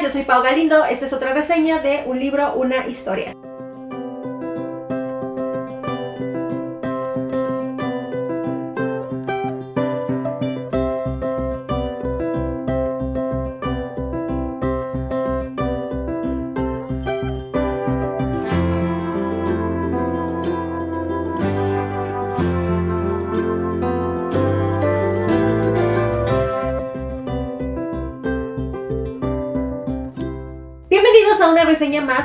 Yo 0.00 0.10
soy 0.10 0.22
Pau 0.22 0.42
Galindo. 0.42 0.84
Esta 0.86 1.04
es 1.04 1.12
otra 1.12 1.34
reseña 1.34 1.80
de 1.80 2.04
un 2.06 2.18
libro, 2.18 2.54
una 2.54 2.86
historia. 2.86 3.34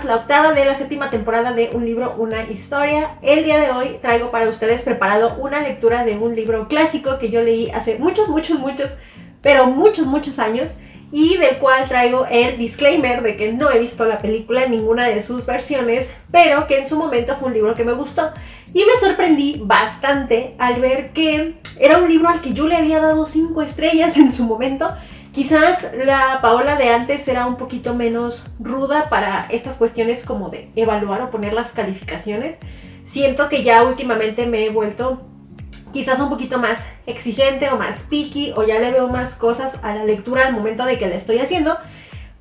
La 0.03 0.17
octava 0.17 0.51
de 0.51 0.65
la 0.65 0.75
séptima 0.75 1.09
temporada 1.09 1.53
de 1.53 1.69
Un 1.73 1.85
libro, 1.85 2.13
una 2.17 2.43
historia. 2.43 3.11
El 3.21 3.45
día 3.45 3.57
de 3.57 3.71
hoy 3.71 3.97
traigo 4.01 4.31
para 4.31 4.49
ustedes 4.49 4.81
preparado 4.81 5.35
una 5.39 5.61
lectura 5.61 6.03
de 6.03 6.17
un 6.17 6.35
libro 6.35 6.67
clásico 6.67 7.17
que 7.19 7.29
yo 7.29 7.41
leí 7.41 7.71
hace 7.71 7.97
muchos, 7.97 8.27
muchos, 8.27 8.59
muchos, 8.59 8.91
pero 9.41 9.65
muchos, 9.65 10.05
muchos 10.05 10.39
años 10.39 10.71
y 11.09 11.37
del 11.37 11.57
cual 11.57 11.87
traigo 11.87 12.25
el 12.29 12.57
disclaimer 12.57 13.21
de 13.21 13.37
que 13.37 13.53
no 13.53 13.71
he 13.71 13.79
visto 13.79 14.03
la 14.03 14.19
película 14.19 14.65
en 14.65 14.71
ninguna 14.71 15.07
de 15.07 15.21
sus 15.21 15.45
versiones, 15.45 16.09
pero 16.31 16.67
que 16.67 16.79
en 16.79 16.89
su 16.89 16.97
momento 16.97 17.37
fue 17.37 17.47
un 17.47 17.53
libro 17.53 17.73
que 17.73 17.85
me 17.85 17.93
gustó. 17.93 18.29
Y 18.73 18.83
me 18.83 18.99
sorprendí 18.99 19.61
bastante 19.63 20.53
al 20.59 20.81
ver 20.81 21.13
que 21.13 21.55
era 21.79 21.97
un 21.97 22.09
libro 22.09 22.27
al 22.27 22.41
que 22.41 22.51
yo 22.51 22.67
le 22.67 22.75
había 22.75 22.99
dado 22.99 23.25
cinco 23.25 23.61
estrellas 23.61 24.17
en 24.17 24.33
su 24.33 24.43
momento 24.43 24.93
Quizás 25.37 25.85
la 26.03 26.39
Paola 26.41 26.77
de 26.77 26.89
antes 26.89 27.27
era 27.27 27.45
un 27.45 27.57
poquito 27.57 27.93
menos 27.93 28.41
ruda 28.59 29.07
para 29.07 29.45
estas 29.51 29.75
cuestiones 29.75 30.23
como 30.23 30.49
de 30.49 30.71
evaluar 30.75 31.21
o 31.21 31.29
poner 31.29 31.53
las 31.53 31.73
calificaciones. 31.73 32.57
Siento 33.03 33.47
que 33.47 33.61
ya 33.61 33.83
últimamente 33.83 34.47
me 34.47 34.65
he 34.65 34.71
vuelto 34.71 35.21
quizás 35.93 36.19
un 36.21 36.31
poquito 36.31 36.57
más 36.57 36.79
exigente 37.05 37.69
o 37.69 37.77
más 37.77 38.01
picky 38.09 38.51
o 38.55 38.63
ya 38.63 38.79
le 38.79 38.91
veo 38.91 39.09
más 39.09 39.35
cosas 39.35 39.73
a 39.83 39.93
la 39.93 40.05
lectura 40.05 40.47
al 40.47 40.53
momento 40.53 40.85
de 40.85 40.97
que 40.97 41.05
la 41.05 41.13
estoy 41.13 41.37
haciendo. 41.37 41.77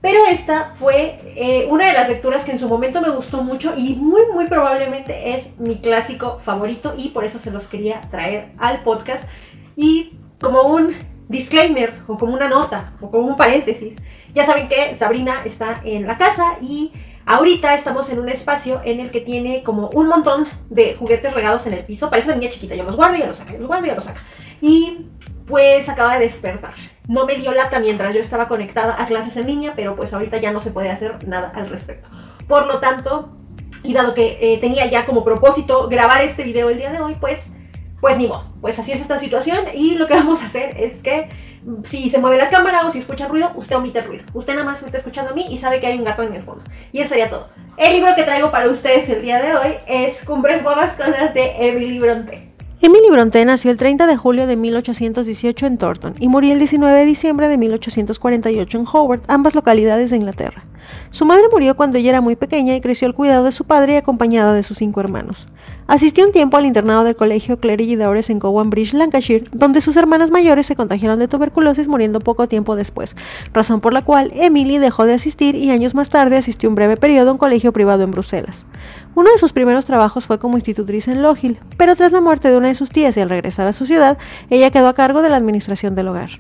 Pero 0.01 0.21
esta 0.31 0.73
fue 0.79 1.21
eh, 1.37 1.67
una 1.69 1.89
de 1.89 1.93
las 1.93 2.09
lecturas 2.09 2.45
que 2.45 2.53
en 2.53 2.59
su 2.59 2.67
momento 2.67 3.03
me 3.03 3.11
gustó 3.11 3.43
mucho 3.43 3.75
y 3.77 3.95
muy 3.97 4.23
muy 4.33 4.47
probablemente 4.47 5.35
es 5.35 5.49
mi 5.59 5.83
clásico 5.83 6.41
favorito 6.43 6.95
y 6.97 7.11
por 7.11 7.25
eso 7.25 7.39
se 7.39 7.51
los 7.51 7.65
quería 7.65 8.01
traer 8.11 8.53
al 8.57 8.83
podcast. 8.83 9.25
Y 9.77 10.15
como 10.41 10.63
un 10.63 10.97
disclaimer 11.29 11.95
o 12.07 12.17
como 12.17 12.35
una 12.35 12.49
nota 12.49 12.93
o 13.01 13.11
como 13.11 13.27
un 13.27 13.37
paréntesis. 13.37 13.97
Ya 14.33 14.45
saben 14.45 14.69
que 14.69 14.95
Sabrina 14.95 15.43
está 15.45 15.81
en 15.85 16.07
la 16.07 16.19
casa 16.19 16.57
y 16.61 16.93
ahorita 17.25 17.75
estamos 17.75 18.09
en 18.11 18.19
un 18.19 18.29
espacio 18.29 18.81
en 18.85 19.01
el 19.01 19.11
que 19.11 19.21
tiene 19.21 19.63
como 19.63 19.89
un 19.89 20.09
montón 20.09 20.47
de 20.71 20.95
juguetes 20.95 21.35
regados 21.35 21.67
en 21.67 21.75
el 21.75 21.85
piso. 21.85 22.11
Parece 22.11 22.29
una 22.29 22.37
niña 22.39 22.51
chiquita, 22.51 22.75
yo 22.75 22.85
los 22.85 22.97
guardo 22.97 23.17
y 23.17 23.21
ya 23.21 23.27
los 23.27 23.37
saca, 23.37 23.53
yo 23.53 23.59
los 23.59 23.67
guardo 23.67 23.87
y 23.87 23.89
ya 23.89 23.95
los 23.95 24.05
saca. 24.05 24.23
Y 24.61 25.07
pues 25.47 25.89
acaba 25.89 26.15
de 26.15 26.21
despertar. 26.21 26.75
No 27.09 27.25
me 27.25 27.37
dio 27.37 27.53
lata 27.53 27.79
mientras 27.79 28.15
yo 28.15 28.21
estaba 28.21 28.49
conectada 28.49 29.01
a 29.01 29.07
clases 29.07 29.37
en 29.37 29.47
línea, 29.47 29.75
pero 29.77 29.95
pues 29.95 30.13
ahorita 30.13 30.39
ya 30.39 30.53
no 30.53 30.61
se 30.61 30.71
puede 30.71 30.91
hacer 30.91 31.27
nada 31.27 31.53
al 31.55 31.69
respecto. 31.69 32.09
Por 32.49 32.67
lo 32.67 32.79
tanto, 32.79 33.31
y 33.83 33.93
dado 33.93 34.15
que 34.15 34.39
eh, 34.41 34.59
tenía 34.59 34.87
ya 34.87 35.05
como 35.05 35.25
propósito 35.25 35.89
grabar 35.89 36.23
este 36.23 36.43
video 36.43 36.71
el 36.71 36.79
día 36.79 36.93
de 36.93 37.01
hoy, 37.01 37.17
pues 37.21 37.51
pues 38.01 38.19
ni 38.19 38.27
modo, 38.27 38.45
pues 38.61 38.79
así 38.79 38.93
es 38.93 39.01
esta 39.01 39.19
situación 39.19 39.59
y 39.75 39.97
lo 39.97 40.07
que 40.07 40.15
vamos 40.17 40.43
a 40.43 40.47
hacer 40.47 40.81
es 40.81 41.03
que 41.03 41.29
si 41.83 42.11
se 42.11 42.19
mueve 42.19 42.37
la 42.37 42.49
cámara 42.49 42.87
o 42.87 42.93
si 42.93 42.99
escucha 42.99 43.27
ruido, 43.27 43.51
usted 43.57 43.77
omite 43.77 43.99
el 43.99 44.05
ruido. 44.05 44.25
Usted 44.35 44.55
nada 44.55 44.65
más 44.65 44.81
me 44.83 44.87
está 44.87 44.99
escuchando 44.99 45.33
a 45.33 45.35
mí 45.35 45.47
y 45.51 45.57
sabe 45.57 45.81
que 45.81 45.89
hay 45.89 45.99
un 45.99 46.05
gato 46.05 46.23
en 46.23 46.33
el 46.35 46.43
fondo. 46.43 46.63
Y 46.93 47.01
eso 47.01 47.11
sería 47.11 47.29
todo. 47.29 47.49
El 47.77 47.95
libro 47.95 48.15
que 48.15 48.23
traigo 48.23 48.51
para 48.51 48.69
ustedes 48.71 49.09
el 49.09 49.23
día 49.23 49.43
de 49.43 49.55
hoy 49.55 49.75
es 49.87 50.23
Cumbres 50.25 50.63
Borrascosas 50.63 51.35
de 51.35 51.57
Emily 51.59 51.99
Bronte. 51.99 52.47
Emily 52.83 53.11
Bronte 53.11 53.45
nació 53.45 53.71
el 53.71 53.79
30 53.79 54.07
de 54.07 54.17
julio 54.17 54.47
de 54.47 54.55
1818 54.55 55.67
en 55.67 55.79
Thornton 55.79 56.15
y 56.21 56.29
murió 56.29 56.53
el 56.53 56.59
19 56.59 56.99
de 56.99 57.05
diciembre 57.07 57.49
de 57.49 57.57
1848 57.57 58.79
en 58.79 58.85
Howard, 58.93 59.23
ambas 59.29 59.55
localidades 59.55 60.11
de 60.11 60.19
Inglaterra. 60.19 60.65
Su 61.11 61.25
madre 61.25 61.45
murió 61.51 61.75
cuando 61.75 61.99
ella 61.99 62.11
era 62.11 62.21
muy 62.21 62.37
pequeña 62.37 62.77
y 62.77 62.81
creció 62.81 63.09
al 63.09 63.15
cuidado 63.15 63.45
de 63.45 63.53
su 63.53 63.65
padre 63.65 63.95
y 63.95 63.97
acompañada 63.97 64.53
de 64.53 64.63
sus 64.63 64.77
cinco 64.77 65.01
hermanos. 65.01 65.47
Asistió 65.89 66.27
un 66.27 66.33
tiempo 66.33 66.57
al 66.57 66.67
internado 66.67 67.05
del 67.05 67.15
colegio 67.15 67.61
Clery 67.61 67.95
Dowres 67.95 68.29
en 68.29 68.41
Cowan 68.41 68.71
Bridge, 68.71 68.93
Lancashire, 68.93 69.45
donde 69.53 69.81
sus 69.81 69.97
hermanas 69.97 70.33
mayores 70.33 70.67
se 70.67 70.75
contagiaron 70.75 71.21
de 71.21 71.29
tuberculosis 71.29 71.87
muriendo 71.87 72.19
poco 72.19 72.49
tiempo 72.49 72.75
después, 72.75 73.15
razón 73.53 73.81
por 73.81 73.93
la 73.93 74.03
cual 74.03 74.33
Emily 74.35 74.79
dejó 74.79 75.07
de 75.07 75.15
asistir 75.15 75.55
y 75.55 75.71
años 75.71 75.95
más 75.95 76.11
tarde 76.11 76.37
asistió 76.37 76.69
un 76.69 76.75
breve 76.75 76.97
periodo 76.97 77.31
a 77.31 77.33
un 77.33 77.39
colegio 77.39 77.73
privado 77.73 78.03
en 78.03 78.11
Bruselas. 78.11 78.67
Uno 79.15 79.31
de 79.31 79.39
sus 79.39 79.53
primeros 79.53 79.85
trabajos 79.87 80.27
fue 80.27 80.41
como 80.41 80.57
institutriz 80.57 81.07
en 81.07 81.23
Lohill, 81.23 81.59
pero 81.77 81.95
tras 81.95 82.11
la 82.11 82.21
muerte 82.21 82.51
de 82.51 82.57
una 82.57 82.69
de 82.69 82.75
sus 82.75 82.91
tías 82.91 83.17
y 83.17 83.21
al 83.21 83.29
regresar 83.29 83.69
a 83.69 83.73
su 83.73 83.87
ciudad, 83.87 84.19
ella 84.51 84.73
quedó 84.73 84.89
a 84.89 84.95
cargo 84.95 85.23
de 85.23 85.29
la 85.29 85.37
administración 85.37 85.95
del 85.95 86.09
hogar. 86.09 86.31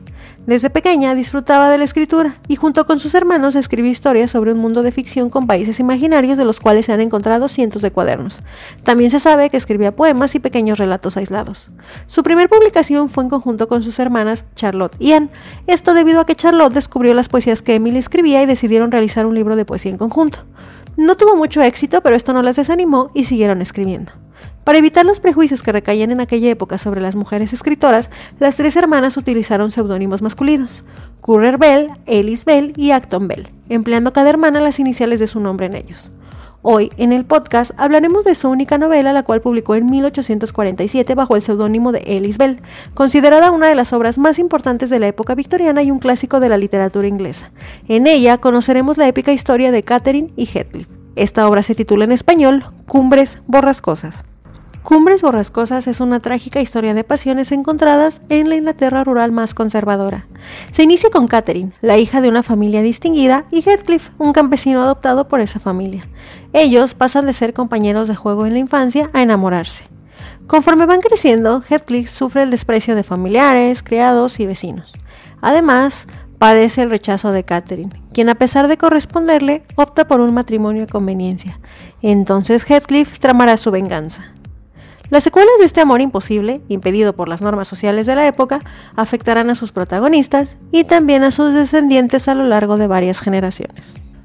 Desde 0.46 0.70
pequeña 0.70 1.16
disfrutaba 1.16 1.70
de 1.70 1.78
la 1.78 1.84
escritura 1.84 2.36
y 2.46 2.54
junto 2.54 2.86
con 2.86 3.00
sus 3.00 3.16
hermanos 3.16 3.56
escribió 3.56 3.90
historias 3.90 4.30
sobre 4.30 4.52
un 4.52 4.60
mundo 4.60 4.84
de 4.84 4.92
ficción 4.92 5.28
con 5.28 5.48
países 5.48 5.80
imaginarios 5.80 6.38
de 6.38 6.44
los 6.44 6.60
cuales 6.60 6.86
se 6.86 6.92
han 6.92 7.00
encontrado 7.00 7.48
cientos 7.48 7.82
de 7.82 7.90
cuadernos. 7.90 8.42
También 8.84 9.10
se 9.10 9.18
sabe 9.18 9.50
que 9.50 9.56
escribía 9.56 9.96
poemas 9.96 10.36
y 10.36 10.38
pequeños 10.38 10.78
relatos 10.78 11.16
aislados. 11.16 11.72
Su 12.06 12.22
primer 12.22 12.48
publicación 12.48 13.10
fue 13.10 13.24
en 13.24 13.30
conjunto 13.30 13.66
con 13.66 13.82
sus 13.82 13.98
hermanas 13.98 14.44
Charlotte 14.54 14.94
y 15.00 15.14
Anne, 15.14 15.30
esto 15.66 15.94
debido 15.94 16.20
a 16.20 16.26
que 16.26 16.36
Charlotte 16.36 16.72
descubrió 16.72 17.12
las 17.12 17.28
poesías 17.28 17.62
que 17.62 17.74
Emily 17.74 17.98
escribía 17.98 18.40
y 18.40 18.46
decidieron 18.46 18.92
realizar 18.92 19.26
un 19.26 19.34
libro 19.34 19.56
de 19.56 19.64
poesía 19.64 19.90
en 19.90 19.98
conjunto. 19.98 20.44
No 20.96 21.16
tuvo 21.16 21.34
mucho 21.34 21.60
éxito, 21.60 22.02
pero 22.02 22.14
esto 22.14 22.32
no 22.32 22.42
las 22.42 22.54
desanimó 22.54 23.10
y 23.14 23.24
siguieron 23.24 23.62
escribiendo. 23.62 24.12
Para 24.66 24.78
evitar 24.78 25.06
los 25.06 25.20
prejuicios 25.20 25.62
que 25.62 25.70
recaían 25.70 26.10
en 26.10 26.20
aquella 26.20 26.50
época 26.50 26.76
sobre 26.76 27.00
las 27.00 27.14
mujeres 27.14 27.52
escritoras, 27.52 28.10
las 28.40 28.56
tres 28.56 28.74
hermanas 28.74 29.16
utilizaron 29.16 29.70
seudónimos 29.70 30.22
masculinos, 30.22 30.82
Currer 31.20 31.56
Bell, 31.56 31.90
Ellis 32.06 32.44
Bell 32.44 32.72
y 32.74 32.90
Acton 32.90 33.28
Bell, 33.28 33.48
empleando 33.68 34.12
cada 34.12 34.28
hermana 34.28 34.58
las 34.58 34.80
iniciales 34.80 35.20
de 35.20 35.28
su 35.28 35.38
nombre 35.38 35.66
en 35.66 35.76
ellos. 35.76 36.10
Hoy, 36.62 36.90
en 36.96 37.12
el 37.12 37.24
podcast, 37.24 37.70
hablaremos 37.76 38.24
de 38.24 38.34
su 38.34 38.48
única 38.48 38.76
novela, 38.76 39.12
la 39.12 39.22
cual 39.22 39.40
publicó 39.40 39.76
en 39.76 39.88
1847 39.88 41.14
bajo 41.14 41.36
el 41.36 41.44
seudónimo 41.44 41.92
de 41.92 42.00
Ellis 42.04 42.36
Bell, 42.36 42.60
considerada 42.94 43.52
una 43.52 43.68
de 43.68 43.76
las 43.76 43.92
obras 43.92 44.18
más 44.18 44.40
importantes 44.40 44.90
de 44.90 44.98
la 44.98 45.06
época 45.06 45.36
victoriana 45.36 45.84
y 45.84 45.92
un 45.92 46.00
clásico 46.00 46.40
de 46.40 46.48
la 46.48 46.58
literatura 46.58 47.06
inglesa. 47.06 47.52
En 47.86 48.08
ella 48.08 48.38
conoceremos 48.38 48.98
la 48.98 49.06
épica 49.06 49.30
historia 49.30 49.70
de 49.70 49.84
Catherine 49.84 50.32
y 50.34 50.46
Heathcliff. 50.46 50.88
Esta 51.14 51.48
obra 51.48 51.62
se 51.62 51.76
titula 51.76 52.02
en 52.02 52.10
español 52.10 52.64
Cumbres 52.88 53.38
Borrascosas. 53.46 54.24
Cumbres 54.86 55.20
Borrascosas 55.20 55.88
es 55.88 55.98
una 55.98 56.20
trágica 56.20 56.60
historia 56.60 56.94
de 56.94 57.02
pasiones 57.02 57.50
encontradas 57.50 58.20
en 58.28 58.48
la 58.48 58.54
Inglaterra 58.54 59.02
rural 59.02 59.32
más 59.32 59.52
conservadora. 59.52 60.28
Se 60.70 60.84
inicia 60.84 61.10
con 61.10 61.26
Catherine, 61.26 61.72
la 61.80 61.98
hija 61.98 62.20
de 62.20 62.28
una 62.28 62.44
familia 62.44 62.82
distinguida, 62.82 63.46
y 63.50 63.62
Heathcliff, 63.62 64.10
un 64.16 64.32
campesino 64.32 64.80
adoptado 64.80 65.26
por 65.26 65.40
esa 65.40 65.58
familia. 65.58 66.06
Ellos 66.52 66.94
pasan 66.94 67.26
de 67.26 67.32
ser 67.32 67.52
compañeros 67.52 68.06
de 68.06 68.14
juego 68.14 68.46
en 68.46 68.52
la 68.52 68.60
infancia 68.60 69.10
a 69.12 69.22
enamorarse. 69.22 69.82
Conforme 70.46 70.86
van 70.86 71.00
creciendo, 71.00 71.64
Heathcliff 71.68 72.08
sufre 72.08 72.44
el 72.44 72.52
desprecio 72.52 72.94
de 72.94 73.02
familiares, 73.02 73.82
criados 73.82 74.38
y 74.38 74.46
vecinos. 74.46 74.92
Además, 75.40 76.06
padece 76.38 76.82
el 76.82 76.90
rechazo 76.90 77.32
de 77.32 77.42
Catherine, 77.42 77.90
quien 78.12 78.28
a 78.28 78.36
pesar 78.36 78.68
de 78.68 78.76
corresponderle, 78.76 79.64
opta 79.74 80.06
por 80.06 80.20
un 80.20 80.32
matrimonio 80.32 80.84
a 80.84 80.86
conveniencia. 80.86 81.58
Entonces 82.02 82.62
Heathcliff 82.62 83.18
tramará 83.18 83.56
su 83.56 83.72
venganza. 83.72 84.32
Las 85.08 85.22
secuelas 85.22 85.54
de 85.60 85.66
este 85.66 85.80
amor 85.80 86.00
imposible, 86.00 86.60
impedido 86.68 87.12
por 87.12 87.28
las 87.28 87.40
normas 87.40 87.68
sociales 87.68 88.06
de 88.06 88.16
la 88.16 88.26
época, 88.26 88.60
afectarán 88.96 89.50
a 89.50 89.54
sus 89.54 89.70
protagonistas 89.70 90.56
y 90.72 90.82
también 90.82 91.22
a 91.22 91.30
sus 91.30 91.54
descendientes 91.54 92.26
a 92.26 92.34
lo 92.34 92.44
largo 92.44 92.76
de 92.76 92.88
varias 92.88 93.20
generaciones. 93.20 93.84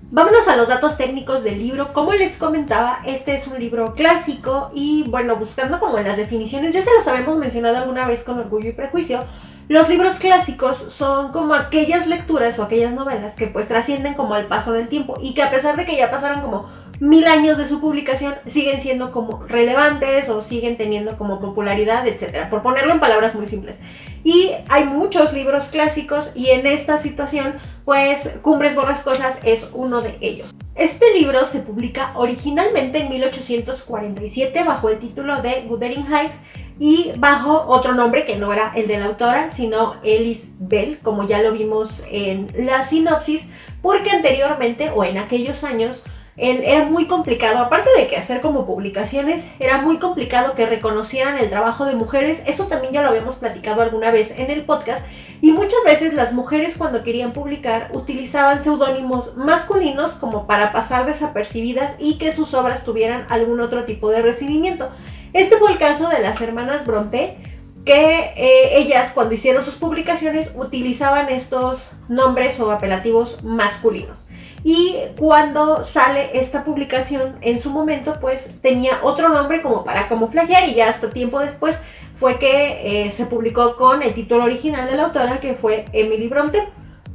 Vámonos 0.09 0.47
a 0.47 0.57
los 0.57 0.67
datos 0.67 0.97
técnicos 0.97 1.43
del 1.43 1.59
libro. 1.59 1.93
Como 1.93 2.13
les 2.13 2.35
comentaba, 2.35 2.99
este 3.05 3.35
es 3.35 3.47
un 3.47 3.59
libro 3.59 3.93
clásico 3.93 4.71
y 4.73 5.05
bueno, 5.07 5.35
buscando 5.35 5.79
como 5.79 5.99
en 5.99 6.07
las 6.07 6.17
definiciones, 6.17 6.73
ya 6.73 6.81
se 6.81 6.93
los 6.93 7.07
habíamos 7.07 7.37
mencionado 7.37 7.77
alguna 7.77 8.05
vez 8.05 8.23
con 8.23 8.39
orgullo 8.39 8.69
y 8.69 8.73
prejuicio, 8.73 9.23
los 9.69 9.87
libros 9.87 10.15
clásicos 10.15 10.83
son 10.89 11.31
como 11.31 11.53
aquellas 11.53 12.07
lecturas 12.07 12.59
o 12.59 12.63
aquellas 12.63 12.91
novelas 12.91 13.35
que 13.35 13.47
pues 13.47 13.69
trascienden 13.69 14.15
como 14.15 14.33
al 14.33 14.47
paso 14.47 14.73
del 14.73 14.89
tiempo 14.89 15.17
y 15.21 15.33
que 15.33 15.43
a 15.43 15.49
pesar 15.49 15.77
de 15.77 15.85
que 15.85 15.95
ya 15.95 16.11
pasaron 16.11 16.41
como 16.41 16.67
mil 17.01 17.25
años 17.25 17.57
de 17.57 17.67
su 17.67 17.81
publicación 17.81 18.35
siguen 18.45 18.79
siendo 18.79 19.11
como 19.11 19.43
relevantes 19.47 20.29
o 20.29 20.43
siguen 20.43 20.77
teniendo 20.77 21.17
como 21.17 21.41
popularidad, 21.41 22.07
etcétera, 22.07 22.51
por 22.51 22.61
ponerlo 22.61 22.93
en 22.93 22.99
palabras 22.99 23.33
muy 23.33 23.47
simples. 23.47 23.77
Y 24.23 24.51
hay 24.69 24.83
muchos 24.83 25.33
libros 25.33 25.65
clásicos 25.65 26.29
y 26.35 26.51
en 26.51 26.67
esta 26.67 26.99
situación, 26.99 27.55
pues 27.85 28.29
Cumbres 28.43 28.75
Borrascosas 28.75 29.39
es 29.43 29.69
uno 29.73 30.01
de 30.01 30.15
ellos. 30.21 30.53
Este 30.75 31.05
libro 31.19 31.43
se 31.47 31.61
publica 31.61 32.11
originalmente 32.13 32.99
en 32.99 33.09
1847 33.09 34.63
bajo 34.63 34.89
el 34.89 34.99
título 34.99 35.41
de 35.41 35.65
Wuthering 35.67 36.05
Heights 36.05 36.35
y 36.79 37.13
bajo 37.17 37.65
otro 37.67 37.95
nombre 37.95 38.25
que 38.25 38.37
no 38.37 38.53
era 38.53 38.73
el 38.75 38.87
de 38.87 38.99
la 38.99 39.07
autora, 39.07 39.49
sino 39.49 39.95
Ellis 40.03 40.49
Bell, 40.59 40.99
como 41.01 41.27
ya 41.27 41.41
lo 41.41 41.51
vimos 41.51 42.03
en 42.11 42.47
la 42.59 42.83
sinopsis, 42.83 43.45
porque 43.81 44.11
anteriormente 44.11 44.91
o 44.93 45.03
en 45.03 45.17
aquellos 45.17 45.63
años 45.63 46.03
era 46.37 46.85
muy 46.85 47.07
complicado, 47.07 47.59
aparte 47.59 47.89
de 47.97 48.07
que 48.07 48.17
hacer 48.17 48.41
como 48.41 48.65
publicaciones, 48.65 49.45
era 49.59 49.81
muy 49.81 49.97
complicado 49.97 50.55
que 50.55 50.65
reconocieran 50.65 51.37
el 51.37 51.49
trabajo 51.49 51.85
de 51.85 51.95
mujeres, 51.95 52.41
eso 52.45 52.65
también 52.67 52.93
ya 52.93 53.01
lo 53.01 53.09
habíamos 53.09 53.35
platicado 53.35 53.81
alguna 53.81 54.11
vez 54.11 54.31
en 54.37 54.49
el 54.49 54.63
podcast, 54.63 55.05
y 55.41 55.51
muchas 55.51 55.79
veces 55.85 56.13
las 56.13 56.33
mujeres 56.33 56.75
cuando 56.77 57.03
querían 57.03 57.33
publicar 57.33 57.89
utilizaban 57.93 58.63
seudónimos 58.63 59.35
masculinos 59.35 60.11
como 60.11 60.45
para 60.45 60.71
pasar 60.71 61.07
desapercibidas 61.07 61.95
y 61.97 62.19
que 62.19 62.31
sus 62.31 62.53
obras 62.53 62.83
tuvieran 62.83 63.25
algún 63.27 63.59
otro 63.59 63.83
tipo 63.85 64.11
de 64.11 64.21
recibimiento. 64.21 64.89
Este 65.33 65.57
fue 65.57 65.71
el 65.71 65.79
caso 65.79 66.09
de 66.09 66.19
las 66.19 66.39
hermanas 66.41 66.85
Bronte, 66.85 67.37
que 67.85 68.33
eh, 68.37 68.77
ellas 68.77 69.11
cuando 69.15 69.33
hicieron 69.33 69.65
sus 69.65 69.75
publicaciones 69.75 70.49
utilizaban 70.55 71.29
estos 71.29 71.89
nombres 72.07 72.59
o 72.59 72.69
apelativos 72.71 73.43
masculinos. 73.43 74.20
Y 74.63 74.95
cuando 75.17 75.83
sale 75.83 76.37
esta 76.37 76.63
publicación 76.63 77.35
en 77.41 77.59
su 77.59 77.71
momento, 77.71 78.17
pues 78.21 78.47
tenía 78.61 78.99
otro 79.01 79.29
nombre 79.29 79.61
como 79.61 79.83
para 79.83 80.07
camuflajear 80.07 80.69
y 80.69 80.75
ya 80.75 80.89
hasta 80.89 81.09
tiempo 81.09 81.39
después 81.39 81.79
fue 82.13 82.37
que 82.37 83.05
eh, 83.05 83.09
se 83.11 83.25
publicó 83.25 83.75
con 83.75 84.03
el 84.03 84.13
título 84.13 84.43
original 84.43 84.87
de 84.87 84.97
la 84.97 85.05
autora 85.05 85.39
que 85.39 85.55
fue 85.55 85.85
Emily 85.93 86.27
Bronte. 86.27 86.67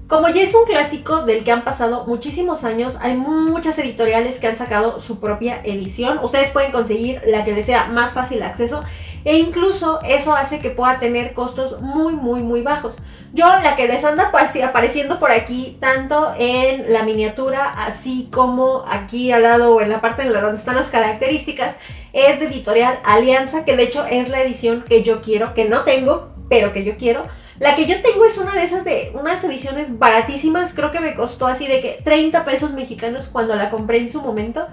Como 0.09 0.29
ya 0.29 0.43
es 0.43 0.55
un 0.55 0.65
clásico 0.65 1.25
del 1.25 1.43
que 1.43 1.51
han 1.51 1.65
pasado 1.65 2.05
muchísimos 2.07 2.63
años, 2.63 2.97
hay 3.01 3.15
muchas 3.15 3.77
editoriales 3.79 4.39
que 4.39 4.47
han 4.47 4.57
sacado 4.57 5.01
su 5.01 5.19
propia 5.19 5.61
edición. 5.65 6.21
Ustedes 6.23 6.51
pueden 6.51 6.71
conseguir 6.71 7.21
la 7.27 7.45
que 7.45 7.53
les 7.53 7.67
sea 7.67 7.87
más 7.87 8.13
fácil 8.13 8.43
acceso 8.43 8.85
e 9.27 9.39
incluso 9.39 9.99
eso 10.09 10.37
hace 10.37 10.61
que 10.61 10.71
pueda 10.71 11.01
tener 11.01 11.35
costos 11.35 11.81
muy, 11.81 12.15
muy, 12.15 12.45
muy 12.45 12.63
bajos. 12.63 12.95
Yo 13.35 13.45
la 13.45 13.75
que 13.75 13.89
les 13.89 14.05
anda 14.05 14.31
apareciendo 14.31 15.19
por 15.19 15.33
aquí, 15.33 15.77
tanto 15.81 16.33
en 16.39 16.93
la 16.93 17.03
miniatura, 17.03 17.75
así 17.87 18.29
como 18.33 18.85
aquí 18.87 19.33
al 19.33 19.43
lado 19.43 19.75
o 19.75 19.81
en 19.81 19.91
la 19.91 20.01
parte 20.01 20.29
donde 20.29 20.57
están 20.57 20.77
las 20.77 20.91
características, 20.91 21.75
es 22.13 22.39
de 22.39 22.47
editorial 22.47 23.01
Alianza, 23.05 23.65
que 23.65 23.77
de 23.77 23.83
hecho 23.83 24.07
es 24.09 24.29
la 24.29 24.43
edición 24.43 24.85
que 24.89 25.03
yo 25.03 25.21
quiero, 25.23 25.55
que 25.55 25.65
no 25.65 25.81
tengo, 25.81 26.31
pero 26.49 26.73
que 26.73 26.85
yo 26.85 26.97
quiero. 26.97 27.25
La 27.59 27.75
que 27.75 27.87
yo 27.87 28.01
tengo 28.03 28.25
es 28.27 28.39
una 28.39 28.53
de 28.53 28.63
esas 28.63 28.85
de 28.85 29.11
unas 29.15 29.43
ediciones 29.43 29.99
baratísimas, 29.99 30.73
creo 30.73 30.93
que 30.93 31.01
me 31.01 31.17
costó 31.17 31.49
así 31.49 31.67
de 31.67 31.81
que 31.81 32.01
30 32.05 32.45
pesos 32.45 32.75
mexicanos 32.75 33.27
cuando 33.27 33.57
la 33.57 33.71
compré 33.71 33.99
en 33.99 34.09
su 34.09 34.23
momento. 34.23 34.69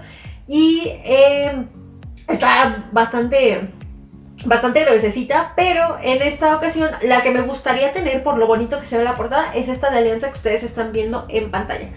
Y 0.46 0.92
eh, 1.04 1.66
está 2.28 2.86
bastante 2.92 3.68
bastante 4.44 4.84
gruesecita, 4.84 5.52
pero 5.56 5.98
en 6.02 6.22
esta 6.22 6.56
ocasión 6.56 6.90
la 7.02 7.22
que 7.22 7.30
me 7.30 7.40
gustaría 7.42 7.92
tener 7.92 8.22
por 8.22 8.38
lo 8.38 8.46
bonito 8.46 8.78
que 8.78 8.86
se 8.86 8.98
ve 8.98 9.04
la 9.04 9.16
portada 9.16 9.54
es 9.54 9.68
esta 9.68 9.90
de 9.90 9.98
alianza 9.98 10.30
que 10.30 10.36
ustedes 10.36 10.62
están 10.62 10.92
viendo 10.92 11.26
en 11.28 11.50
pantalla. 11.50 11.88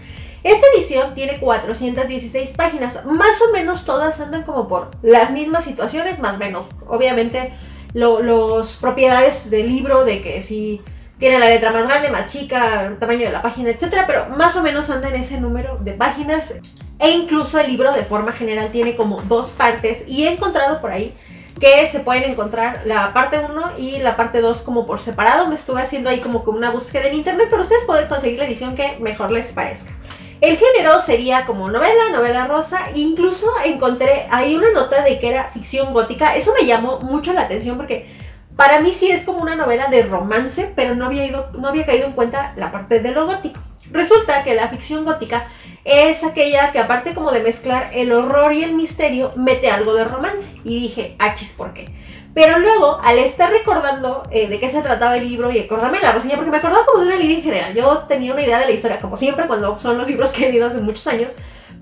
Esta 0.44 0.66
edición 0.74 1.14
tiene 1.14 1.40
416 1.40 2.50
páginas, 2.50 3.04
más 3.04 3.42
o 3.42 3.52
menos 3.52 3.84
todas 3.84 4.20
andan 4.20 4.44
como 4.44 4.68
por 4.68 4.90
las 5.02 5.30
mismas 5.30 5.64
situaciones, 5.64 6.20
más 6.20 6.36
o 6.36 6.38
menos. 6.38 6.66
Obviamente 6.86 7.52
los 7.92 8.76
propiedades 8.76 9.50
del 9.50 9.68
libro, 9.68 10.04
de 10.04 10.20
que 10.20 10.42
si 10.42 10.80
tiene 11.18 11.38
la 11.38 11.48
letra 11.48 11.72
más 11.72 11.86
grande, 11.88 12.10
más 12.10 12.26
chica, 12.26 12.84
el 12.86 12.98
tamaño 12.98 13.26
de 13.26 13.32
la 13.32 13.42
página, 13.42 13.70
etcétera, 13.70 14.06
pero 14.06 14.26
más 14.36 14.54
o 14.56 14.62
menos 14.62 14.88
anda 14.90 15.08
en 15.08 15.16
ese 15.16 15.40
número 15.40 15.78
de 15.80 15.92
páginas. 15.92 16.54
E 17.00 17.10
incluso 17.10 17.60
el 17.60 17.68
libro 17.68 17.92
de 17.92 18.02
forma 18.02 18.32
general 18.32 18.70
tiene 18.72 18.96
como 18.96 19.22
dos 19.22 19.50
partes 19.50 20.08
y 20.08 20.26
he 20.26 20.32
encontrado 20.32 20.80
por 20.80 20.90
ahí 20.90 21.14
que 21.60 21.86
se 21.86 22.00
pueden 22.00 22.24
encontrar 22.24 22.82
la 22.84 23.12
parte 23.12 23.38
1 23.38 23.78
y 23.78 23.98
la 23.98 24.16
parte 24.16 24.40
2 24.40 24.62
como 24.62 24.86
por 24.86 25.00
separado. 25.00 25.48
Me 25.48 25.54
estuve 25.54 25.82
haciendo 25.82 26.10
ahí 26.10 26.20
como 26.20 26.40
una 26.46 26.70
búsqueda 26.70 27.08
en 27.08 27.14
internet, 27.14 27.48
pero 27.50 27.62
ustedes 27.62 27.84
pueden 27.86 28.08
conseguir 28.08 28.38
la 28.38 28.46
edición 28.46 28.74
que 28.74 28.96
mejor 29.00 29.30
les 29.30 29.52
parezca. 29.52 29.90
El 30.40 30.56
género 30.56 31.00
sería 31.00 31.46
como 31.46 31.68
novela, 31.68 32.10
novela 32.12 32.46
rosa, 32.46 32.78
incluso 32.94 33.46
encontré 33.64 34.28
ahí 34.30 34.54
una 34.54 34.70
nota 34.70 35.02
de 35.02 35.18
que 35.18 35.30
era 35.30 35.50
ficción 35.50 35.92
gótica. 35.92 36.36
Eso 36.36 36.52
me 36.58 36.64
llamó 36.64 37.00
mucho 37.00 37.32
la 37.32 37.42
atención 37.42 37.76
porque 37.76 38.06
para 38.54 38.80
mí 38.80 38.92
sí 38.92 39.10
es 39.10 39.24
como 39.24 39.38
una 39.38 39.56
novela 39.56 39.88
de 39.88 40.02
romance, 40.02 40.72
pero 40.76 40.94
no 40.94 41.06
había, 41.06 41.26
ido, 41.26 41.50
no 41.58 41.68
había 41.68 41.86
caído 41.86 42.06
en 42.06 42.12
cuenta 42.12 42.52
la 42.56 42.70
parte 42.70 43.00
de 43.00 43.10
lo 43.10 43.26
gótico. 43.26 43.58
Resulta 43.90 44.44
que 44.44 44.54
la 44.54 44.68
ficción 44.68 45.04
gótica 45.04 45.48
es 45.84 46.24
aquella 46.24 46.72
que 46.72 46.78
aparte 46.78 47.14
como 47.14 47.30
de 47.30 47.40
mezclar 47.40 47.90
el 47.92 48.12
horror 48.12 48.52
y 48.52 48.62
el 48.62 48.74
misterio, 48.74 49.32
mete 49.36 49.70
algo 49.70 49.94
de 49.94 50.04
romance. 50.04 50.48
Y 50.64 50.80
dije, 50.80 51.16
achis, 51.18 51.50
¿por 51.50 51.72
qué? 51.72 51.88
Pero 52.34 52.58
luego, 52.58 53.00
al 53.02 53.18
estar 53.18 53.50
recordando 53.50 54.22
eh, 54.30 54.48
de 54.48 54.60
qué 54.60 54.70
se 54.70 54.82
trataba 54.82 55.16
el 55.16 55.28
libro 55.28 55.50
y 55.50 55.58
acordarme 55.58 55.98
la 56.00 56.12
reseña, 56.12 56.36
porque 56.36 56.50
me 56.50 56.58
acordaba 56.58 56.86
como 56.86 57.00
de 57.00 57.08
una 57.08 57.16
línea 57.16 57.38
en 57.38 57.42
general, 57.42 57.74
yo 57.74 57.98
tenía 58.06 58.32
una 58.32 58.42
idea 58.42 58.58
de 58.60 58.66
la 58.66 58.70
historia, 58.72 59.00
como 59.00 59.16
siempre 59.16 59.46
cuando 59.46 59.76
son 59.78 59.98
los 59.98 60.06
libros 60.06 60.30
que 60.30 60.46
he 60.46 60.48
leído 60.50 60.68
hace 60.68 60.78
muchos 60.78 61.06
años, 61.06 61.32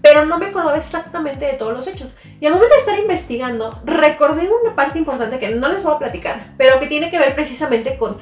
pero 0.00 0.24
no 0.24 0.38
me 0.38 0.46
acordaba 0.46 0.76
exactamente 0.76 1.44
de 1.44 1.54
todos 1.54 1.72
los 1.72 1.86
hechos. 1.86 2.08
Y 2.40 2.46
al 2.46 2.54
momento 2.54 2.74
de 2.74 2.80
estar 2.80 2.98
investigando, 2.98 3.80
recordé 3.84 4.48
una 4.62 4.74
parte 4.74 4.98
importante 4.98 5.38
que 5.38 5.48
no 5.48 5.68
les 5.68 5.82
voy 5.82 5.94
a 5.94 5.98
platicar, 5.98 6.54
pero 6.56 6.78
que 6.78 6.86
tiene 6.86 7.10
que 7.10 7.18
ver 7.18 7.34
precisamente 7.34 7.96
con 7.96 8.16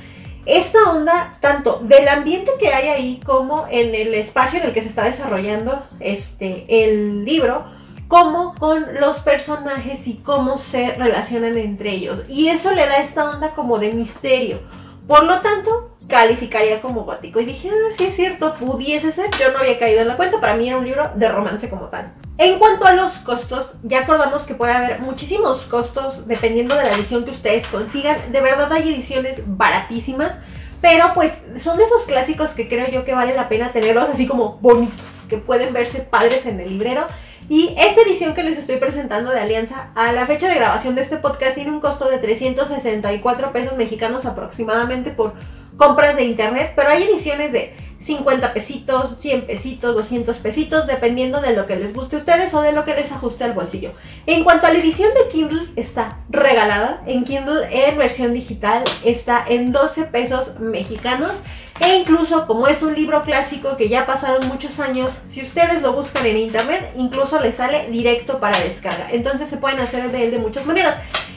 esta 0.46 0.78
onda 0.90 1.36
tanto 1.40 1.80
del 1.82 2.08
ambiente 2.08 2.52
que 2.58 2.68
hay 2.68 2.88
ahí 2.88 3.20
como 3.24 3.66
en 3.70 3.94
el 3.94 4.14
espacio 4.14 4.60
en 4.60 4.66
el 4.66 4.72
que 4.72 4.82
se 4.82 4.88
está 4.88 5.04
desarrollando 5.04 5.82
este 6.00 6.66
el 6.68 7.24
libro 7.24 7.64
como 8.08 8.54
con 8.54 8.84
los 9.00 9.18
personajes 9.20 10.06
y 10.06 10.14
cómo 10.14 10.58
se 10.58 10.92
relacionan 10.92 11.56
entre 11.56 11.90
ellos. 11.90 12.20
Y 12.28 12.48
eso 12.48 12.70
le 12.72 12.86
da 12.86 12.98
esta 12.98 13.30
onda 13.30 13.54
como 13.54 13.78
de 13.78 13.92
misterio. 13.92 14.60
Por 15.06 15.24
lo 15.24 15.40
tanto 15.40 15.90
calificaría 16.08 16.80
como 16.80 17.04
gótico 17.04 17.40
y 17.40 17.46
dije 17.46 17.70
ah 17.70 17.92
sí 17.96 18.04
es 18.04 18.16
cierto 18.16 18.54
pudiese 18.56 19.12
ser 19.12 19.30
yo 19.38 19.50
no 19.52 19.58
había 19.58 19.78
caído 19.78 20.02
en 20.02 20.08
la 20.08 20.16
cuenta 20.16 20.40
para 20.40 20.54
mí 20.54 20.68
era 20.68 20.76
un 20.76 20.84
libro 20.84 21.10
de 21.14 21.28
romance 21.28 21.68
como 21.68 21.86
tal 21.86 22.12
en 22.36 22.58
cuanto 22.58 22.84
a 22.84 22.92
los 22.94 23.12
costos, 23.18 23.74
ya 23.84 24.00
acordamos 24.00 24.42
que 24.42 24.54
puede 24.54 24.72
haber 24.72 25.00
muchísimos 25.00 25.66
costos 25.66 26.26
dependiendo 26.26 26.74
de 26.74 26.82
la 26.82 26.94
edición 26.94 27.24
que 27.24 27.30
ustedes 27.30 27.68
consigan. 27.68 28.32
De 28.32 28.40
verdad 28.40 28.72
hay 28.72 28.92
ediciones 28.92 29.42
baratísimas, 29.46 30.38
pero 30.80 31.12
pues 31.14 31.32
son 31.56 31.78
de 31.78 31.84
esos 31.84 32.02
clásicos 32.02 32.50
que 32.50 32.68
creo 32.68 32.88
yo 32.90 33.04
que 33.04 33.14
vale 33.14 33.36
la 33.36 33.48
pena 33.48 33.70
tenerlos 33.70 34.08
así 34.08 34.26
como 34.26 34.58
bonitos, 34.60 35.22
que 35.28 35.38
pueden 35.38 35.72
verse 35.72 36.00
padres 36.00 36.44
en 36.46 36.58
el 36.58 36.70
librero. 36.70 37.06
Y 37.48 37.72
esta 37.78 38.00
edición 38.00 38.34
que 38.34 38.42
les 38.42 38.58
estoy 38.58 38.78
presentando 38.78 39.30
de 39.30 39.38
Alianza, 39.38 39.90
a 39.94 40.10
la 40.10 40.26
fecha 40.26 40.48
de 40.48 40.56
grabación 40.56 40.96
de 40.96 41.02
este 41.02 41.18
podcast, 41.18 41.54
tiene 41.54 41.70
un 41.70 41.80
costo 41.80 42.08
de 42.08 42.18
364 42.18 43.52
pesos 43.52 43.76
mexicanos 43.76 44.24
aproximadamente 44.24 45.10
por 45.10 45.34
compras 45.76 46.16
de 46.16 46.24
internet, 46.24 46.72
pero 46.76 46.90
hay 46.90 47.04
ediciones 47.04 47.52
de 47.52 47.74
50 48.04 48.52
pesitos, 48.52 49.16
100 49.18 49.46
pesitos, 49.46 49.94
200 49.94 50.36
pesitos, 50.36 50.86
dependiendo 50.86 51.40
de 51.40 51.56
lo 51.56 51.66
que 51.66 51.76
les 51.76 51.94
guste 51.94 52.16
a 52.16 52.18
ustedes 52.18 52.52
o 52.52 52.60
de 52.60 52.72
lo 52.72 52.84
que 52.84 52.94
les 52.94 53.10
ajuste 53.12 53.44
al 53.44 53.54
bolsillo. 53.54 53.92
En 54.26 54.44
cuanto 54.44 54.66
a 54.66 54.72
la 54.72 54.78
edición 54.78 55.10
de 55.14 55.28
Kindle, 55.30 55.68
está 55.76 56.18
regalada. 56.28 57.02
En 57.06 57.24
Kindle, 57.24 57.66
en 57.70 57.96
versión 57.96 58.34
digital, 58.34 58.84
está 59.04 59.44
en 59.48 59.72
12 59.72 60.04
pesos 60.04 60.60
mexicanos. 60.60 61.32
E 61.80 61.96
incluso 61.96 62.46
como 62.46 62.68
es 62.68 62.82
un 62.82 62.94
libro 62.94 63.22
clásico 63.22 63.76
que 63.76 63.88
ya 63.88 64.06
pasaron 64.06 64.46
muchos 64.46 64.78
años, 64.78 65.18
si 65.28 65.42
ustedes 65.42 65.82
lo 65.82 65.92
buscan 65.92 66.24
en 66.24 66.36
internet, 66.36 66.92
incluso 66.96 67.40
les 67.40 67.56
sale 67.56 67.88
directo 67.90 68.38
para 68.38 68.56
descarga. 68.60 69.08
Entonces 69.10 69.48
se 69.48 69.56
pueden 69.56 69.80
hacer 69.80 70.12
de 70.12 70.24
él 70.24 70.30
de 70.30 70.38
muchas 70.38 70.66
maneras. 70.66 70.94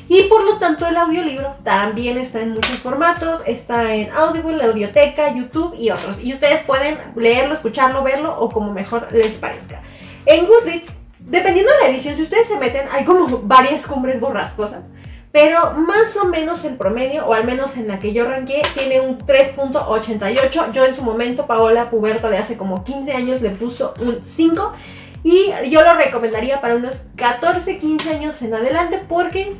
Y 0.09 0.23
por 0.23 0.43
lo 0.43 0.57
tanto 0.57 0.85
el 0.87 0.95
audiolibro 0.95 1.55
también 1.63 2.17
está 2.17 2.41
en 2.41 2.53
muchos 2.53 2.77
formatos, 2.77 3.41
está 3.45 3.93
en 3.93 4.09
Audible, 4.11 4.63
Audioteca, 4.63 5.33
YouTube 5.33 5.75
y 5.77 5.89
otros. 5.89 6.17
Y 6.23 6.33
ustedes 6.33 6.61
pueden 6.61 6.97
leerlo, 7.15 7.53
escucharlo, 7.53 8.03
verlo 8.03 8.39
o 8.39 8.49
como 8.49 8.71
mejor 8.71 9.09
les 9.11 9.33
parezca. 9.33 9.81
En 10.25 10.45
Goodreads, 10.45 10.93
dependiendo 11.19 11.71
de 11.73 11.79
la 11.79 11.89
edición, 11.89 12.15
si 12.15 12.21
ustedes 12.21 12.47
se 12.47 12.57
meten, 12.57 12.87
hay 12.91 13.03
como 13.03 13.27
varias 13.43 13.85
cumbres 13.85 14.19
borrascosas. 14.19 14.85
Pero 15.33 15.73
más 15.73 16.15
o 16.15 16.25
menos 16.25 16.63
el 16.63 16.77
promedio, 16.77 17.25
o 17.27 17.33
al 17.33 17.43
menos 17.43 17.75
en 17.75 17.87
la 17.87 17.99
que 17.99 18.13
yo 18.13 18.27
ranqué, 18.27 18.61
tiene 18.75 19.01
un 19.01 19.19
3.88. 19.19 20.71
Yo 20.71 20.85
en 20.85 20.95
su 20.95 21.03
momento, 21.03 21.47
Paola 21.47 21.89
Puberta 21.89 22.29
de 22.29 22.37
hace 22.37 22.55
como 22.55 22.83
15 22.83 23.11
años, 23.13 23.41
le 23.41 23.49
puso 23.49 23.93
un 23.99 24.19
5. 24.23 24.73
Y 25.23 25.51
yo 25.69 25.83
lo 25.83 25.93
recomendaría 25.95 26.61
para 26.61 26.75
unos 26.75 26.95
14, 27.17 27.77
15 27.77 28.09
años 28.09 28.41
en 28.41 28.53
adelante 28.53 29.01
porque 29.07 29.55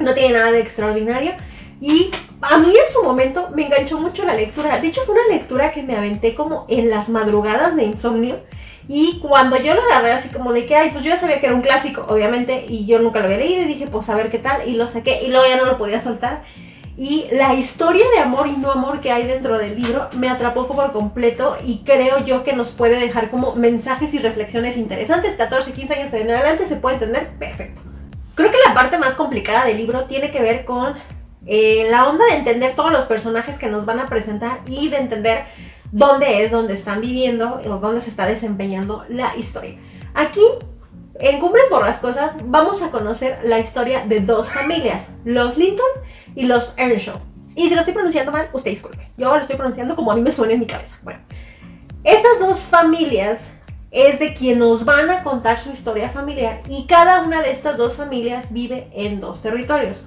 no 0.00 0.14
tiene 0.14 0.34
nada 0.34 0.52
de 0.52 0.60
extraordinario. 0.60 1.32
Y 1.80 2.10
a 2.42 2.58
mí 2.58 2.68
en 2.68 2.92
su 2.92 3.02
momento 3.02 3.50
me 3.54 3.66
enganchó 3.66 3.98
mucho 3.98 4.24
la 4.24 4.34
lectura. 4.34 4.78
De 4.78 4.88
hecho, 4.88 5.02
fue 5.02 5.14
una 5.14 5.34
lectura 5.34 5.72
que 5.72 5.82
me 5.82 5.96
aventé 5.96 6.34
como 6.34 6.66
en 6.68 6.90
las 6.90 7.08
madrugadas 7.08 7.76
de 7.76 7.84
insomnio. 7.84 8.40
Y 8.88 9.20
cuando 9.20 9.56
yo 9.58 9.74
lo 9.74 9.82
agarré 9.82 10.12
así 10.12 10.30
como 10.30 10.52
de 10.52 10.64
que, 10.64 10.74
ay, 10.74 10.90
pues 10.90 11.04
yo 11.04 11.10
ya 11.10 11.18
sabía 11.18 11.40
que 11.40 11.46
era 11.46 11.54
un 11.54 11.60
clásico, 11.60 12.06
obviamente, 12.08 12.64
y 12.66 12.86
yo 12.86 12.98
nunca 12.98 13.18
lo 13.20 13.26
había 13.26 13.36
leído 13.36 13.62
y 13.62 13.66
dije, 13.66 13.86
pues 13.86 14.08
a 14.08 14.16
ver 14.16 14.30
qué 14.30 14.38
tal, 14.38 14.66
y 14.66 14.72
lo 14.72 14.86
saqué, 14.86 15.22
y 15.22 15.28
luego 15.28 15.46
ya 15.46 15.56
no 15.56 15.66
lo 15.66 15.76
podía 15.76 16.00
soltar. 16.00 16.42
Y 16.96 17.26
la 17.30 17.54
historia 17.54 18.04
de 18.12 18.18
amor 18.18 18.48
y 18.48 18.56
no 18.56 18.72
amor 18.72 19.00
que 19.00 19.12
hay 19.12 19.24
dentro 19.24 19.56
del 19.56 19.80
libro 19.80 20.08
me 20.16 20.28
atrapó 20.28 20.66
por 20.66 20.90
completo 20.90 21.56
y 21.64 21.84
creo 21.84 22.24
yo 22.24 22.42
que 22.42 22.54
nos 22.54 22.72
puede 22.72 22.98
dejar 22.98 23.30
como 23.30 23.54
mensajes 23.54 24.14
y 24.14 24.18
reflexiones 24.18 24.76
interesantes. 24.76 25.34
14, 25.34 25.72
15 25.74 25.94
años 25.94 26.12
en 26.12 26.28
adelante 26.28 26.66
se 26.66 26.74
puede 26.74 26.96
entender 26.96 27.28
perfecto. 27.38 27.87
Creo 28.38 28.52
que 28.52 28.58
la 28.64 28.72
parte 28.72 28.98
más 28.98 29.16
complicada 29.16 29.64
del 29.64 29.78
libro 29.78 30.04
tiene 30.04 30.30
que 30.30 30.40
ver 30.40 30.64
con 30.64 30.94
eh, 31.44 31.88
la 31.90 32.08
onda 32.08 32.24
de 32.26 32.36
entender 32.36 32.76
todos 32.76 32.92
los 32.92 33.04
personajes 33.04 33.58
que 33.58 33.66
nos 33.66 33.84
van 33.84 33.98
a 33.98 34.08
presentar 34.08 34.60
y 34.64 34.90
de 34.90 34.98
entender 34.98 35.42
dónde 35.90 36.44
es 36.44 36.52
donde 36.52 36.74
están 36.74 37.00
viviendo 37.00 37.60
o 37.66 37.78
dónde 37.78 38.00
se 38.00 38.10
está 38.10 38.26
desempeñando 38.26 39.04
la 39.08 39.34
historia. 39.36 39.76
Aquí, 40.14 40.44
en 41.18 41.40
Cumbres 41.40 41.64
Borrascosas, 41.68 42.30
vamos 42.44 42.80
a 42.80 42.92
conocer 42.92 43.40
la 43.42 43.58
historia 43.58 44.06
de 44.06 44.20
dos 44.20 44.52
familias, 44.52 45.06
los 45.24 45.56
Linton 45.56 45.90
y 46.36 46.44
los 46.44 46.74
Earnshaw. 46.76 47.18
Y 47.56 47.68
si 47.68 47.74
lo 47.74 47.80
estoy 47.80 47.94
pronunciando 47.94 48.30
mal, 48.30 48.50
usted 48.52 48.70
disculpe. 48.70 49.10
Yo 49.16 49.34
lo 49.34 49.42
estoy 49.42 49.56
pronunciando 49.56 49.96
como 49.96 50.12
a 50.12 50.14
mí 50.14 50.20
me 50.20 50.30
suena 50.30 50.52
en 50.52 50.60
mi 50.60 50.66
cabeza. 50.68 50.96
Bueno, 51.02 51.18
estas 52.04 52.38
dos 52.38 52.60
familias 52.60 53.48
es 53.90 54.18
de 54.18 54.34
quien 54.34 54.58
nos 54.58 54.84
van 54.84 55.10
a 55.10 55.22
contar 55.22 55.58
su 55.58 55.70
historia 55.70 56.10
familiar 56.10 56.60
y 56.68 56.86
cada 56.86 57.22
una 57.22 57.40
de 57.40 57.50
estas 57.50 57.76
dos 57.76 57.96
familias 57.96 58.52
vive 58.52 58.90
en 58.94 59.20
dos 59.20 59.40
territorios. 59.40 60.02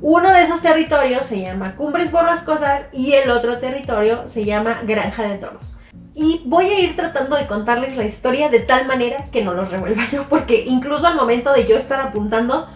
Uno 0.00 0.30
de 0.32 0.42
esos 0.42 0.60
territorios 0.60 1.24
se 1.26 1.40
llama 1.40 1.76
Cumbres 1.76 2.12
Borrascosas 2.12 2.86
y 2.92 3.12
el 3.12 3.30
otro 3.30 3.58
territorio 3.58 4.28
se 4.28 4.44
llama 4.44 4.82
Granja 4.84 5.28
de 5.28 5.38
Toros. 5.38 5.76
Y 6.14 6.42
voy 6.44 6.66
a 6.66 6.80
ir 6.80 6.94
tratando 6.94 7.36
de 7.36 7.46
contarles 7.46 7.96
la 7.96 8.04
historia 8.04 8.48
de 8.48 8.60
tal 8.60 8.86
manera 8.86 9.24
que 9.32 9.42
no 9.42 9.54
los 9.54 9.70
revuelva 9.70 10.04
yo, 10.12 10.24
porque 10.28 10.64
incluso 10.66 11.06
al 11.06 11.16
momento 11.16 11.52
de 11.52 11.64
yo 11.64 11.76
estar 11.76 12.00
apuntando, 12.00 12.68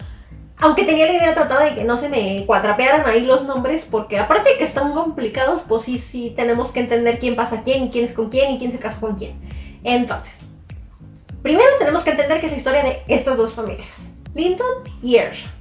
aunque 0.57 0.83
tenía 0.83 1.05
la 1.05 1.13
idea 1.13 1.33
trataba 1.33 1.63
de 1.63 1.75
que 1.75 1.85
no 1.85 1.97
se 1.97 2.09
me 2.09 2.43
cuatrapearan 2.45 3.07
ahí 3.07 3.25
los 3.25 3.43
nombres, 3.43 3.87
porque 3.89 4.19
aparte 4.19 4.49
de 4.49 4.57
que 4.57 4.65
están 4.65 4.91
complicados, 4.93 5.61
pues 5.67 5.83
sí, 5.83 5.99
sí 5.99 6.33
tenemos 6.35 6.69
que 6.69 6.81
entender 6.81 7.19
quién 7.19 7.37
pasa 7.37 7.57
a 7.57 7.63
quién 7.63 7.87
quién 7.89 8.05
es 8.05 8.11
con 8.11 8.29
quién 8.29 8.51
y 8.51 8.57
quién 8.57 8.73
se 8.73 8.79
casó 8.79 8.99
con 8.99 9.15
quién. 9.15 9.39
Entonces, 9.83 10.48
primero 11.41 11.69
tenemos 11.77 12.03
que 12.03 12.11
entender 12.11 12.39
que 12.39 12.47
es 12.47 12.51
la 12.51 12.57
historia 12.57 12.83
de 12.83 13.03
estas 13.07 13.37
dos 13.37 13.53
familias, 13.53 14.09
Linton 14.33 14.83
y 15.01 15.17
Ershaw. 15.17 15.51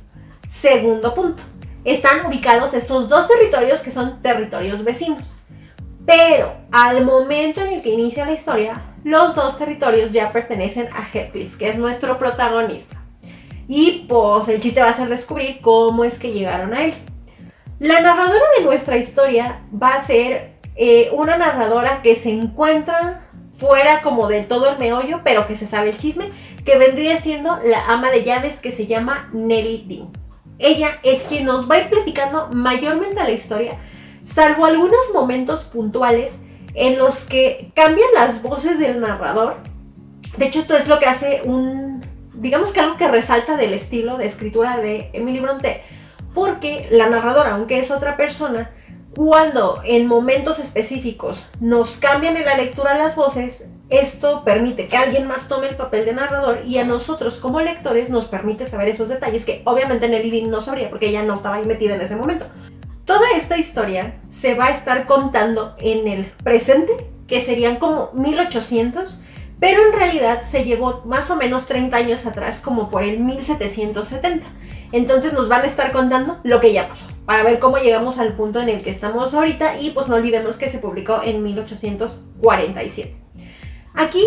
Segundo 0.47 1.15
punto, 1.15 1.43
están 1.85 2.27
ubicados 2.27 2.75
estos 2.75 3.09
dos 3.09 3.29
territorios 3.29 3.81
que 3.81 3.91
son 3.91 4.21
territorios 4.23 4.85
vecinos. 4.85 5.37
Pero 6.07 6.53
al 6.73 7.05
momento 7.05 7.61
en 7.61 7.69
el 7.69 7.83
que 7.83 7.91
inicia 7.91 8.25
la 8.25 8.33
historia, 8.33 8.83
los 9.05 9.35
dos 9.35 9.59
territorios 9.59 10.11
ya 10.11 10.33
pertenecen 10.33 10.89
a 10.93 11.05
Heathcliff, 11.05 11.57
que 11.57 11.69
es 11.69 11.77
nuestro 11.77 12.19
protagonista. 12.19 12.97
Y 13.69 14.07
pues 14.09 14.49
el 14.49 14.61
chiste 14.61 14.81
va 14.81 14.89
a 14.89 14.95
ser 14.95 15.09
descubrir 15.09 15.61
cómo 15.61 16.05
es 16.05 16.19
que 16.19 16.33
llegaron 16.33 16.73
a 16.73 16.85
él. 16.85 16.95
La 17.79 18.01
narradora 18.01 18.45
de 18.57 18.65
nuestra 18.65 18.97
historia 18.97 19.61
va 19.71 19.95
a 19.95 20.01
ser 20.01 20.59
eh, 20.77 21.11
una 21.13 21.37
narradora 21.37 22.01
que 22.03 22.17
se 22.17 22.31
encuentra 22.31 23.28
fuera 23.59 24.03
como 24.03 24.29
de 24.29 24.45
todo 24.45 24.71
el 24.71 24.79
meollo, 24.79 25.21
pero 25.25 25.47
que 25.47 25.57
se 25.57 25.67
sabe 25.67 25.91
el 25.91 25.99
chisme, 25.99 26.31
que 26.65 26.79
vendría 26.79 27.21
siendo 27.21 27.59
la 27.65 27.85
ama 27.89 28.11
de 28.11 28.23
llaves 28.23 28.61
que 28.61 28.73
se 28.73 28.87
llama 28.87 29.29
Nelly 29.33 29.85
Dean. 29.89 30.09
Ella 30.59 30.99
es 31.03 31.23
quien 31.23 31.45
nos 31.45 31.69
va 31.69 31.75
a 31.75 31.81
ir 31.81 31.91
platicando 31.91 32.49
mayormente 32.53 33.17
la 33.17 33.31
historia, 33.31 33.77
salvo 34.23 34.65
algunos 34.65 35.13
momentos 35.13 35.65
puntuales 35.65 36.33
en 36.75 36.99
los 36.99 37.21
que 37.21 37.71
cambian 37.75 38.09
las 38.15 38.43
voces 38.43 38.79
del 38.79 39.01
narrador. 39.01 39.57
De 40.37 40.47
hecho, 40.47 40.61
esto 40.61 40.77
es 40.77 40.87
lo 40.87 41.01
que 41.01 41.07
hace 41.07 41.43
un, 41.45 42.05
digamos 42.35 42.73
que 42.73 42.81
algo 42.81 42.97
que 42.97 43.09
resalta 43.09 43.57
del 43.57 43.75
estilo 43.75 44.17
de 44.17 44.27
escritura 44.27 44.77
de 44.77 45.11
Emily 45.13 45.41
Bronte, 45.41 45.83
porque 46.33 46.87
la 46.91 47.09
narradora, 47.09 47.55
aunque 47.55 47.81
es 47.81 47.91
otra 47.91 48.17
persona, 48.17 48.71
cuando 49.19 49.81
en 49.85 50.07
momentos 50.07 50.61
específicos 50.61 51.45
nos 51.59 51.97
cambian 51.97 52.37
en 52.37 52.45
la 52.45 52.57
lectura 52.57 52.97
las 52.97 53.17
voces, 53.17 53.65
esto 53.91 54.45
permite 54.45 54.87
que 54.87 54.97
alguien 54.97 55.27
más 55.27 55.49
tome 55.49 55.67
el 55.67 55.75
papel 55.75 56.05
de 56.05 56.13
narrador 56.13 56.61
y 56.65 56.79
a 56.79 56.85
nosotros 56.85 57.35
como 57.35 57.61
lectores 57.61 58.11
nos 58.11 58.27
permite 58.27 58.65
saber 58.65 58.87
esos 58.87 59.09
detalles 59.09 59.45
que 59.45 59.63
obviamente 59.65 60.09
Nelly 60.09 60.31
Dean 60.31 60.51
no 60.53 60.61
sabría 60.61 60.89
porque 60.89 61.09
ella 61.09 61.25
no 61.25 61.35
estaba 61.35 61.57
ahí 61.57 61.65
metida 61.65 61.97
en 61.97 62.01
ese 62.01 62.15
momento. 62.15 62.47
Toda 63.05 63.29
esta 63.37 63.59
historia 63.59 64.21
se 64.29 64.55
va 64.55 64.67
a 64.67 64.71
estar 64.71 65.05
contando 65.07 65.75
en 65.79 66.07
el 66.07 66.27
presente, 66.45 66.93
que 67.27 67.41
serían 67.41 67.75
como 67.75 68.11
1800, 68.13 69.19
pero 69.59 69.83
en 69.85 69.99
realidad 69.99 70.43
se 70.43 70.63
llevó 70.63 71.03
más 71.07 71.29
o 71.33 71.35
menos 71.35 71.67
30 71.67 71.97
años 71.97 72.25
atrás, 72.25 72.61
como 72.63 72.89
por 72.89 73.03
el 73.03 73.19
1770. 73.19 74.47
Entonces 74.93 75.33
nos 75.33 75.49
van 75.49 75.63
a 75.63 75.67
estar 75.67 75.91
contando 75.91 76.39
lo 76.45 76.61
que 76.61 76.73
ya 76.73 76.87
pasó, 76.87 77.07
para 77.29 77.43
ver 77.43 77.59
cómo 77.59 77.77
llegamos 77.77 78.19
al 78.19 78.33
punto 78.33 78.59
en 78.59 78.71
el 78.71 78.83
que 78.83 78.89
estamos 78.89 79.35
ahorita 79.35 79.79
y 79.79 79.91
pues 79.91 80.09
no 80.09 80.15
olvidemos 80.15 80.57
que 80.57 80.71
se 80.71 80.79
publicó 80.79 81.21
en 81.23 81.43
1847. 81.43 83.15
Aquí, 83.95 84.23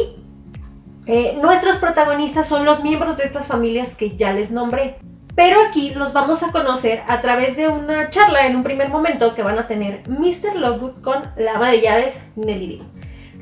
eh, 1.08 1.36
nuestros 1.42 1.78
protagonistas 1.78 2.48
son 2.48 2.64
los 2.64 2.84
miembros 2.84 3.18
de 3.18 3.24
estas 3.24 3.48
familias 3.48 3.96
que 3.96 4.16
ya 4.16 4.34
les 4.34 4.52
nombré. 4.52 4.98
Pero 5.34 5.58
aquí 5.68 5.96
los 5.96 6.14
vamos 6.14 6.44
a 6.44 6.52
conocer 6.52 7.02
a 7.08 7.22
través 7.22 7.58
de 7.58 7.70
una 7.70 8.12
charla 8.12 8.46
en 8.46 8.56
un 8.56 8.62
primer 8.62 8.90
momento 8.90 9.34
que 9.34 9.42
van 9.42 9.58
a 9.58 9.66
tener 9.66 10.08
Mr. 10.08 10.56
Lockwood 10.58 11.02
con 11.02 11.24
la 11.38 11.56
ama 11.56 11.72
de 11.72 11.82
llaves 11.82 12.20
Nelly 12.36 12.78
Dean. 12.78 12.88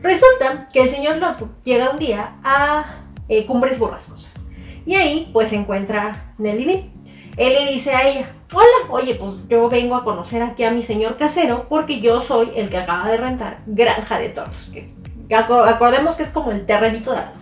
Resulta 0.02 0.70
que 0.72 0.84
el 0.84 0.90
señor 0.90 1.18
Lockwood 1.18 1.50
llega 1.66 1.90
un 1.90 2.00
día 2.00 2.38
a 2.46 2.86
eh, 3.28 3.46
Cumbres 3.46 3.78
Borrascosas 3.78 4.36
y 4.86 4.96
ahí 4.96 5.30
pues 5.34 5.50
se 5.50 5.58
encuentra 5.58 6.34
Nelly 6.38 6.64
Dean. 6.64 6.94
Él 7.36 7.54
le 7.54 7.74
dice 7.74 7.92
a 7.92 8.08
ella, 8.08 8.39
hola, 8.54 8.90
oye, 8.90 9.16
pues 9.16 9.34
yo 9.48 9.70
vengo 9.70 9.96
a 9.96 10.04
conocer 10.04 10.42
aquí 10.42 10.64
a 10.64 10.72
mi 10.72 10.84
señor 10.84 11.18
casero 11.18 11.68
porque 11.70 12.00
yo 12.00 12.20
soy 12.20 12.52
el 12.56 12.70
que 12.70 12.78
acaba 12.78 13.10
de 13.10 13.18
rentar 13.18 13.60
Granja 13.66 14.20
de 14.20 14.30
Toros, 14.30 14.70
acordemos 15.68 16.16
que 16.16 16.24
es 16.24 16.30
como 16.30 16.52
el 16.52 16.66
terrenito 16.66 17.12
de 17.12 17.18
algo. 17.20 17.34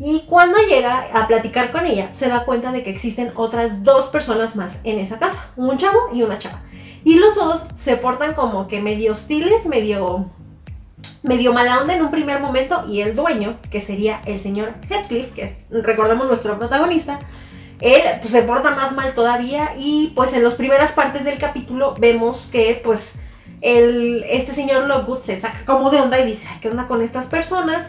Y 0.00 0.24
cuando 0.28 0.58
llega 0.68 1.06
a 1.14 1.28
platicar 1.28 1.70
con 1.70 1.86
ella, 1.86 2.12
se 2.12 2.28
da 2.28 2.44
cuenta 2.44 2.72
de 2.72 2.82
que 2.82 2.90
existen 2.90 3.32
otras 3.36 3.84
dos 3.84 4.08
personas 4.08 4.56
más 4.56 4.78
en 4.82 4.98
esa 4.98 5.18
casa, 5.18 5.48
un 5.56 5.78
chavo 5.78 6.08
y 6.12 6.22
una 6.22 6.38
chava. 6.38 6.60
Y 7.04 7.18
los 7.18 7.34
dos 7.34 7.64
se 7.74 7.96
portan 7.96 8.34
como 8.34 8.66
que 8.66 8.80
medio 8.80 9.12
hostiles, 9.12 9.66
medio, 9.66 10.30
medio 11.22 11.52
mala 11.52 11.80
onda 11.80 11.94
en 11.94 12.02
un 12.02 12.10
primer 12.10 12.40
momento. 12.40 12.84
Y 12.88 13.02
el 13.02 13.14
dueño, 13.14 13.56
que 13.70 13.80
sería 13.80 14.20
el 14.24 14.40
señor 14.40 14.74
Heathcliff, 14.90 15.32
que 15.32 15.44
es, 15.44 15.58
recordemos, 15.70 16.26
nuestro 16.26 16.58
protagonista, 16.58 17.20
él 17.80 18.02
pues, 18.20 18.32
se 18.32 18.42
porta 18.42 18.74
más 18.74 18.92
mal 18.92 19.14
todavía. 19.14 19.74
Y 19.76 20.12
pues 20.14 20.32
en 20.32 20.44
las 20.44 20.54
primeras 20.54 20.92
partes 20.92 21.24
del 21.24 21.38
capítulo 21.38 21.94
vemos 21.98 22.48
que 22.50 22.80
pues 22.82 23.12
el, 23.60 24.24
este 24.28 24.52
señor 24.52 24.86
Lockwood 24.86 25.20
se 25.20 25.40
saca 25.40 25.64
como 25.64 25.90
de 25.90 26.00
onda 26.00 26.20
y 26.20 26.26
dice, 26.26 26.48
¿qué 26.60 26.68
onda 26.68 26.86
con 26.86 27.02
estas 27.02 27.26
personas? 27.26 27.88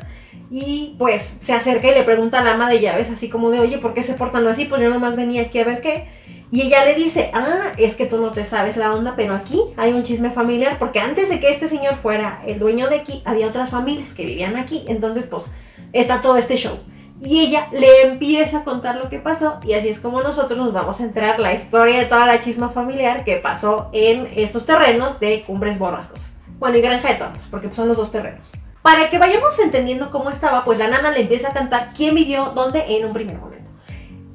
Y 0.50 0.96
pues 0.98 1.36
se 1.42 1.54
acerca 1.54 1.88
y 1.88 1.94
le 1.94 2.04
pregunta 2.04 2.40
a 2.40 2.44
la 2.44 2.54
ama 2.54 2.70
de 2.70 2.80
llaves 2.80 3.10
así 3.10 3.30
como 3.30 3.52
de, 3.52 3.60
oye, 3.60 3.78
¿por 3.78 3.94
qué 3.94 4.04
se 4.04 4.14
portan 4.14 4.48
así? 4.48 4.66
Pues 4.66 4.82
yo 4.82 4.90
nomás 4.90 5.16
venía 5.16 5.44
aquí 5.44 5.60
a 5.60 5.66
ver 5.66 5.82
qué. 5.82 6.08
Y 6.52 6.62
ella 6.62 6.86
le 6.86 6.94
dice, 6.94 7.32
ah, 7.34 7.74
es 7.78 7.96
que 7.96 8.06
tú 8.06 8.18
no 8.18 8.32
te 8.32 8.46
sabes 8.46 8.78
la 8.78 8.94
onda, 8.94 9.16
pero 9.18 9.36
aquí 9.36 9.60
hay 9.78 9.94
un 9.94 10.04
chisme 10.04 10.30
familiar, 10.30 10.78
porque 10.78 11.00
antes 11.00 11.28
de 11.28 11.40
que 11.40 11.50
este 11.50 11.68
señor 11.68 11.96
fuera 11.96 12.42
el 12.46 12.60
dueño 12.60 12.88
de 12.88 12.98
aquí, 12.98 13.24
había 13.26 13.48
otras 13.48 13.72
familias 13.72 14.14
que 14.14 14.26
vivían 14.26 14.56
aquí. 14.56 14.86
Entonces, 14.88 15.26
pues, 15.26 15.46
está 15.92 16.22
todo 16.22 16.38
este 16.38 16.56
show. 16.56 16.78
Y 17.22 17.40
ella 17.40 17.68
le 17.72 18.02
empieza 18.02 18.60
a 18.60 18.64
contar 18.66 18.98
lo 18.98 19.08
que 19.08 19.20
pasó 19.20 19.60
y 19.64 19.74
así 19.74 19.88
es 19.88 20.00
como 20.00 20.22
nosotros 20.22 20.60
nos 20.60 20.74
vamos 20.74 21.00
a 21.00 21.04
enterar 21.04 21.40
la 21.40 21.54
historia 21.54 22.00
de 22.00 22.06
toda 22.06 22.26
la 22.26 22.42
chisma 22.42 22.70
familiar 22.70 23.24
que 23.24 23.38
pasó 23.38 23.90
en 23.94 24.28
estos 24.36 24.66
terrenos 24.66 25.20
de 25.20 25.44
Cumbres 25.44 25.80
Borrascos. 25.80 26.20
Bueno, 26.60 26.78
y 26.78 26.82
Granja 26.82 27.14
de 27.14 27.20
porque 27.50 27.74
son 27.74 27.88
los 27.88 27.98
dos 27.98 28.12
terrenos. 28.12 28.48
Para 28.82 29.10
que 29.10 29.18
vayamos 29.18 29.58
entendiendo 29.60 30.12
cómo 30.12 30.30
estaba, 30.30 30.66
pues 30.66 30.78
la 30.78 30.88
nana 30.88 31.12
le 31.12 31.22
empieza 31.22 31.50
a 31.50 31.54
cantar 31.54 31.90
quién 31.96 32.16
vivió 32.16 32.52
dónde 32.54 32.84
en 32.88 33.06
un 33.06 33.14
primer 33.14 33.38
momento. 33.38 33.70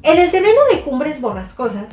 En 0.03 0.19
el 0.19 0.31
terreno 0.31 0.61
de 0.73 0.81
Cumbres 0.81 1.21
Borrascosas, 1.21 1.93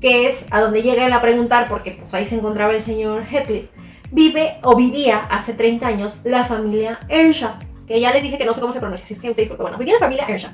que 0.00 0.28
es 0.28 0.44
a 0.50 0.60
donde 0.60 0.82
llega 0.82 1.06
él 1.06 1.12
a 1.12 1.22
preguntar, 1.22 1.68
porque 1.68 1.92
pues 1.92 2.12
ahí 2.12 2.26
se 2.26 2.34
encontraba 2.34 2.74
el 2.74 2.82
señor 2.82 3.24
Heathcliff, 3.24 3.70
vive 4.10 4.58
o 4.62 4.74
vivía 4.74 5.26
hace 5.30 5.54
30 5.54 5.86
años 5.86 6.16
la 6.24 6.44
familia 6.44 6.98
Earnshaw 7.08 7.68
que 7.88 7.98
ya 7.98 8.12
les 8.12 8.22
dije 8.22 8.36
que 8.36 8.44
no 8.44 8.52
sé 8.54 8.60
cómo 8.60 8.72
se 8.72 8.80
pronuncia, 8.80 9.04
así 9.04 9.14
es 9.14 9.20
que 9.20 9.30
ustedes, 9.30 9.56
bueno, 9.56 9.78
vivía 9.78 9.94
la 9.94 10.00
familia 10.00 10.26
Earnshaw. 10.28 10.50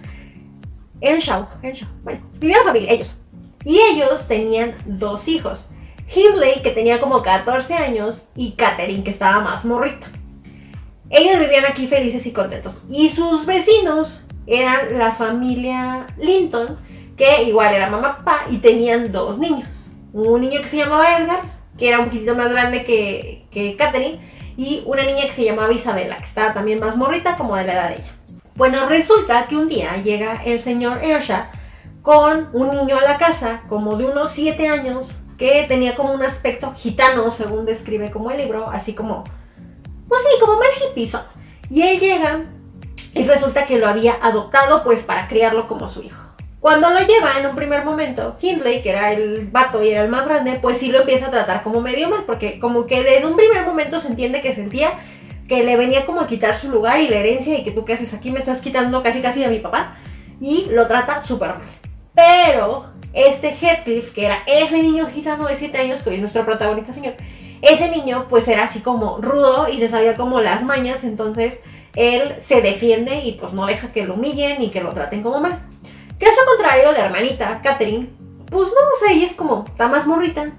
Earnshaw, 1.00 1.48
Earnshaw, 1.62 1.88
bueno, 2.04 2.20
vivía 2.38 2.58
la 2.58 2.64
familia, 2.64 2.92
ellos. 2.92 3.16
Y 3.64 3.78
ellos 3.92 4.28
tenían 4.28 4.76
dos 4.86 5.26
hijos. 5.26 5.66
Hindley, 6.14 6.62
que 6.62 6.70
tenía 6.70 7.00
como 7.00 7.22
14 7.22 7.74
años, 7.74 8.22
y 8.36 8.52
Catherine, 8.52 9.02
que 9.02 9.10
estaba 9.10 9.40
más 9.40 9.64
morrita. 9.64 10.06
Ellos 11.10 11.40
vivían 11.40 11.64
aquí 11.66 11.88
felices 11.88 12.24
y 12.26 12.32
contentos. 12.32 12.78
Y 12.88 13.08
sus 13.08 13.46
vecinos 13.46 14.24
eran 14.46 14.98
la 14.98 15.12
familia 15.12 16.06
Linton, 16.18 16.78
que 17.16 17.42
igual 17.44 17.74
era 17.74 17.90
mamá, 17.90 18.16
papá, 18.16 18.44
y 18.48 18.58
tenían 18.58 19.10
dos 19.10 19.38
niños. 19.38 19.88
Un 20.12 20.40
niño 20.40 20.60
que 20.60 20.68
se 20.68 20.76
llamaba 20.76 21.16
Edgar, 21.16 21.40
que 21.76 21.88
era 21.88 21.98
un 21.98 22.06
poquitito 22.06 22.36
más 22.36 22.52
grande 22.52 22.84
que, 22.84 23.46
que 23.50 23.76
Catherine, 23.76 24.20
y 24.56 24.82
una 24.86 25.02
niña 25.02 25.22
que 25.26 25.32
se 25.32 25.44
llamaba 25.44 25.72
Isabela, 25.72 26.16
que 26.18 26.24
estaba 26.24 26.52
también 26.52 26.80
más 26.80 26.96
morrita 26.96 27.36
como 27.36 27.56
de 27.56 27.64
la 27.64 27.72
edad 27.72 27.88
de 27.88 27.94
ella. 27.96 28.12
Bueno, 28.54 28.86
resulta 28.88 29.46
que 29.46 29.56
un 29.56 29.68
día 29.68 29.96
llega 30.02 30.42
el 30.44 30.60
señor 30.60 31.02
Ersha 31.02 31.50
con 32.02 32.50
un 32.52 32.70
niño 32.70 32.96
a 32.96 33.02
la 33.02 33.18
casa, 33.18 33.62
como 33.68 33.96
de 33.96 34.04
unos 34.04 34.30
7 34.30 34.68
años, 34.68 35.08
que 35.38 35.64
tenía 35.66 35.96
como 35.96 36.12
un 36.12 36.22
aspecto 36.22 36.72
gitano, 36.72 37.30
según 37.30 37.64
describe 37.64 38.10
como 38.10 38.30
el 38.30 38.38
libro, 38.38 38.68
así 38.68 38.94
como, 38.94 39.24
pues 40.08 40.20
sí, 40.22 40.40
como 40.40 40.58
más 40.58 40.68
hippie. 40.80 41.10
Y 41.70 41.82
él 41.82 41.98
llega 41.98 42.42
y 43.14 43.24
resulta 43.24 43.66
que 43.66 43.78
lo 43.78 43.88
había 43.88 44.18
adoptado 44.22 44.84
pues 44.84 45.02
para 45.02 45.26
criarlo 45.28 45.66
como 45.66 45.88
su 45.88 46.02
hijo. 46.02 46.23
Cuando 46.64 46.88
lo 46.88 46.98
lleva 47.00 47.38
en 47.38 47.44
un 47.44 47.54
primer 47.54 47.84
momento, 47.84 48.36
Hindley, 48.40 48.80
que 48.80 48.88
era 48.88 49.12
el 49.12 49.48
vato 49.48 49.82
y 49.82 49.90
era 49.90 50.00
el 50.00 50.08
más 50.08 50.24
grande, 50.24 50.58
pues 50.62 50.78
sí 50.78 50.90
lo 50.90 51.00
empieza 51.00 51.26
a 51.26 51.30
tratar 51.30 51.62
como 51.62 51.82
medio 51.82 52.08
mal, 52.08 52.24
porque 52.24 52.58
como 52.58 52.86
que 52.86 53.02
desde 53.02 53.26
un 53.26 53.36
primer 53.36 53.66
momento 53.66 54.00
se 54.00 54.08
entiende 54.08 54.40
que 54.40 54.54
sentía 54.54 54.88
que 55.46 55.62
le 55.62 55.76
venía 55.76 56.06
como 56.06 56.22
a 56.22 56.26
quitar 56.26 56.56
su 56.56 56.70
lugar 56.70 57.00
y 57.00 57.08
la 57.08 57.16
herencia 57.16 57.58
y 57.58 57.64
que 57.64 57.70
tú 57.70 57.84
qué 57.84 57.92
haces 57.92 58.14
aquí, 58.14 58.30
me 58.30 58.38
estás 58.38 58.62
quitando 58.62 59.02
casi 59.02 59.20
casi 59.20 59.44
a 59.44 59.50
mi 59.50 59.58
papá 59.58 59.98
y 60.40 60.68
lo 60.70 60.86
trata 60.86 61.20
súper 61.20 61.50
mal. 61.50 61.68
Pero 62.14 62.86
este 63.12 63.54
Heathcliff, 63.54 64.12
que 64.12 64.24
era 64.24 64.38
ese 64.46 64.82
niño 64.82 65.06
gitano 65.12 65.46
de 65.46 65.56
7 65.56 65.76
años, 65.76 66.00
que 66.00 66.08
hoy 66.08 66.14
es 66.14 66.22
nuestro 66.22 66.46
protagonista 66.46 66.94
señor, 66.94 67.12
ese 67.60 67.90
niño 67.90 68.24
pues 68.30 68.48
era 68.48 68.64
así 68.64 68.80
como 68.80 69.18
rudo 69.18 69.68
y 69.68 69.80
se 69.80 69.90
sabía 69.90 70.16
como 70.16 70.40
las 70.40 70.62
mañas, 70.62 71.04
entonces 71.04 71.60
él 71.94 72.36
se 72.40 72.62
defiende 72.62 73.18
y 73.18 73.32
pues 73.32 73.52
no 73.52 73.66
deja 73.66 73.92
que 73.92 74.06
lo 74.06 74.14
humillen 74.14 74.62
y 74.62 74.70
que 74.70 74.80
lo 74.80 74.94
traten 74.94 75.22
como 75.22 75.40
mal. 75.40 75.60
Caso 76.24 76.40
contrario, 76.46 76.90
la 76.92 77.04
hermanita, 77.04 77.60
Catherine, 77.62 78.08
pues 78.50 78.68
no, 78.68 79.06
sé, 79.06 79.12
ella 79.12 79.26
es 79.26 79.34
como, 79.34 79.66
está 79.66 79.88
más 79.88 80.06
morrita, 80.06 80.52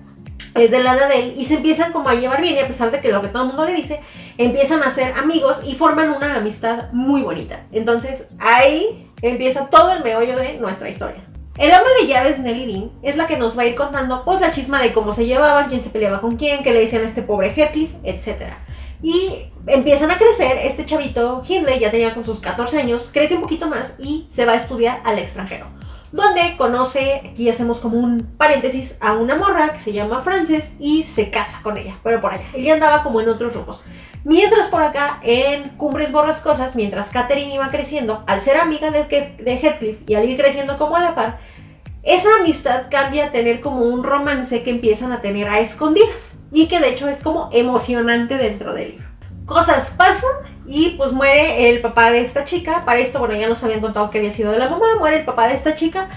es 0.53 0.69
de 0.69 0.83
la 0.83 0.93
edad 0.93 1.09
de 1.09 1.19
él 1.19 1.33
y 1.35 1.45
se 1.45 1.55
empiezan 1.55 1.91
como 1.91 2.07
a 2.07 2.13
llevar 2.13 2.39
bien 2.39 2.55
y 2.55 2.59
a 2.59 2.67
pesar 2.67 2.91
de 2.91 3.01
que 3.01 3.11
lo 3.11 3.19
que 3.19 3.29
todo 3.29 3.41
el 3.41 3.47
mundo 3.47 3.65
le 3.65 3.73
dice, 3.73 3.99
empiezan 4.37 4.83
a 4.83 4.91
ser 4.91 5.13
amigos 5.13 5.57
y 5.65 5.73
forman 5.73 6.11
una 6.11 6.35
amistad 6.35 6.91
muy 6.91 7.23
bonita. 7.23 7.65
Entonces 7.71 8.27
ahí 8.39 9.09
empieza 9.23 9.65
todo 9.65 9.93
el 9.93 10.03
meollo 10.03 10.37
de 10.37 10.53
nuestra 10.59 10.87
historia. 10.87 11.23
El 11.57 11.71
ama 11.71 11.87
de 11.99 12.07
llaves, 12.07 12.37
Nelly 12.37 12.71
Dean, 12.71 12.91
es 13.01 13.15
la 13.15 13.25
que 13.25 13.37
nos 13.37 13.57
va 13.57 13.63
a 13.63 13.65
ir 13.65 13.73
contando 13.73 14.23
pues 14.23 14.41
la 14.41 14.51
chisma 14.51 14.79
de 14.83 14.93
cómo 14.93 15.13
se 15.13 15.25
llevaban, 15.25 15.67
quién 15.67 15.81
se 15.81 15.89
peleaba 15.89 16.21
con 16.21 16.37
quién, 16.37 16.63
qué 16.63 16.73
le 16.73 16.81
decían 16.81 17.01
a 17.01 17.07
este 17.07 17.23
pobre 17.23 17.51
Heathcliff, 17.51 17.89
etc. 18.03 18.53
Y 19.01 19.51
empiezan 19.67 20.11
a 20.11 20.17
crecer, 20.17 20.57
este 20.63 20.85
chavito, 20.85 21.43
Hindley, 21.47 21.79
ya 21.79 21.91
tenía 21.91 22.13
con 22.13 22.23
sus 22.23 22.39
14 22.39 22.79
años, 22.79 23.09
crece 23.11 23.35
un 23.35 23.41
poquito 23.41 23.67
más 23.67 23.93
y 23.97 24.25
se 24.29 24.45
va 24.45 24.53
a 24.53 24.57
estudiar 24.57 25.01
al 25.03 25.19
extranjero. 25.19 25.67
Donde 26.11 26.55
conoce, 26.57 27.21
aquí 27.29 27.49
hacemos 27.49 27.79
como 27.79 27.97
un 27.97 28.23
paréntesis, 28.37 28.95
a 29.01 29.13
una 29.13 29.35
morra 29.35 29.73
que 29.73 29.79
se 29.79 29.91
llama 29.91 30.21
Frances 30.21 30.71
y 30.79 31.03
se 31.03 31.29
casa 31.29 31.59
con 31.61 31.77
ella, 31.77 31.97
pero 32.03 32.21
por 32.21 32.33
allá. 32.33 32.45
Ella 32.53 32.75
andaba 32.75 33.03
como 33.03 33.19
en 33.21 33.29
otros 33.29 33.53
rumbos. 33.53 33.81
Mientras 34.23 34.67
por 34.67 34.81
acá, 34.81 35.19
en 35.23 35.69
Cumbres 35.77 36.11
Borrascosas, 36.11 36.75
mientras 36.75 37.09
Catherine 37.09 37.53
iba 37.53 37.69
creciendo, 37.69 38.23
al 38.27 38.41
ser 38.41 38.57
amiga 38.57 38.91
de, 38.91 39.03
de 39.03 39.57
Heathcliff 39.57 39.97
y 40.07 40.15
al 40.15 40.27
ir 40.27 40.37
creciendo 40.37 40.77
como 40.77 40.95
a 40.95 41.01
la 41.01 41.15
par, 41.15 41.39
esa 42.01 42.29
amistad 42.39 42.83
cambia 42.89 43.25
a 43.25 43.31
tener 43.31 43.59
como 43.59 43.81
un 43.81 44.03
romance 44.03 44.63
que 44.63 44.69
empiezan 44.69 45.11
a 45.11 45.21
tener 45.21 45.47
a 45.49 45.59
escondidas 45.59 46.33
y 46.51 46.67
que 46.67 46.79
de 46.79 46.89
hecho 46.89 47.09
es 47.09 47.17
como 47.17 47.49
emocionante 47.51 48.37
dentro 48.37 48.73
del 48.73 48.91
libro. 48.91 49.14
Cosas 49.45 49.93
pasan 49.95 50.31
y 50.65 50.91
pues 50.97 51.11
muere 51.11 51.69
el 51.69 51.81
papá 51.81 52.11
de 52.11 52.21
esta 52.21 52.45
chica. 52.45 52.83
Para 52.85 52.99
esto, 52.99 53.19
bueno, 53.19 53.35
ya 53.35 53.47
nos 53.47 53.63
habían 53.63 53.81
contado 53.81 54.09
que 54.09 54.17
había 54.17 54.31
sido 54.31 54.51
de 54.51 54.57
la 54.57 54.69
mamá, 54.69 54.85
muere 54.99 55.19
el 55.19 55.25
papá 55.25 55.47
de 55.47 55.53
esta 55.53 55.75
chica 55.75 56.07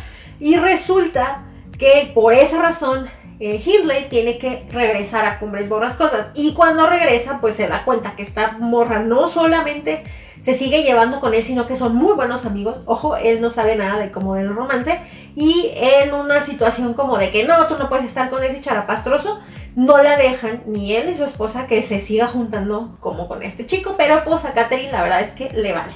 y 0.40 0.56
resulta 0.56 1.42
que 1.78 2.10
por 2.14 2.32
esa 2.32 2.60
razón 2.60 3.08
eh, 3.40 3.62
Hindley 3.64 4.08
tiene 4.08 4.38
que 4.38 4.66
regresar 4.70 5.24
a 5.26 5.38
Cumbres 5.38 5.68
Borrascosas. 5.68 6.28
Y 6.34 6.54
cuando 6.54 6.86
regresa, 6.88 7.38
pues 7.40 7.54
se 7.54 7.68
da 7.68 7.84
cuenta 7.84 8.16
que 8.16 8.22
esta 8.22 8.56
morra 8.58 9.00
no 9.00 9.28
solamente 9.28 10.02
se 10.40 10.54
sigue 10.54 10.82
llevando 10.82 11.20
con 11.20 11.34
él, 11.34 11.44
sino 11.44 11.66
que 11.66 11.76
son 11.76 11.94
muy 11.94 12.14
buenos 12.14 12.46
amigos. 12.46 12.82
Ojo, 12.86 13.16
él 13.16 13.40
no 13.40 13.50
sabe 13.50 13.76
nada 13.76 13.98
de 13.98 14.10
cómo 14.10 14.36
el 14.36 14.54
romance. 14.54 15.00
Y 15.36 15.72
en 15.76 16.14
una 16.14 16.40
situación 16.40 16.94
como 16.94 17.18
de 17.18 17.30
que 17.30 17.44
no, 17.44 17.66
tú 17.66 17.76
no 17.78 17.88
puedes 17.88 18.06
estar 18.06 18.28
con 18.28 18.42
ese 18.42 18.60
charapastroso, 18.60 19.40
no 19.76 19.98
la 19.98 20.16
dejan, 20.16 20.62
ni 20.66 20.94
él 20.94 21.10
ni 21.10 21.16
su 21.16 21.24
esposa, 21.24 21.66
que 21.66 21.82
se 21.82 22.00
siga 22.00 22.26
juntando 22.26 22.96
como 23.00 23.28
con 23.28 23.42
este 23.42 23.66
chico. 23.66 23.94
Pero 23.96 24.24
pues 24.24 24.44
a 24.44 24.52
Catherine 24.52 24.92
la 24.92 25.02
verdad 25.02 25.20
es 25.20 25.30
que 25.30 25.50
le 25.52 25.72
vale. 25.72 25.92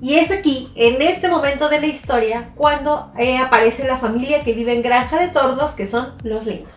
Y 0.00 0.14
es 0.14 0.30
aquí, 0.30 0.72
en 0.74 1.00
este 1.02 1.28
momento 1.28 1.68
de 1.68 1.80
la 1.80 1.86
historia, 1.86 2.50
cuando 2.56 3.12
eh, 3.16 3.38
aparece 3.38 3.86
la 3.86 3.96
familia 3.96 4.42
que 4.42 4.52
vive 4.52 4.72
en 4.72 4.82
Granja 4.82 5.18
de 5.18 5.28
Tordos, 5.28 5.70
que 5.72 5.86
son 5.86 6.14
los 6.22 6.46
lindos. 6.46 6.72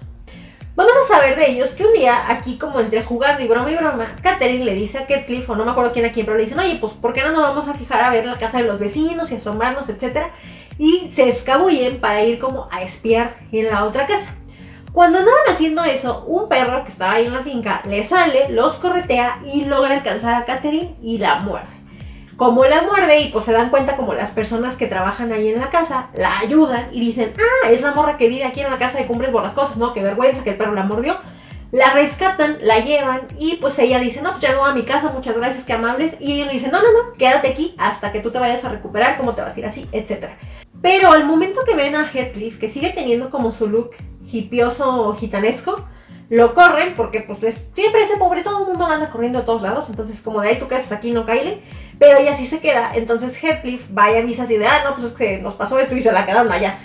Vamos 0.78 0.94
a 0.96 1.16
saber 1.16 1.36
de 1.36 1.50
ellos 1.50 1.72
que 1.72 1.84
un 1.84 1.94
día, 1.94 2.14
aquí 2.30 2.60
como 2.60 2.80
entre 2.80 3.04
jugando 3.04 3.44
y 3.44 3.48
broma 3.48 3.72
y 3.72 3.76
broma, 3.76 4.16
Catherine 4.22 4.64
le 4.64 4.76
dice 4.76 5.00
a 5.00 5.08
Cliff, 5.08 5.50
o 5.50 5.56
no 5.56 5.66
me 5.66 5.72
acuerdo 5.72 5.92
quién 5.92 6.06
a 6.06 6.12
quién, 6.12 6.28
pero 6.28 6.38
le 6.38 6.44
dicen, 6.44 6.60
oye, 6.60 6.78
pues 6.80 6.94
¿por 6.94 7.14
qué 7.14 7.22
no 7.22 7.32
nos 7.32 7.42
vamos 7.42 7.68
a 7.68 7.74
fijar 7.74 8.02
a 8.02 8.12
ver 8.12 8.28
la 8.28 8.38
casa 8.38 8.60
de 8.60 8.66
los 8.66 8.78
vecinos 8.78 9.32
y 9.32 9.36
asomarnos, 9.38 9.90
etcétera? 9.90 10.30
Y 10.78 11.10
se 11.10 11.28
escabullen 11.28 12.00
para 12.00 12.24
ir 12.24 12.38
como 12.38 12.70
a 12.72 12.84
espiar 12.84 13.36
en 13.52 13.72
la 13.72 13.86
otra 13.86 14.06
casa. 14.06 14.36
Cuando 14.98 15.20
andaban 15.20 15.44
haciendo 15.48 15.84
eso, 15.84 16.24
un 16.26 16.50
perro 16.50 16.84
que 16.84 16.90
estaba 16.90 17.12
ahí 17.12 17.28
en 17.28 17.34
la 17.36 17.44
finca 17.44 17.84
le 17.86 18.04
sale, 18.04 18.50
los 18.50 18.78
corretea 18.78 19.38
y 19.46 19.66
logra 19.66 19.94
alcanzar 19.94 20.34
a 20.34 20.44
Catherine 20.44 20.96
y 21.04 21.20
la 21.20 21.36
muerde 21.36 21.70
como 22.36 22.66
la 22.66 22.82
muerde 22.82 23.20
y 23.20 23.28
pues 23.30 23.46
se 23.46 23.52
dan 23.52 23.70
cuenta 23.70 23.96
como 23.96 24.16
las 24.16 24.32
personas 24.32 24.76
que 24.76 24.88
trabajan 24.88 25.32
ahí 25.32 25.50
en 25.50 25.60
la 25.60 25.70
casa 25.70 26.08
la 26.16 26.40
ayudan 26.40 26.88
y 26.92 27.00
dicen, 27.00 27.32
ah, 27.38 27.70
es 27.70 27.82
la 27.82 27.94
morra 27.94 28.18
que 28.18 28.28
vive 28.28 28.46
aquí 28.46 28.62
en 28.62 28.72
la 28.72 28.80
casa 28.80 28.98
de 28.98 29.06
Cumbres 29.06 29.30
por 29.30 29.44
las 29.44 29.54
cosas, 29.54 29.78
¿no? 29.78 29.94
Qué 29.94 30.02
vergüenza 30.02 30.44
que 30.44 30.50
el 30.50 30.58
perro 30.58 30.74
la 30.74 30.82
mordió. 30.82 31.16
La 31.72 31.92
rescatan, 31.92 32.58
la 32.62 32.80
llevan 32.80 33.22
y 33.38 33.58
pues 33.58 33.78
ella 33.78 34.00
dice, 34.00 34.24
no, 34.24 34.32
pues 34.32 34.42
ya 34.42 34.54
no 34.54 34.66
a 34.66 34.74
mi 34.74 34.82
casa, 34.82 35.12
muchas 35.12 35.38
gracias, 35.38 35.64
qué 35.64 35.74
amables. 35.74 36.16
Y 36.20 36.34
ellos 36.34 36.48
le 36.48 36.54
dicen, 36.54 36.72
no, 36.72 36.80
no, 36.82 36.92
no, 36.92 37.14
quédate 37.14 37.50
aquí 37.50 37.76
hasta 37.78 38.12
que 38.12 38.20
tú 38.20 38.32
te 38.32 38.40
vayas 38.40 38.66
a 38.66 38.70
recuperar, 38.70 39.18
cómo 39.18 39.36
te 39.36 39.42
vas 39.42 39.56
a 39.56 39.60
ir 39.60 39.66
así, 39.68 39.88
etc. 39.92 40.30
Pero 40.82 41.12
al 41.12 41.26
momento 41.26 41.64
que 41.66 41.76
ven 41.76 41.96
a 41.96 42.06
Heathcliff, 42.06 42.60
que 42.60 42.70
sigue 42.70 42.90
teniendo 42.90 43.30
como 43.30 43.52
su 43.52 43.68
look 43.68 43.92
hipioso 44.32 45.16
gitanesco, 45.16 45.84
lo 46.30 46.54
corren 46.54 46.94
porque 46.96 47.22
pues 47.22 47.40
siempre 47.74 48.04
ese 48.04 48.18
pobre, 48.18 48.44
todo 48.44 48.60
el 48.60 48.66
mundo 48.66 48.86
anda 48.86 49.10
corriendo 49.10 49.40
a 49.40 49.46
todos 49.46 49.62
lados, 49.62 49.90
entonces 49.90 50.22
como 50.22 50.42
de 50.42 50.50
ahí 50.50 50.58
tú 50.58 50.68
qué 50.68 50.76
haces 50.76 50.92
aquí, 50.92 51.12
no 51.12 51.26
caile. 51.26 51.62
Pero 52.00 52.20
ella 52.20 52.36
sí 52.36 52.46
se 52.46 52.60
queda. 52.60 52.92
Entonces 52.94 53.36
Heathcliff 53.42 53.86
va 53.98 54.12
y 54.12 54.18
avisa 54.18 54.44
así 54.44 54.58
de, 54.58 54.68
ah, 54.68 54.82
no, 54.86 54.96
pues 54.96 55.08
es 55.08 55.14
que 55.14 55.40
nos 55.40 55.56
pasó 55.56 55.80
esto 55.80 55.96
y 55.96 56.02
se 56.02 56.12
la 56.12 56.26
quedaron 56.26 56.52
allá. 56.52 56.78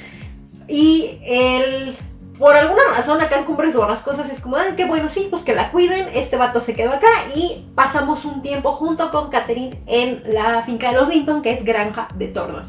Y 0.69 1.19
él, 1.27 1.97
por 2.39 2.57
alguna 2.57 2.83
razón, 2.95 3.21
acá 3.21 3.39
en 3.39 3.45
Cumbres 3.45 3.75
Cosas 4.03 4.31
es 4.31 4.41
como, 4.41 4.57
ah, 4.57 4.65
qué 4.75 4.87
bueno, 4.87 5.11
sí, 5.11 5.27
pues 5.29 5.43
que 5.43 5.55
la 5.55 5.71
cuiden. 5.71 6.09
Este 6.15 6.37
vato 6.37 6.61
se 6.61 6.75
quedó 6.75 6.93
acá 6.93 7.11
y 7.35 7.67
pasamos 7.75 8.25
un 8.25 8.41
tiempo 8.41 8.73
junto 8.73 9.11
con 9.11 9.29
Catherine 9.29 9.83
en 9.87 10.23
la 10.27 10.63
finca 10.63 10.91
de 10.91 10.97
los 10.97 11.09
Linton, 11.09 11.43
que 11.43 11.51
es 11.51 11.63
Granja 11.63 12.09
de 12.15 12.29
Tornos. 12.29 12.67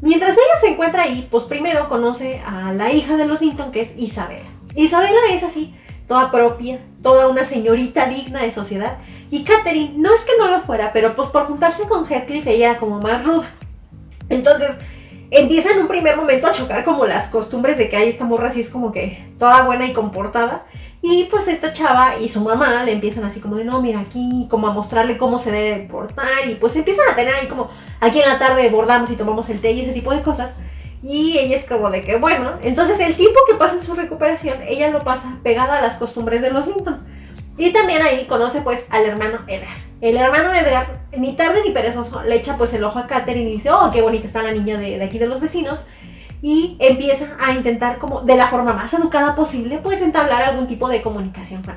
Mientras 0.00 0.32
ella 0.32 0.60
se 0.60 0.68
encuentra 0.68 1.02
ahí, 1.02 1.26
pues 1.30 1.44
primero 1.44 1.88
conoce 1.88 2.40
a 2.46 2.72
la 2.72 2.92
hija 2.92 3.16
de 3.16 3.26
los 3.26 3.40
Linton, 3.40 3.72
que 3.72 3.80
es 3.80 3.98
Isabela. 3.98 4.46
Isabela 4.76 5.18
es 5.30 5.42
así, 5.42 5.74
toda 6.06 6.30
propia, 6.30 6.80
toda 7.02 7.28
una 7.28 7.44
señorita 7.44 8.06
digna 8.06 8.42
de 8.42 8.52
sociedad. 8.52 8.98
Y 9.30 9.44
Katherine, 9.44 9.94
no 9.96 10.14
es 10.14 10.20
que 10.20 10.32
no 10.38 10.48
lo 10.48 10.60
fuera, 10.60 10.92
pero 10.92 11.16
pues 11.16 11.28
por 11.28 11.46
juntarse 11.46 11.82
con 11.84 12.06
Heathcliff 12.06 12.46
ella 12.46 12.70
era 12.70 12.78
como 12.78 13.00
más 13.00 13.24
ruda. 13.24 13.46
Entonces 14.28 14.70
empieza 15.30 15.72
en 15.72 15.80
un 15.80 15.88
primer 15.88 16.16
momento 16.16 16.46
a 16.46 16.52
chocar 16.52 16.84
como 16.84 17.04
las 17.04 17.26
costumbres 17.28 17.76
de 17.76 17.90
que 17.90 17.96
hay 17.96 18.08
esta 18.08 18.24
morra 18.24 18.48
así 18.48 18.60
es 18.60 18.70
como 18.70 18.92
que 18.92 19.26
toda 19.38 19.62
buena 19.62 19.86
y 19.86 19.92
comportada. 19.92 20.64
Y 21.00 21.24
pues 21.30 21.46
esta 21.48 21.72
chava 21.72 22.18
y 22.18 22.28
su 22.28 22.40
mamá 22.40 22.82
le 22.84 22.92
empiezan 22.92 23.24
así 23.24 23.40
como 23.40 23.56
de, 23.56 23.64
no, 23.64 23.80
mira 23.80 24.00
aquí, 24.00 24.46
como 24.50 24.66
a 24.66 24.72
mostrarle 24.72 25.16
cómo 25.16 25.38
se 25.38 25.52
debe 25.52 25.86
portar. 25.86 26.26
Y 26.48 26.54
pues 26.56 26.74
empiezan 26.76 27.08
a 27.10 27.16
tener 27.16 27.34
ahí 27.34 27.46
como, 27.46 27.70
aquí 28.00 28.20
en 28.20 28.28
la 28.28 28.38
tarde 28.38 28.68
bordamos 28.68 29.10
y 29.10 29.16
tomamos 29.16 29.48
el 29.48 29.60
té 29.60 29.72
y 29.72 29.82
ese 29.82 29.92
tipo 29.92 30.12
de 30.12 30.22
cosas. 30.22 30.54
Y 31.02 31.38
ella 31.38 31.56
es 31.56 31.64
como 31.64 31.90
de 31.90 32.02
que, 32.02 32.16
bueno, 32.16 32.52
entonces 32.62 32.98
el 32.98 33.16
tiempo 33.16 33.38
que 33.48 33.54
pasa 33.54 33.74
en 33.74 33.84
su 33.84 33.94
recuperación, 33.94 34.58
ella 34.66 34.90
lo 34.90 35.04
pasa 35.04 35.38
pegada 35.44 35.78
a 35.78 35.82
las 35.82 35.96
costumbres 35.96 36.42
de 36.42 36.50
los 36.50 36.66
Linton. 36.66 37.06
Y 37.56 37.72
también 37.72 38.02
ahí 38.02 38.24
conoce 38.26 38.60
pues 38.60 38.84
al 38.90 39.04
hermano 39.04 39.40
Edgar. 39.46 39.76
El 40.00 40.16
hermano 40.16 40.52
Edgar, 40.54 41.00
ni 41.16 41.34
tarde 41.34 41.60
ni 41.64 41.72
perezoso, 41.72 42.22
le 42.22 42.36
echa 42.36 42.56
pues 42.56 42.72
el 42.72 42.84
ojo 42.84 43.00
a 43.00 43.08
Katherine 43.08 43.50
y 43.50 43.54
dice, 43.54 43.70
oh, 43.70 43.90
qué 43.92 44.00
bonita 44.00 44.26
está 44.26 44.42
la 44.42 44.52
niña 44.52 44.78
de, 44.78 45.02
aquí 45.02 45.18
de 45.18 45.26
los 45.26 45.40
vecinos. 45.40 45.80
Y 46.40 46.76
empieza 46.80 47.26
a 47.40 47.52
intentar 47.52 47.98
como 47.98 48.20
de 48.22 48.36
la 48.36 48.46
forma 48.46 48.72
más 48.72 48.92
educada 48.94 49.34
posible 49.34 49.78
pues 49.82 50.00
entablar 50.00 50.42
algún 50.42 50.66
tipo 50.66 50.88
de 50.88 51.02
comunicación 51.02 51.62
con 51.62 51.76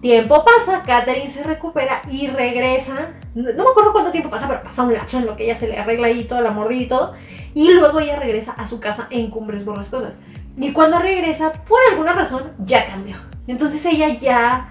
Tiempo 0.00 0.44
pasa, 0.44 0.82
Katherine 0.82 1.30
se 1.30 1.42
recupera 1.42 2.00
y 2.10 2.26
regresa. 2.28 3.10
No, 3.34 3.44
me 3.44 3.70
acuerdo 3.70 3.92
cuánto 3.92 4.10
tiempo 4.10 4.30
pasa, 4.30 4.48
pero 4.48 4.62
pasa 4.62 4.82
un 4.82 4.94
lapso 4.94 5.18
en 5.18 5.26
lo 5.26 5.36
que 5.36 5.44
ella 5.44 5.58
se 5.58 5.68
le 5.68 5.78
arregla 5.78 6.06
ahí 6.06 6.24
toda 6.24 6.40
la 6.40 6.52
mordida 6.52 6.80
y 6.80 6.86
todo. 6.86 7.12
Y 7.54 7.74
luego 7.74 8.00
ella 8.00 8.18
regresa 8.18 8.52
a 8.52 8.66
su 8.66 8.80
casa 8.80 9.08
en 9.10 9.28
Cumbres 9.30 9.66
Borrascosas. 9.66 10.14
Y 10.56 10.72
cuando 10.72 10.98
regresa, 10.98 11.52
por 11.52 11.78
alguna 11.90 12.14
razón, 12.14 12.52
ya 12.58 12.86
cambió. 12.86 13.16
Entonces 13.46 13.84
ella 13.84 14.08
ya 14.08 14.70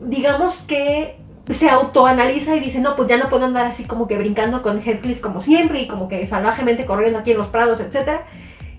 digamos 0.00 0.58
que 0.58 1.17
se 1.50 1.70
autoanaliza 1.70 2.54
y 2.56 2.60
dice, 2.60 2.80
no, 2.80 2.96
pues 2.96 3.08
ya 3.08 3.16
no 3.16 3.28
puedo 3.28 3.44
andar 3.44 3.66
así 3.66 3.84
como 3.84 4.06
que 4.06 4.18
brincando 4.18 4.62
con 4.62 4.80
Heathcliff 4.80 5.20
como 5.20 5.40
siempre 5.40 5.80
y 5.80 5.86
como 5.86 6.08
que 6.08 6.26
salvajemente 6.26 6.86
corriendo 6.86 7.18
aquí 7.18 7.32
en 7.32 7.38
los 7.38 7.48
prados, 7.48 7.80
etc. 7.80 8.20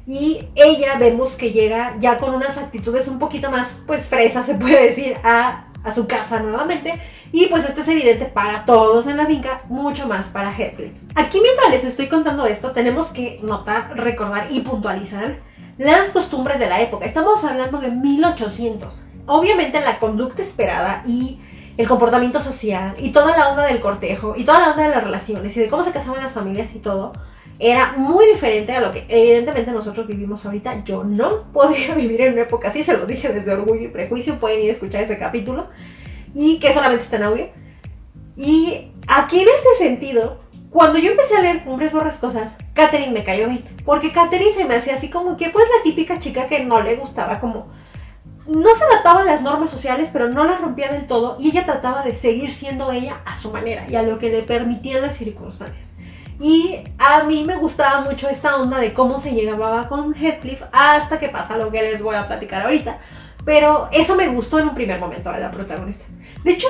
Y 0.05 0.47
ella 0.55 0.97
vemos 0.99 1.33
que 1.33 1.51
llega 1.51 1.95
ya 1.99 2.17
con 2.17 2.33
unas 2.33 2.57
actitudes 2.57 3.07
un 3.07 3.19
poquito 3.19 3.51
más, 3.51 3.81
pues, 3.85 4.07
fresas, 4.07 4.45
se 4.45 4.55
puede 4.55 4.89
decir, 4.89 5.17
a, 5.23 5.67
a 5.83 5.91
su 5.91 6.07
casa 6.07 6.39
nuevamente. 6.39 6.99
Y 7.31 7.45
pues 7.47 7.65
esto 7.65 7.81
es 7.81 7.87
evidente 7.87 8.25
para 8.25 8.65
todos 8.65 9.05
en 9.07 9.17
la 9.17 9.25
finca, 9.25 9.61
mucho 9.69 10.07
más 10.07 10.27
para 10.27 10.51
Heathcliff. 10.51 10.93
Aquí 11.15 11.39
mientras 11.41 11.69
les 11.69 11.83
estoy 11.83 12.07
contando 12.07 12.45
esto, 12.45 12.71
tenemos 12.71 13.07
que 13.07 13.39
notar, 13.43 13.95
recordar 13.95 14.47
y 14.51 14.61
puntualizar 14.61 15.37
las 15.77 16.09
costumbres 16.09 16.59
de 16.59 16.67
la 16.67 16.81
época. 16.81 17.05
Estamos 17.05 17.43
hablando 17.43 17.79
de 17.79 17.89
1800 17.91 19.03
obviamente 19.29 19.79
la 19.79 19.99
conducta 19.99 20.41
esperada 20.41 21.03
y 21.05 21.39
el 21.79 21.87
comportamiento 21.87 22.41
social 22.41 22.93
y 22.99 23.11
toda 23.11 23.37
la 23.37 23.51
onda 23.51 23.65
del 23.65 23.79
cortejo 23.79 24.33
y 24.35 24.43
toda 24.43 24.59
la 24.59 24.71
onda 24.71 24.83
de 24.83 24.89
las 24.89 25.01
relaciones 25.01 25.55
y 25.55 25.61
de 25.61 25.69
cómo 25.69 25.81
se 25.81 25.93
casaban 25.93 26.21
las 26.21 26.33
familias 26.33 26.75
y 26.75 26.79
todo 26.79 27.13
era 27.57 27.93
muy 27.93 28.25
diferente 28.25 28.73
a 28.73 28.81
lo 28.81 28.91
que 28.91 29.05
evidentemente 29.07 29.71
nosotros 29.71 30.05
vivimos 30.05 30.45
ahorita. 30.45 30.83
Yo 30.83 31.05
no 31.05 31.43
podría 31.53 31.95
vivir 31.95 32.19
en 32.19 32.33
una 32.33 32.41
época 32.41 32.67
así, 32.67 32.83
se 32.83 32.97
lo 32.97 33.05
dije 33.05 33.29
desde 33.29 33.53
Orgullo 33.53 33.85
y 33.85 33.87
Prejuicio, 33.87 34.41
pueden 34.41 34.61
ir 34.61 34.71
a 34.71 34.73
escuchar 34.73 35.03
ese 35.03 35.17
capítulo 35.17 35.67
y 36.35 36.59
que 36.59 36.73
solamente 36.73 37.05
está 37.05 37.15
en 37.15 37.23
audio. 37.23 37.47
Y 38.35 38.91
aquí 39.07 39.39
en 39.39 39.47
este 39.47 39.85
sentido, 39.85 40.41
cuando 40.71 40.99
yo 40.99 41.11
empecé 41.11 41.37
a 41.37 41.41
leer 41.41 41.63
Cumbres 41.63 41.93
Borrascosas, 41.93 42.57
Katherine 42.73 43.13
me 43.13 43.23
cayó 43.23 43.47
bien. 43.47 43.63
Porque 43.85 44.11
Katherine 44.11 44.51
se 44.51 44.65
me 44.65 44.75
hacía 44.75 44.95
así 44.95 45.09
como 45.09 45.37
que, 45.37 45.49
pues, 45.49 45.63
la 45.77 45.81
típica 45.83 46.19
chica 46.19 46.47
que 46.49 46.65
no 46.65 46.81
le 46.81 46.97
gustaba, 46.97 47.39
como. 47.39 47.67
No 48.49 48.73
se 48.73 48.83
adaptaba 48.83 49.21
a 49.21 49.25
las 49.25 49.43
normas 49.43 49.69
sociales, 49.69 50.09
pero 50.11 50.27
no 50.27 50.43
las 50.43 50.59
rompía 50.59 50.91
del 50.91 51.05
todo. 51.05 51.37
Y 51.39 51.49
ella 51.49 51.65
trataba 51.65 52.01
de 52.01 52.15
seguir 52.15 52.51
siendo 52.51 52.91
ella 52.91 53.21
a 53.23 53.35
su 53.35 53.51
manera 53.51 53.85
y 53.87 53.95
a 53.95 54.01
lo 54.01 54.17
que 54.17 54.31
le 54.31 54.41
permitían 54.41 55.03
las 55.03 55.17
circunstancias. 55.17 55.89
Y 56.39 56.79
a 56.97 57.25
mí 57.25 57.43
me 57.43 57.57
gustaba 57.57 58.01
mucho 58.01 58.27
esta 58.27 58.55
onda 58.55 58.79
de 58.79 58.91
cómo 58.91 59.19
se 59.19 59.33
llegaba 59.33 59.87
con 59.87 60.15
Heathcliff 60.15 60.63
hasta 60.71 61.19
que 61.19 61.29
pasa 61.29 61.57
lo 61.57 61.69
que 61.69 61.83
les 61.83 62.01
voy 62.01 62.15
a 62.15 62.27
platicar 62.27 62.63
ahorita. 62.63 62.97
Pero 63.45 63.87
eso 63.91 64.15
me 64.15 64.27
gustó 64.29 64.57
en 64.57 64.69
un 64.69 64.73
primer 64.73 64.99
momento 64.99 65.29
a 65.29 65.37
la 65.37 65.51
protagonista. 65.51 66.05
De 66.43 66.51
hecho, 66.51 66.67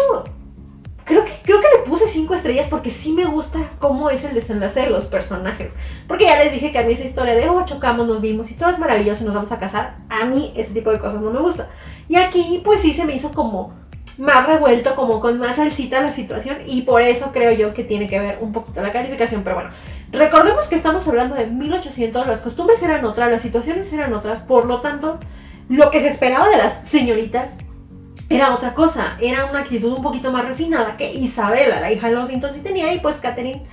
creo 1.10 1.26
que, 1.26 1.32
creo 1.44 1.60
que 1.60 1.68
le 1.76 1.84
puse 1.84 2.08
cinco 2.08 2.36
estrellas 2.36 2.68
porque 2.70 2.92
sí 2.92 3.12
me 3.14 3.26
gusta 3.26 3.60
cómo 3.80 4.12
es 4.12 4.24
el 4.24 4.36
desenlace 4.36 4.82
de 4.82 4.92
los 4.92 5.08
personajes. 5.08 5.72
Porque 6.08 6.26
ya 6.26 6.38
les 6.38 6.54
dije 6.54 6.72
que 6.72 6.78
a 6.78 6.84
mí 6.84 6.94
esa 6.94 7.04
historia 7.04 7.34
de, 7.34 7.50
oh, 7.50 7.66
chocamos, 7.66 8.08
nos 8.08 8.22
vimos 8.22 8.52
y 8.52 8.54
todo 8.54 8.70
es 8.70 8.78
maravilloso 8.78 9.24
y 9.24 9.26
nos 9.26 9.34
vamos 9.34 9.52
a 9.52 9.60
casar, 9.60 9.98
a 10.08 10.26
mí 10.26 10.54
ese 10.56 10.72
tipo 10.72 10.92
de 10.92 11.00
cosas 11.00 11.22
no 11.22 11.32
me 11.32 11.40
gusta. 11.40 11.68
Y 12.08 12.16
aquí 12.16 12.62
pues 12.64 12.82
sí 12.82 12.94
se 12.94 13.06
me 13.06 13.16
hizo 13.16 13.32
como 13.32 13.74
más 14.20 14.46
revuelto, 14.46 14.96
como 14.96 15.20
con 15.20 15.40
más 15.40 15.56
salsita 15.56 16.00
la 16.02 16.12
situación 16.12 16.58
y 16.68 16.84
por 16.84 17.02
eso 17.02 17.32
creo 17.34 17.54
yo 17.54 17.74
que 17.74 17.84
tiene 17.84 18.08
que 18.08 18.20
ver 18.20 18.38
un 18.40 18.54
poquito 18.54 18.82
la 18.82 18.92
calificación, 18.92 19.44
pero 19.44 19.56
bueno. 19.56 19.72
Recordemos 20.12 20.68
que 20.68 20.76
estamos 20.76 21.08
hablando 21.08 21.36
de 21.36 21.48
1800, 21.48 22.28
las 22.28 22.42
costumbres 22.42 22.82
eran 22.84 23.04
otras, 23.06 23.32
las 23.32 23.42
situaciones 23.42 23.92
eran 23.94 24.14
otras, 24.14 24.40
por 24.40 24.66
lo 24.66 24.82
tanto, 24.82 25.20
lo 25.70 25.90
que 25.90 26.02
se 26.02 26.08
esperaba 26.08 26.50
de 26.50 26.58
las 26.58 26.88
señoritas 26.88 27.58
era 28.30 28.54
otra 28.54 28.74
cosa, 28.74 29.18
era 29.20 29.46
una 29.46 29.60
actitud 29.60 29.92
un 29.92 30.04
poquito 30.04 30.32
más 30.32 30.46
refinada 30.46 30.96
que 30.98 31.12
Isabela, 31.12 31.82
la 31.82 31.92
hija 31.92 32.10
de 32.10 32.16
los 32.16 32.30
Linton, 32.30 32.54
sí 32.54 32.60
tenía 32.62 32.94
y 32.94 33.00
pues 33.00 33.18
Catherine 33.18 33.64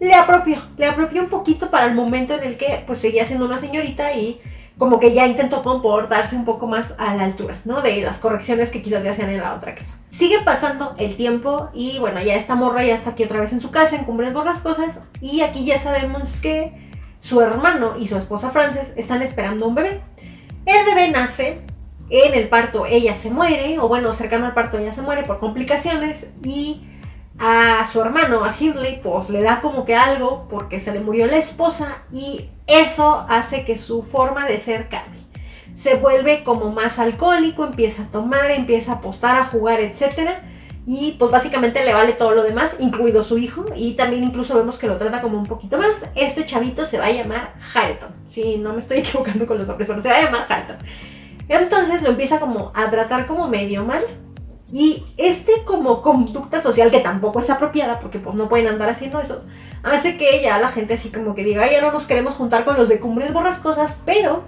le 0.00 0.14
apropió, 0.14 0.58
le 0.76 0.86
apropió 0.86 1.22
un 1.22 1.28
poquito 1.28 1.70
para 1.70 1.86
el 1.86 1.94
momento 1.94 2.34
en 2.34 2.44
el 2.44 2.58
que 2.58 2.82
pues 2.86 2.98
seguía 2.98 3.24
siendo 3.24 3.46
una 3.46 3.58
señorita 3.58 4.12
y 4.12 4.40
como 4.76 5.00
que 5.00 5.14
ya 5.14 5.26
intentó 5.26 5.62
comportarse 5.62 6.36
un 6.36 6.44
poco 6.44 6.66
más 6.66 6.94
a 6.98 7.14
la 7.14 7.24
altura, 7.24 7.56
¿no? 7.64 7.80
De 7.80 8.02
las 8.02 8.18
correcciones 8.18 8.68
que 8.68 8.82
quizás 8.82 9.02
le 9.02 9.08
hacían 9.08 9.30
en 9.30 9.40
la 9.40 9.54
otra 9.54 9.74
casa. 9.74 9.96
Sigue 10.10 10.38
pasando 10.44 10.94
el 10.98 11.16
tiempo 11.16 11.70
y 11.72 11.98
bueno, 11.98 12.20
ya 12.20 12.34
esta 12.34 12.54
morra 12.56 12.84
ya 12.84 12.94
está 12.94 13.10
aquí 13.10 13.24
otra 13.24 13.40
vez 13.40 13.52
en 13.52 13.60
su 13.60 13.70
casa, 13.70 13.96
en 13.96 14.04
Cumbres 14.04 14.34
Borrascosas 14.34 14.98
y 15.20 15.40
aquí 15.40 15.64
ya 15.64 15.78
sabemos 15.78 16.36
que 16.42 16.72
su 17.20 17.40
hermano 17.40 17.94
y 17.98 18.08
su 18.08 18.16
esposa 18.16 18.50
Frances 18.50 18.92
están 18.96 19.22
esperando 19.22 19.66
un 19.66 19.74
bebé. 19.74 20.00
El 20.66 20.84
bebé 20.84 21.08
nace, 21.08 21.62
en 22.10 22.34
el 22.34 22.48
parto 22.48 22.86
ella 22.86 23.14
se 23.14 23.30
muere, 23.30 23.78
o 23.78 23.88
bueno, 23.88 24.12
cercano 24.12 24.46
al 24.46 24.54
parto 24.54 24.78
ella 24.78 24.92
se 24.92 25.02
muere 25.02 25.24
por 25.24 25.38
complicaciones 25.38 26.26
y 26.42 26.82
a 27.38 27.86
su 27.90 28.00
hermano, 28.00 28.44
a 28.44 28.54
Hindley, 28.58 29.00
pues 29.02 29.28
le 29.28 29.42
da 29.42 29.60
como 29.60 29.84
que 29.84 29.94
algo 29.94 30.46
porque 30.48 30.80
se 30.80 30.92
le 30.92 31.00
murió 31.00 31.26
la 31.26 31.36
esposa 31.36 31.98
y 32.10 32.48
eso 32.66 33.26
hace 33.28 33.64
que 33.64 33.76
su 33.76 34.02
forma 34.02 34.46
de 34.46 34.58
ser 34.58 34.88
cambie. 34.88 35.22
Se 35.74 35.96
vuelve 35.96 36.42
como 36.42 36.72
más 36.72 36.98
alcohólico, 36.98 37.66
empieza 37.66 38.04
a 38.04 38.06
tomar, 38.06 38.50
empieza 38.50 38.92
a 38.92 38.94
apostar, 38.96 39.36
a 39.36 39.44
jugar, 39.44 39.80
etc. 39.80 40.30
Y 40.86 41.16
pues 41.18 41.30
básicamente 41.30 41.84
le 41.84 41.92
vale 41.92 42.12
todo 42.12 42.30
lo 42.30 42.42
demás, 42.42 42.76
incluido 42.78 43.22
su 43.22 43.36
hijo. 43.36 43.66
Y 43.76 43.92
también 43.92 44.24
incluso 44.24 44.56
vemos 44.56 44.78
que 44.78 44.86
lo 44.86 44.96
trata 44.96 45.20
como 45.20 45.38
un 45.38 45.46
poquito 45.46 45.76
más. 45.76 46.06
Este 46.14 46.46
chavito 46.46 46.86
se 46.86 46.96
va 46.96 47.06
a 47.06 47.10
llamar 47.10 47.52
Hareton. 47.74 48.08
Sí, 48.26 48.56
no 48.56 48.72
me 48.72 48.80
estoy 48.80 48.98
equivocando 49.00 49.46
con 49.46 49.58
los 49.58 49.68
nombres, 49.68 49.86
pero 49.86 50.00
se 50.00 50.08
va 50.08 50.16
a 50.16 50.22
llamar 50.22 50.46
Hareton. 50.48 50.78
Entonces 51.48 52.02
lo 52.02 52.10
empieza 52.10 52.40
como 52.40 52.72
a 52.74 52.90
tratar 52.90 53.26
como 53.26 53.48
medio 53.48 53.84
mal 53.84 54.02
y 54.72 55.04
este 55.16 55.52
como 55.64 56.02
conducta 56.02 56.60
social, 56.60 56.90
que 56.90 56.98
tampoco 56.98 57.40
es 57.40 57.50
apropiada, 57.50 58.00
porque 58.00 58.18
pues 58.18 58.34
no 58.34 58.48
pueden 58.48 58.66
andar 58.66 58.88
haciendo 58.88 59.20
eso, 59.20 59.42
hace 59.84 60.16
que 60.16 60.42
ya 60.42 60.58
la 60.58 60.68
gente 60.68 60.94
así 60.94 61.10
como 61.10 61.34
que 61.34 61.44
diga, 61.44 61.70
ya 61.70 61.80
no 61.80 61.92
nos 61.92 62.06
queremos 62.06 62.34
juntar 62.34 62.64
con 62.64 62.76
los 62.76 62.88
de 62.88 62.98
Cumbres 62.98 63.32
Borrascosas, 63.32 63.98
pero 64.04 64.42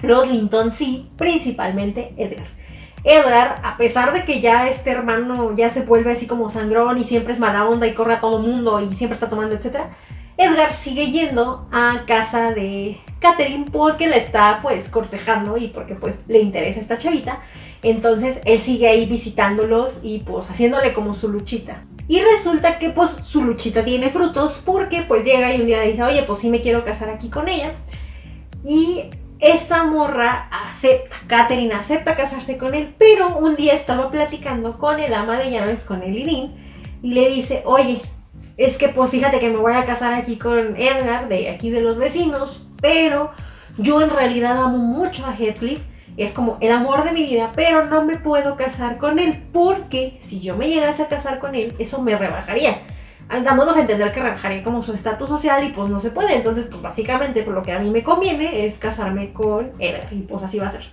los 0.00 0.28
Linton 0.28 0.70
sí, 0.70 1.10
principalmente 1.16 2.14
Edgar. 2.16 2.46
Edgar, 3.04 3.60
a 3.62 3.76
pesar 3.76 4.12
de 4.12 4.24
que 4.24 4.40
ya 4.40 4.68
este 4.68 4.90
hermano 4.90 5.54
ya 5.54 5.70
se 5.70 5.82
vuelve 5.82 6.12
así 6.12 6.26
como 6.26 6.50
sangrón 6.50 6.98
y 6.98 7.04
siempre 7.04 7.32
es 7.32 7.38
mala 7.38 7.66
onda 7.66 7.86
y 7.86 7.94
corre 7.94 8.14
a 8.14 8.20
todo 8.20 8.38
mundo 8.38 8.80
y 8.80 8.94
siempre 8.94 9.14
está 9.14 9.28
tomando, 9.28 9.54
etc., 9.54 9.80
Edgar 10.40 10.72
sigue 10.72 11.10
yendo 11.10 11.68
a 11.70 12.04
casa 12.06 12.52
de 12.52 12.98
Catherine 13.18 13.66
porque 13.70 14.06
la 14.06 14.16
está 14.16 14.60
pues 14.62 14.88
cortejando 14.88 15.58
y 15.58 15.68
porque 15.68 15.94
pues 15.94 16.20
le 16.28 16.38
interesa 16.38 16.80
esta 16.80 16.96
chavita. 16.96 17.40
Entonces 17.82 18.40
él 18.46 18.58
sigue 18.58 18.88
ahí 18.88 19.04
visitándolos 19.04 19.98
y 20.02 20.20
pues 20.20 20.48
haciéndole 20.48 20.94
como 20.94 21.12
su 21.12 21.28
luchita. 21.28 21.84
Y 22.08 22.22
resulta 22.22 22.78
que 22.78 22.88
pues 22.88 23.10
su 23.22 23.44
luchita 23.44 23.84
tiene 23.84 24.08
frutos 24.08 24.62
porque 24.64 25.02
pues 25.02 25.24
llega 25.24 25.54
y 25.54 25.60
un 25.60 25.66
día 25.66 25.82
dice, 25.82 26.02
oye, 26.02 26.22
pues 26.22 26.38
sí 26.38 26.48
me 26.48 26.62
quiero 26.62 26.84
casar 26.84 27.10
aquí 27.10 27.28
con 27.28 27.46
ella. 27.46 27.74
Y 28.64 29.10
esta 29.40 29.84
morra 29.84 30.48
acepta, 30.68 31.16
Catherine 31.26 31.74
acepta 31.74 32.16
casarse 32.16 32.56
con 32.56 32.74
él, 32.74 32.94
pero 32.98 33.36
un 33.36 33.56
día 33.56 33.74
estaba 33.74 34.10
platicando 34.10 34.78
con 34.78 35.00
el 35.00 35.12
ama 35.12 35.38
de 35.38 35.50
llaves, 35.50 35.82
con 35.82 36.02
el 36.02 36.16
Irín, 36.16 36.54
y 37.02 37.12
le 37.12 37.28
dice, 37.28 37.62
oye, 37.66 38.00
es 38.60 38.76
que 38.76 38.90
pues 38.90 39.10
fíjate 39.10 39.40
que 39.40 39.48
me 39.48 39.56
voy 39.56 39.72
a 39.72 39.86
casar 39.86 40.12
aquí 40.12 40.36
con 40.36 40.76
Edgar, 40.76 41.28
de 41.28 41.48
aquí 41.48 41.70
de 41.70 41.80
los 41.80 41.96
vecinos, 41.96 42.66
pero 42.82 43.32
yo 43.78 44.02
en 44.02 44.10
realidad 44.10 44.62
amo 44.62 44.76
mucho 44.76 45.24
a 45.24 45.34
Heathcliff 45.34 45.80
es 46.18 46.32
como 46.32 46.58
el 46.60 46.70
amor 46.70 47.04
de 47.04 47.12
mi 47.12 47.22
vida, 47.22 47.52
pero 47.56 47.86
no 47.86 48.04
me 48.04 48.16
puedo 48.16 48.56
casar 48.56 48.98
con 48.98 49.18
él 49.18 49.42
porque 49.50 50.18
si 50.20 50.40
yo 50.40 50.58
me 50.58 50.68
llegase 50.68 51.04
a 51.04 51.08
casar 51.08 51.38
con 51.38 51.54
él, 51.54 51.74
eso 51.78 52.02
me 52.02 52.14
rebajaría. 52.18 52.76
Dándonos 53.30 53.78
a 53.78 53.80
entender 53.80 54.12
que 54.12 54.20
rebajaría 54.20 54.62
como 54.62 54.82
su 54.82 54.92
estatus 54.92 55.30
social 55.30 55.64
y 55.64 55.70
pues 55.70 55.88
no 55.88 55.98
se 55.98 56.10
puede. 56.10 56.34
Entonces, 56.34 56.66
pues 56.68 56.82
básicamente 56.82 57.42
por 57.42 57.54
lo 57.54 57.62
que 57.62 57.72
a 57.72 57.78
mí 57.78 57.88
me 57.88 58.02
conviene 58.02 58.66
es 58.66 58.76
casarme 58.76 59.32
con 59.32 59.72
él 59.78 59.96
y 60.10 60.22
pues 60.22 60.42
así 60.42 60.58
va 60.58 60.66
a 60.66 60.70
ser. 60.70 60.84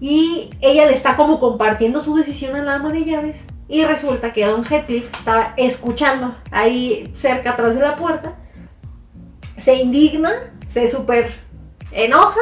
Y 0.00 0.48
ella 0.62 0.86
le 0.86 0.94
está 0.94 1.16
como 1.16 1.38
compartiendo 1.38 2.00
su 2.00 2.16
decisión 2.16 2.56
a 2.56 2.62
la 2.62 2.76
ama 2.76 2.92
de 2.92 3.04
llaves 3.04 3.42
y 3.68 3.84
resulta 3.84 4.32
que 4.32 4.46
Don 4.46 4.64
Heathcliff 4.64 5.10
estaba 5.16 5.54
escuchando 5.56 6.34
ahí 6.50 7.10
cerca 7.14 7.50
atrás 7.50 7.74
de 7.74 7.80
la 7.80 7.96
puerta, 7.96 8.34
se 9.56 9.76
indigna, 9.76 10.32
se 10.66 10.90
súper 10.90 11.32
enoja 11.92 12.40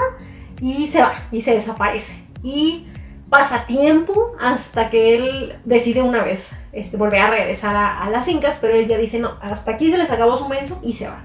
y 0.60 0.86
se 0.88 1.02
va 1.02 1.12
y 1.30 1.42
se 1.42 1.54
desaparece. 1.54 2.14
Y 2.42 2.86
pasa 3.28 3.64
tiempo 3.64 4.32
hasta 4.40 4.90
que 4.90 5.14
él 5.14 5.58
decide 5.64 6.02
una 6.02 6.22
vez 6.22 6.50
este, 6.72 6.96
volver 6.96 7.20
a 7.20 7.30
regresar 7.30 7.76
a, 7.76 8.10
las 8.10 8.26
incas, 8.28 8.58
pero 8.60 8.74
él 8.74 8.88
ya 8.88 8.98
dice, 8.98 9.18
no, 9.18 9.36
hasta 9.40 9.72
aquí 9.72 9.90
se 9.90 9.98
les 9.98 10.10
acabó 10.10 10.36
su 10.36 10.48
menso 10.48 10.78
y 10.82 10.94
se 10.94 11.06
va. 11.06 11.22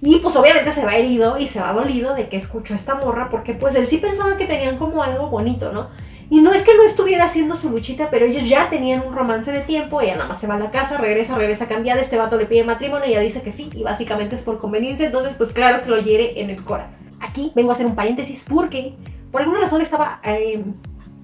Y 0.00 0.18
pues 0.18 0.36
obviamente 0.36 0.70
se 0.70 0.84
va 0.84 0.96
herido 0.96 1.38
y 1.38 1.46
se 1.46 1.60
va 1.60 1.72
dolido 1.72 2.14
de 2.14 2.28
que 2.28 2.36
escuchó 2.36 2.74
esta 2.74 2.94
morra, 2.94 3.28
porque 3.30 3.54
pues 3.54 3.74
él 3.74 3.88
sí 3.88 3.98
pensaba 3.98 4.36
que 4.36 4.44
tenían 4.44 4.76
como 4.76 5.02
algo 5.02 5.28
bonito, 5.28 5.72
¿no? 5.72 5.88
Y 6.30 6.40
no 6.40 6.52
es 6.52 6.62
que 6.62 6.74
no 6.74 6.82
estuviera 6.82 7.24
haciendo 7.24 7.56
su 7.56 7.70
luchita, 7.70 8.10
pero 8.10 8.26
ellos 8.26 8.48
ya 8.48 8.68
tenían 8.68 9.02
un 9.06 9.14
romance 9.14 9.50
de 9.50 9.62
tiempo, 9.62 10.00
ella 10.00 10.16
nada 10.16 10.28
más 10.28 10.38
se 10.38 10.46
va 10.46 10.56
a 10.56 10.58
la 10.58 10.70
casa, 10.70 10.98
regresa, 10.98 11.36
regresa 11.36 11.66
cambiada, 11.66 12.02
este 12.02 12.18
vato 12.18 12.36
le 12.36 12.44
pide 12.44 12.64
matrimonio, 12.64 13.06
ella 13.06 13.20
dice 13.20 13.40
que 13.40 13.50
sí, 13.50 13.70
y 13.74 13.82
básicamente 13.82 14.34
es 14.34 14.42
por 14.42 14.58
conveniencia, 14.58 15.06
entonces 15.06 15.34
pues 15.38 15.52
claro 15.52 15.82
que 15.82 15.88
lo 15.88 15.98
hiere 15.98 16.40
en 16.40 16.50
el 16.50 16.62
cora. 16.62 16.90
Aquí 17.20 17.52
vengo 17.54 17.70
a 17.70 17.74
hacer 17.74 17.86
un 17.86 17.94
paréntesis 17.94 18.44
porque 18.46 18.94
por 19.30 19.40
alguna 19.40 19.60
razón 19.60 19.80
estaba 19.80 20.20
eh, 20.24 20.62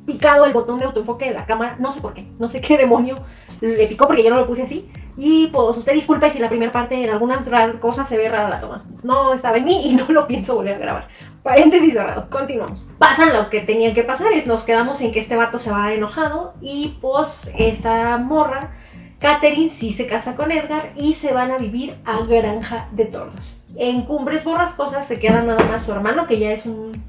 picado 0.06 0.44
el 0.44 0.52
botón 0.52 0.78
de 0.78 0.86
autoenfoque 0.86 1.26
de 1.26 1.34
la 1.34 1.46
cámara. 1.46 1.76
No 1.78 1.90
sé 1.90 2.00
por 2.00 2.14
qué, 2.14 2.26
no 2.38 2.48
sé 2.48 2.60
qué 2.62 2.76
demonio 2.76 3.18
le 3.60 3.86
picó 3.86 4.06
porque 4.06 4.22
yo 4.22 4.30
no 4.30 4.36
lo 4.36 4.46
puse 4.46 4.62
así. 4.62 4.88
Y 5.16 5.46
pues 5.48 5.76
usted 5.76 5.92
disculpe 5.92 6.28
si 6.28 6.40
la 6.40 6.48
primera 6.48 6.72
parte 6.72 7.02
en 7.02 7.08
alguna 7.08 7.38
otra 7.38 7.78
cosa 7.78 8.04
se 8.04 8.16
ve 8.16 8.28
rara 8.28 8.48
la 8.48 8.60
toma. 8.60 8.84
No 9.02 9.32
estaba 9.32 9.58
en 9.58 9.64
mí 9.64 9.90
y 9.90 9.94
no 9.94 10.06
lo 10.08 10.26
pienso 10.26 10.54
volver 10.56 10.74
a 10.74 10.78
grabar. 10.78 11.08
Paréntesis 11.44 11.92
cerrado, 11.92 12.30
continuamos. 12.30 12.86
Pasan 12.96 13.34
lo 13.34 13.50
que 13.50 13.60
tenía 13.60 13.92
que 13.92 14.02
pasar, 14.02 14.32
es 14.32 14.46
nos 14.46 14.62
quedamos 14.62 15.02
en 15.02 15.12
que 15.12 15.20
este 15.20 15.36
vato 15.36 15.58
se 15.58 15.70
va 15.70 15.92
enojado 15.92 16.54
y 16.62 16.96
pues 17.02 17.50
esta 17.58 18.16
morra, 18.16 18.72
Catherine, 19.18 19.68
sí 19.68 19.92
se 19.92 20.06
casa 20.06 20.36
con 20.36 20.50
Edgar 20.50 20.92
y 20.96 21.12
se 21.12 21.34
van 21.34 21.50
a 21.50 21.58
vivir 21.58 21.96
a 22.06 22.24
Granja 22.24 22.88
de 22.92 23.04
Tornos. 23.04 23.56
En 23.76 24.06
Cumbres 24.06 24.42
Borrascosas 24.42 25.06
se 25.06 25.18
queda 25.18 25.42
nada 25.42 25.62
más 25.64 25.82
su 25.82 25.92
hermano, 25.92 26.26
que 26.26 26.38
ya 26.38 26.50
es 26.50 26.64
un 26.64 27.04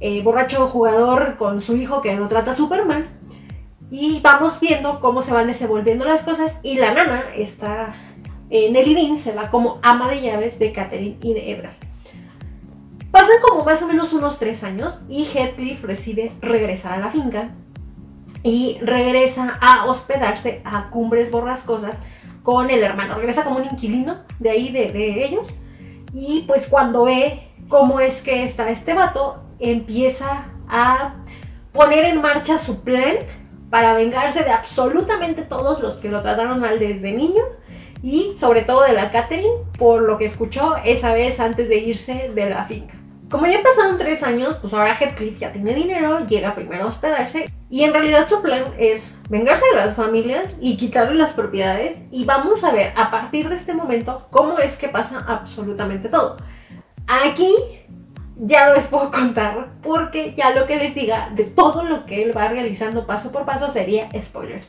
eh, 0.00 0.22
borracho 0.22 0.66
jugador 0.66 1.36
con 1.36 1.60
su 1.60 1.76
hijo 1.76 2.00
que 2.00 2.16
lo 2.16 2.26
trata 2.26 2.54
súper 2.54 2.86
mal. 2.86 3.06
Y 3.90 4.20
vamos 4.22 4.60
viendo 4.60 4.98
cómo 4.98 5.20
se 5.20 5.34
van 5.34 5.46
desenvolviendo 5.46 6.06
las 6.06 6.22
cosas. 6.22 6.54
Y 6.62 6.76
la 6.76 6.94
nana, 6.94 7.22
está 7.36 7.94
eh, 8.48 8.70
Nelly 8.70 8.94
Dean, 8.94 9.18
se 9.18 9.34
va 9.34 9.50
como 9.50 9.78
ama 9.82 10.08
de 10.08 10.22
llaves 10.22 10.58
de 10.58 10.72
Catherine 10.72 11.18
y 11.20 11.34
de 11.34 11.52
Edgar. 11.52 11.83
Pasan 13.14 13.36
como 13.40 13.62
más 13.62 13.80
o 13.80 13.86
menos 13.86 14.12
unos 14.12 14.40
tres 14.40 14.64
años 14.64 14.98
y 15.08 15.22
Heathcliff 15.22 15.84
decide 15.84 16.32
regresar 16.40 16.94
a 16.94 16.98
la 16.98 17.10
finca 17.10 17.50
y 18.42 18.76
regresa 18.82 19.56
a 19.60 19.84
hospedarse 19.84 20.62
a 20.64 20.90
Cumbres 20.90 21.30
Borrascosas 21.30 21.96
con 22.42 22.70
el 22.70 22.82
hermano. 22.82 23.14
Regresa 23.14 23.44
como 23.44 23.58
un 23.58 23.66
inquilino 23.66 24.16
de 24.40 24.50
ahí, 24.50 24.72
de, 24.72 24.90
de 24.90 25.26
ellos. 25.26 25.46
Y 26.12 26.42
pues 26.48 26.66
cuando 26.66 27.04
ve 27.04 27.46
cómo 27.68 28.00
es 28.00 28.20
que 28.20 28.42
está 28.42 28.68
este 28.68 28.94
vato, 28.94 29.44
empieza 29.60 30.46
a 30.68 31.14
poner 31.70 32.06
en 32.06 32.20
marcha 32.20 32.58
su 32.58 32.80
plan 32.80 33.14
para 33.70 33.94
vengarse 33.94 34.42
de 34.42 34.50
absolutamente 34.50 35.42
todos 35.42 35.78
los 35.78 35.98
que 35.98 36.08
lo 36.08 36.20
trataron 36.20 36.58
mal 36.58 36.80
desde 36.80 37.12
niño 37.12 37.44
y 38.02 38.34
sobre 38.36 38.62
todo 38.62 38.82
de 38.82 38.92
la 38.92 39.12
Catherine 39.12 39.54
por 39.78 40.02
lo 40.02 40.18
que 40.18 40.24
escuchó 40.24 40.74
esa 40.84 41.14
vez 41.14 41.38
antes 41.38 41.68
de 41.68 41.76
irse 41.76 42.32
de 42.34 42.50
la 42.50 42.64
finca. 42.64 43.03
Como 43.30 43.46
ya 43.46 43.62
pasaron 43.62 43.98
tres 43.98 44.22
años, 44.22 44.58
pues 44.60 44.74
ahora 44.74 44.94
Heathcliff 44.94 45.38
ya 45.38 45.52
tiene 45.52 45.74
dinero, 45.74 46.26
llega 46.26 46.54
primero 46.54 46.84
a 46.84 46.86
hospedarse 46.88 47.50
y 47.70 47.82
en 47.82 47.92
realidad 47.92 48.28
su 48.28 48.42
plan 48.42 48.62
es 48.78 49.14
vengarse 49.28 49.64
de 49.72 49.76
las 49.76 49.96
familias 49.96 50.54
y 50.60 50.76
quitarle 50.76 51.16
las 51.16 51.32
propiedades 51.32 51.98
y 52.10 52.24
vamos 52.24 52.62
a 52.64 52.70
ver 52.70 52.92
a 52.96 53.10
partir 53.10 53.48
de 53.48 53.56
este 53.56 53.74
momento 53.74 54.26
cómo 54.30 54.58
es 54.58 54.76
que 54.76 54.88
pasa 54.88 55.24
absolutamente 55.26 56.08
todo. 56.08 56.36
Aquí 57.24 57.52
ya 58.36 58.68
no 58.68 58.74
les 58.74 58.86
puedo 58.86 59.10
contar 59.10 59.70
porque 59.82 60.34
ya 60.36 60.50
lo 60.50 60.66
que 60.66 60.76
les 60.76 60.94
diga 60.94 61.30
de 61.34 61.44
todo 61.44 61.82
lo 61.82 62.04
que 62.04 62.22
él 62.22 62.36
va 62.36 62.48
realizando 62.48 63.06
paso 63.06 63.32
por 63.32 63.44
paso 63.44 63.70
sería 63.70 64.08
spoilers. 64.20 64.68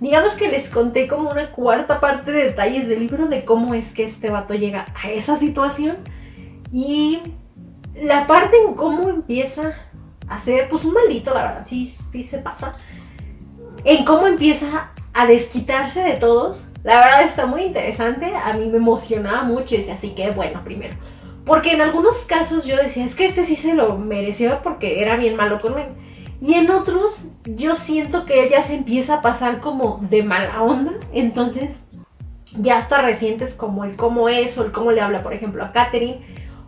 Digamos 0.00 0.34
que 0.34 0.48
les 0.48 0.68
conté 0.68 1.08
como 1.08 1.30
una 1.30 1.50
cuarta 1.50 2.00
parte 2.00 2.30
de 2.30 2.44
detalles 2.44 2.86
del 2.86 3.00
libro 3.00 3.26
de 3.26 3.44
cómo 3.44 3.74
es 3.74 3.92
que 3.92 4.04
este 4.04 4.30
vato 4.30 4.54
llega 4.54 4.86
a 5.02 5.10
esa 5.10 5.36
situación 5.36 5.96
y 6.70 7.20
la 8.02 8.26
parte 8.26 8.56
en 8.66 8.74
cómo 8.74 9.08
empieza 9.08 9.74
a 10.28 10.38
ser, 10.38 10.68
pues 10.68 10.84
un 10.84 10.92
maldito, 10.92 11.32
la 11.32 11.42
verdad, 11.42 11.66
sí, 11.66 11.94
sí 12.10 12.22
se 12.22 12.38
pasa. 12.38 12.76
En 13.84 14.04
cómo 14.04 14.26
empieza 14.26 14.90
a 15.14 15.26
desquitarse 15.26 16.02
de 16.02 16.14
todos. 16.14 16.62
La 16.84 16.98
verdad 16.98 17.22
está 17.22 17.46
muy 17.46 17.62
interesante. 17.62 18.32
A 18.34 18.52
mí 18.52 18.66
me 18.66 18.76
emocionaba 18.76 19.44
mucho. 19.44 19.74
Y 19.74 19.88
así 19.90 20.10
que 20.10 20.30
bueno, 20.30 20.62
primero. 20.64 20.94
Porque 21.44 21.72
en 21.72 21.80
algunos 21.80 22.18
casos 22.24 22.66
yo 22.66 22.76
decía, 22.76 23.04
es 23.04 23.14
que 23.14 23.24
este 23.24 23.44
sí 23.44 23.56
se 23.56 23.74
lo 23.74 23.96
mereció 23.96 24.60
porque 24.62 25.00
era 25.00 25.16
bien 25.16 25.36
malo 25.36 25.60
con 25.60 25.78
él. 25.78 25.86
Y 26.40 26.54
en 26.54 26.70
otros 26.70 27.26
yo 27.44 27.74
siento 27.76 28.26
que 28.26 28.44
ella 28.44 28.62
se 28.62 28.74
empieza 28.74 29.14
a 29.14 29.22
pasar 29.22 29.60
como 29.60 30.00
de 30.02 30.22
mala 30.22 30.62
onda. 30.62 30.92
Entonces 31.12 31.70
ya 32.58 32.76
hasta 32.76 33.00
recientes 33.02 33.54
como 33.54 33.84
el 33.84 33.96
cómo 33.96 34.28
es 34.28 34.58
o 34.58 34.64
el 34.64 34.72
cómo 34.72 34.90
le 34.90 35.00
habla, 35.00 35.22
por 35.22 35.32
ejemplo, 35.32 35.64
a 35.64 35.72
Katherine 35.72 36.20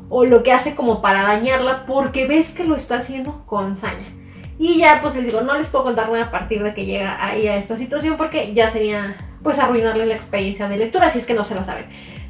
o 0.09 0.25
lo 0.25 0.43
que 0.43 0.53
hace 0.53 0.75
como 0.75 1.03
para 1.03 1.23
dañarla 1.23 1.87
porque 1.87 2.27
ves 2.27 2.53
que 2.53 2.65
lo 2.65 2.77
está 2.77 2.99
haciendo 2.99 3.45
con 3.47 3.77
saña. 3.77 4.15
Y 4.59 4.79
ya 4.79 5.01
pues 5.01 5.15
les 5.15 5.25
digo, 5.25 5.41
no 5.43 5.57
les 5.57 5.69
puedo 5.69 5.85
contar 5.85 6.11
nada 6.11 6.25
a 6.25 6.31
partir 6.31 6.63
de 6.63 6.75
que 6.75 6.85
llega 6.85 7.25
ahí 7.25 7.47
a 7.47 7.57
esta 7.57 7.77
situación 7.77 8.17
porque 8.17 8.53
ya 8.55 8.69
sería 8.69 9.17
pues 9.43 9.59
arruinarle 9.59 10.07
la 10.07 10.15
experiencia 10.15 10.69
de 10.69 10.79
lectura 10.79 11.11
si 11.11 11.19
es 11.19 11.27
que 11.27 11.35
no 11.35 11.45
se 11.45 11.55
lo 11.55 11.63
saben. 11.63 11.87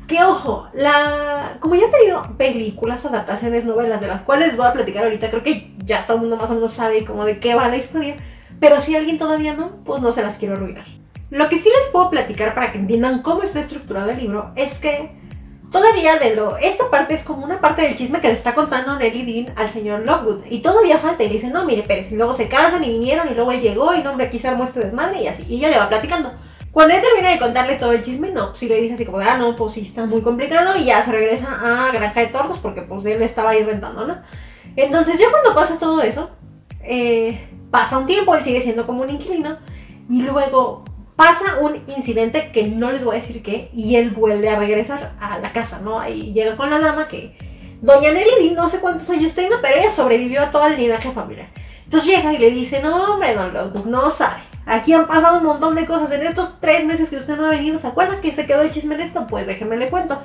Que 0.06 0.22
ojo, 0.22 0.68
la 0.74 1.56
como 1.60 1.74
ya 1.74 1.86
he 1.86 1.90
tenido 1.90 2.36
películas, 2.36 3.04
adaptaciones, 3.06 3.64
novelas 3.64 4.00
de 4.00 4.08
las 4.08 4.20
cuales 4.22 4.56
voy 4.56 4.66
a 4.66 4.72
platicar 4.72 5.04
ahorita, 5.04 5.30
creo 5.30 5.42
que 5.42 5.72
ya 5.84 6.06
todo 6.06 6.16
el 6.16 6.22
mundo 6.22 6.36
más 6.36 6.50
o 6.50 6.54
menos 6.54 6.72
sabe 6.72 7.04
como 7.04 7.24
de 7.24 7.38
qué 7.38 7.54
va 7.54 7.68
la 7.68 7.76
historia, 7.76 8.16
pero 8.60 8.80
si 8.80 8.94
alguien 8.94 9.18
todavía 9.18 9.54
no, 9.54 9.70
pues 9.84 10.02
no 10.02 10.12
se 10.12 10.22
las 10.22 10.36
quiero 10.36 10.54
arruinar. 10.54 10.86
Lo 11.30 11.48
que 11.50 11.58
sí 11.58 11.68
les 11.68 11.90
puedo 11.92 12.08
platicar 12.08 12.54
para 12.54 12.72
que 12.72 12.78
entiendan 12.78 13.20
cómo 13.20 13.42
está 13.42 13.60
estructurado 13.60 14.10
el 14.10 14.18
libro 14.18 14.50
es 14.56 14.78
que 14.78 15.10
Todavía 15.70 16.18
de 16.18 16.34
lo. 16.34 16.56
Esta 16.56 16.90
parte 16.90 17.12
es 17.12 17.22
como 17.22 17.44
una 17.44 17.60
parte 17.60 17.82
del 17.82 17.94
chisme 17.94 18.20
que 18.20 18.28
le 18.28 18.34
está 18.34 18.54
contando 18.54 18.96
Nelly 18.96 19.24
Dean 19.24 19.54
al 19.56 19.68
señor 19.68 20.00
Lockwood. 20.00 20.46
Y 20.48 20.60
todavía 20.60 20.98
falta. 20.98 21.24
Y 21.24 21.28
le 21.28 21.34
dice, 21.34 21.48
no, 21.48 21.64
mire, 21.64 21.82
Pérez. 21.82 22.10
Y 22.10 22.16
luego 22.16 22.32
se 22.32 22.48
casan 22.48 22.82
y 22.84 22.88
vinieron. 22.88 23.28
Y 23.30 23.34
luego 23.34 23.52
él 23.52 23.60
llegó. 23.60 23.94
Y 23.94 24.02
no, 24.02 24.10
hombre, 24.10 24.26
aquí 24.26 24.38
se 24.38 24.48
armó 24.48 24.64
este 24.64 24.80
desmadre. 24.80 25.22
Y 25.22 25.26
así. 25.26 25.44
Y 25.46 25.56
ella 25.56 25.68
le 25.68 25.78
va 25.78 25.88
platicando. 25.88 26.32
Cuando 26.72 26.94
él 26.94 27.02
termina 27.02 27.30
de 27.30 27.38
contarle 27.38 27.76
todo 27.76 27.92
el 27.92 28.02
chisme, 28.02 28.30
no. 28.30 28.54
Si 28.56 28.66
le 28.66 28.80
dice 28.80 28.94
así 28.94 29.04
como, 29.04 29.18
ah, 29.18 29.36
no, 29.36 29.56
pues 29.56 29.74
sí 29.74 29.80
está 29.82 30.06
muy 30.06 30.22
complicado. 30.22 30.78
Y 30.78 30.84
ya 30.84 31.04
se 31.04 31.12
regresa 31.12 31.46
a 31.62 31.92
Granja 31.92 32.20
de 32.20 32.28
Tordos. 32.28 32.58
Porque 32.58 32.82
pues 32.82 33.04
él 33.04 33.20
estaba 33.20 33.50
ahí 33.50 33.62
rentando, 33.62 34.06
¿no? 34.06 34.16
Entonces, 34.74 35.20
yo 35.20 35.30
cuando 35.30 35.54
pasa 35.54 35.78
todo 35.78 36.00
eso. 36.00 36.30
Eh, 36.82 37.46
pasa 37.70 37.98
un 37.98 38.06
tiempo. 38.06 38.34
Él 38.34 38.42
sigue 38.42 38.62
siendo 38.62 38.86
como 38.86 39.02
un 39.02 39.10
inquilino. 39.10 39.58
Y 40.08 40.22
luego 40.22 40.84
pasa 41.18 41.58
un 41.58 41.82
incidente 41.96 42.50
que 42.52 42.62
no 42.68 42.92
les 42.92 43.02
voy 43.02 43.16
a 43.16 43.20
decir 43.20 43.42
qué, 43.42 43.70
y 43.74 43.96
él 43.96 44.10
vuelve 44.10 44.48
a 44.50 44.56
regresar 44.56 45.14
a 45.20 45.40
la 45.40 45.52
casa, 45.52 45.80
¿no? 45.82 45.98
Ahí 45.98 46.32
llega 46.32 46.54
con 46.54 46.70
la 46.70 46.78
dama 46.78 47.08
que 47.08 47.36
Doña 47.80 48.12
Nelly 48.12 48.52
no 48.54 48.68
sé 48.68 48.78
cuántos 48.78 49.10
años 49.10 49.32
tenga, 49.32 49.56
pero 49.60 49.80
ella 49.80 49.90
sobrevivió 49.90 50.40
a 50.40 50.52
todo 50.52 50.68
el 50.68 50.76
linaje 50.76 51.10
familiar. 51.10 51.48
Entonces 51.82 52.14
llega 52.14 52.32
y 52.32 52.38
le 52.38 52.52
dice, 52.52 52.80
no 52.80 53.14
hombre, 53.14 53.34
don 53.34 53.52
Lockwood, 53.52 53.86
no 53.86 54.10
sabe. 54.10 54.36
Aquí 54.64 54.92
han 54.92 55.08
pasado 55.08 55.38
un 55.38 55.44
montón 55.44 55.74
de 55.74 55.86
cosas. 55.86 56.12
En 56.12 56.22
estos 56.22 56.60
tres 56.60 56.84
meses 56.84 57.10
que 57.10 57.16
usted 57.16 57.36
no 57.36 57.46
ha 57.46 57.50
venido, 57.50 57.80
¿se 57.80 57.88
acuerda 57.88 58.20
que 58.20 58.30
se 58.30 58.46
quedó 58.46 58.62
el 58.62 58.70
chisme 58.70 58.94
en 58.94 59.00
esto? 59.00 59.26
Pues 59.26 59.44
déjeme 59.44 59.76
le 59.76 59.90
cuento. 59.90 60.22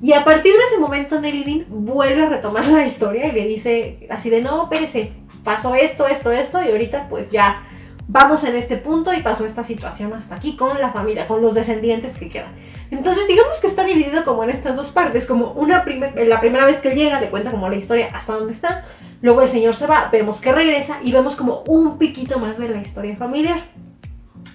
Y 0.00 0.12
a 0.12 0.24
partir 0.24 0.52
de 0.52 0.64
ese 0.68 0.78
momento 0.78 1.20
Nelly 1.20 1.42
Dean 1.42 1.66
vuelve 1.68 2.22
a 2.22 2.28
retomar 2.28 2.64
la 2.68 2.86
historia 2.86 3.26
y 3.26 3.32
le 3.32 3.44
dice 3.44 4.06
así 4.08 4.30
de, 4.30 4.40
no, 4.40 4.62
espérese, 4.62 5.10
pasó 5.42 5.74
esto, 5.74 6.06
esto, 6.06 6.30
esto, 6.30 6.62
y 6.62 6.70
ahorita 6.70 7.08
pues 7.08 7.32
ya 7.32 7.64
vamos 8.08 8.42
en 8.44 8.56
este 8.56 8.78
punto 8.78 9.12
y 9.12 9.22
pasó 9.22 9.44
esta 9.44 9.62
situación 9.62 10.14
hasta 10.14 10.34
aquí 10.34 10.56
con 10.56 10.80
la 10.80 10.90
familia, 10.90 11.28
con 11.28 11.42
los 11.42 11.54
descendientes 11.54 12.16
que 12.16 12.30
quedan. 12.30 12.50
Entonces 12.90 13.28
digamos 13.28 13.58
que 13.58 13.66
está 13.66 13.84
dividido 13.84 14.24
como 14.24 14.42
en 14.42 14.50
estas 14.50 14.74
dos 14.74 14.88
partes, 14.88 15.26
como 15.26 15.52
una 15.52 15.84
la 16.26 16.40
primera 16.40 16.64
vez 16.64 16.78
que 16.78 16.94
llega 16.94 17.20
le 17.20 17.30
cuenta 17.30 17.50
como 17.50 17.68
la 17.68 17.76
historia 17.76 18.08
hasta 18.14 18.32
dónde 18.32 18.54
está, 18.54 18.84
luego 19.20 19.42
el 19.42 19.50
señor 19.50 19.74
se 19.74 19.86
va, 19.86 20.08
vemos 20.10 20.40
que 20.40 20.52
regresa 20.52 20.98
y 21.02 21.12
vemos 21.12 21.36
como 21.36 21.62
un 21.66 21.98
piquito 21.98 22.38
más 22.38 22.58
de 22.58 22.70
la 22.70 22.80
historia 22.80 23.14
familiar. 23.14 23.60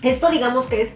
Esto 0.01 0.29
digamos 0.31 0.65
que 0.65 0.81
es 0.81 0.95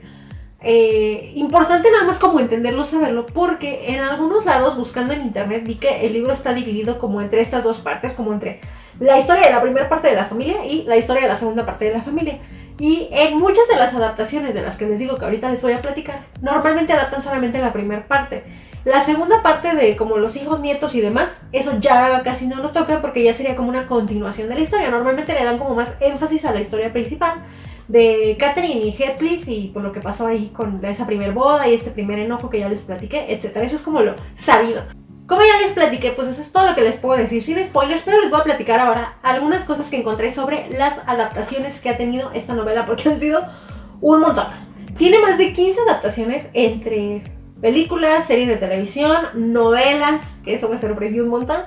eh, 0.61 1.33
importante 1.35 1.91
nada 1.91 2.05
más 2.05 2.17
como 2.17 2.39
entenderlo, 2.39 2.83
saberlo, 2.83 3.27
porque 3.27 3.93
en 3.93 4.01
algunos 4.01 4.45
lados 4.45 4.75
buscando 4.75 5.13
en 5.13 5.21
internet 5.21 5.63
vi 5.63 5.75
que 5.75 6.07
el 6.07 6.13
libro 6.13 6.33
está 6.33 6.55
dividido 6.55 6.97
como 6.97 7.21
entre 7.21 7.41
estas 7.41 7.63
dos 7.63 7.77
partes, 7.77 8.13
como 8.13 8.33
entre 8.33 8.59
la 8.99 9.17
historia 9.17 9.45
de 9.45 9.53
la 9.53 9.61
primera 9.61 9.89
parte 9.89 10.09
de 10.09 10.15
la 10.15 10.25
familia 10.25 10.65
y 10.65 10.83
la 10.83 10.97
historia 10.97 11.23
de 11.23 11.27
la 11.27 11.35
segunda 11.35 11.65
parte 11.65 11.85
de 11.85 11.93
la 11.93 12.01
familia. 12.01 12.39
Y 12.79 13.09
en 13.11 13.37
muchas 13.37 13.67
de 13.67 13.75
las 13.75 13.93
adaptaciones 13.93 14.53
de 14.53 14.61
las 14.61 14.75
que 14.75 14.85
les 14.85 14.99
digo 14.99 15.17
que 15.17 15.25
ahorita 15.25 15.49
les 15.49 15.61
voy 15.61 15.73
a 15.73 15.81
platicar, 15.81 16.25
normalmente 16.41 16.93
adaptan 16.93 17.21
solamente 17.21 17.59
la 17.59 17.73
primera 17.73 18.07
parte. 18.07 18.43
La 18.85 19.01
segunda 19.01 19.41
parte 19.41 19.75
de 19.75 19.97
como 19.97 20.17
los 20.17 20.35
hijos, 20.35 20.59
nietos 20.59 20.95
y 20.95 21.01
demás, 21.01 21.39
eso 21.51 21.73
ya 21.79 22.21
casi 22.23 22.47
no 22.47 22.61
lo 22.61 22.69
toca 22.69 23.01
porque 23.01 23.23
ya 23.23 23.33
sería 23.33 23.55
como 23.55 23.69
una 23.69 23.87
continuación 23.87 24.47
de 24.47 24.55
la 24.55 24.61
historia. 24.61 24.89
Normalmente 24.89 25.33
le 25.33 25.43
dan 25.43 25.57
como 25.57 25.75
más 25.75 25.95
énfasis 25.99 26.45
a 26.45 26.53
la 26.53 26.61
historia 26.61 26.93
principal 26.93 27.33
de 27.87 28.35
Catherine 28.39 28.81
y 28.81 28.91
Heathcliff 28.91 29.47
y 29.47 29.71
por 29.73 29.81
lo 29.81 29.91
que 29.91 29.99
pasó 29.99 30.27
ahí 30.27 30.51
con 30.53 30.83
esa 30.85 31.05
primer 31.05 31.31
boda 31.33 31.67
y 31.67 31.73
este 31.73 31.91
primer 31.91 32.19
enojo 32.19 32.49
que 32.49 32.59
ya 32.59 32.69
les 32.69 32.81
platiqué, 32.81 33.33
etc. 33.33 33.57
Eso 33.57 33.75
es 33.75 33.81
como 33.81 34.01
lo 34.01 34.15
sabido. 34.33 34.83
Como 35.27 35.41
ya 35.41 35.61
les 35.61 35.73
platiqué, 35.73 36.11
pues 36.11 36.29
eso 36.29 36.41
es 36.41 36.53
todo 36.53 36.65
lo 36.65 36.73
que 36.73 36.83
les 36.83 36.95
puedo 36.95 37.19
decir 37.19 37.43
sin 37.43 37.61
spoilers, 37.63 38.01
pero 38.05 38.21
les 38.21 38.29
voy 38.29 38.39
a 38.39 38.45
platicar 38.45 38.79
ahora 38.79 39.17
algunas 39.21 39.65
cosas 39.65 39.87
que 39.87 39.97
encontré 39.97 40.33
sobre 40.33 40.69
las 40.69 40.99
adaptaciones 41.05 41.79
que 41.79 41.89
ha 41.89 41.97
tenido 41.97 42.31
esta 42.31 42.53
novela, 42.53 42.85
porque 42.85 43.09
han 43.09 43.19
sido 43.19 43.43
un 43.99 44.21
montón. 44.21 44.47
Tiene 44.97 45.19
más 45.19 45.37
de 45.37 45.51
15 45.51 45.81
adaptaciones 45.81 46.47
entre 46.53 47.23
películas, 47.59 48.25
series 48.25 48.47
de 48.47 48.55
televisión, 48.55 49.17
novelas, 49.33 50.21
que 50.45 50.53
eso 50.53 50.69
me 50.69 50.79
sorprendió 50.79 51.23
un 51.23 51.29
montón, 51.29 51.59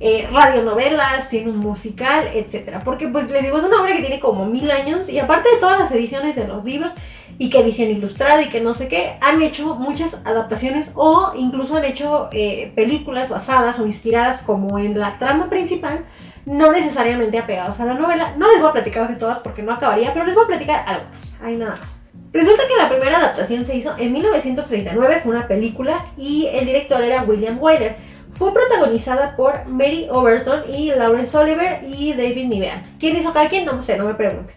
eh, 0.00 0.28
radionovelas, 0.32 1.28
tiene 1.28 1.50
un 1.50 1.58
musical, 1.58 2.28
etc. 2.34 2.78
Porque 2.84 3.08
pues 3.08 3.30
les 3.30 3.42
digo, 3.42 3.58
es 3.58 3.64
una 3.64 3.80
obra 3.80 3.92
que 3.92 4.00
tiene 4.00 4.18
como 4.18 4.46
mil 4.46 4.70
años 4.70 5.08
y 5.08 5.18
aparte 5.18 5.50
de 5.50 5.60
todas 5.60 5.78
las 5.78 5.92
ediciones 5.92 6.34
de 6.34 6.48
los 6.48 6.64
libros, 6.64 6.92
y 7.40 7.48
que 7.48 7.60
edición 7.60 7.88
ilustrada 7.88 8.42
y 8.42 8.50
que 8.50 8.60
no 8.60 8.74
sé 8.74 8.86
qué, 8.86 9.14
han 9.22 9.40
hecho 9.40 9.74
muchas 9.76 10.18
adaptaciones 10.26 10.90
o 10.94 11.32
incluso 11.34 11.74
han 11.74 11.86
hecho 11.86 12.28
eh, 12.32 12.70
películas 12.76 13.30
basadas 13.30 13.78
o 13.78 13.86
inspiradas 13.86 14.42
como 14.42 14.78
en 14.78 14.98
la 15.00 15.16
trama 15.16 15.48
principal, 15.48 16.04
no 16.44 16.70
necesariamente 16.70 17.38
apegados 17.38 17.80
a 17.80 17.86
la 17.86 17.94
novela. 17.94 18.34
No 18.36 18.46
les 18.50 18.60
voy 18.60 18.68
a 18.68 18.74
platicar 18.74 19.08
de 19.08 19.16
todas 19.16 19.38
porque 19.38 19.62
no 19.62 19.72
acabaría, 19.72 20.12
pero 20.12 20.26
les 20.26 20.34
voy 20.34 20.44
a 20.44 20.48
platicar 20.48 20.84
algunas. 20.86 21.22
Hay 21.42 21.56
nada 21.56 21.76
más. 21.80 21.96
Resulta 22.30 22.62
que 22.68 22.76
la 22.76 22.90
primera 22.90 23.16
adaptación 23.16 23.64
se 23.64 23.74
hizo 23.74 23.96
en 23.96 24.12
1939, 24.12 25.20
fue 25.22 25.32
una 25.32 25.48
película 25.48 26.12
y 26.18 26.46
el 26.52 26.66
director 26.66 27.02
era 27.02 27.22
William 27.22 27.56
Wyler. 27.58 27.96
Fue 28.32 28.52
protagonizada 28.52 29.36
por 29.36 29.66
Mary 29.66 30.06
Overton 30.10 30.62
y 30.68 30.90
Lawrence 30.90 31.36
Oliver 31.36 31.80
y 31.84 32.12
David 32.12 32.46
Niven. 32.46 32.96
¿Quién 32.98 33.16
hizo 33.16 33.32
cada 33.32 33.48
quien? 33.48 33.64
No 33.64 33.82
sé, 33.82 33.96
no 33.96 34.04
me 34.04 34.14
pregunte. 34.14 34.54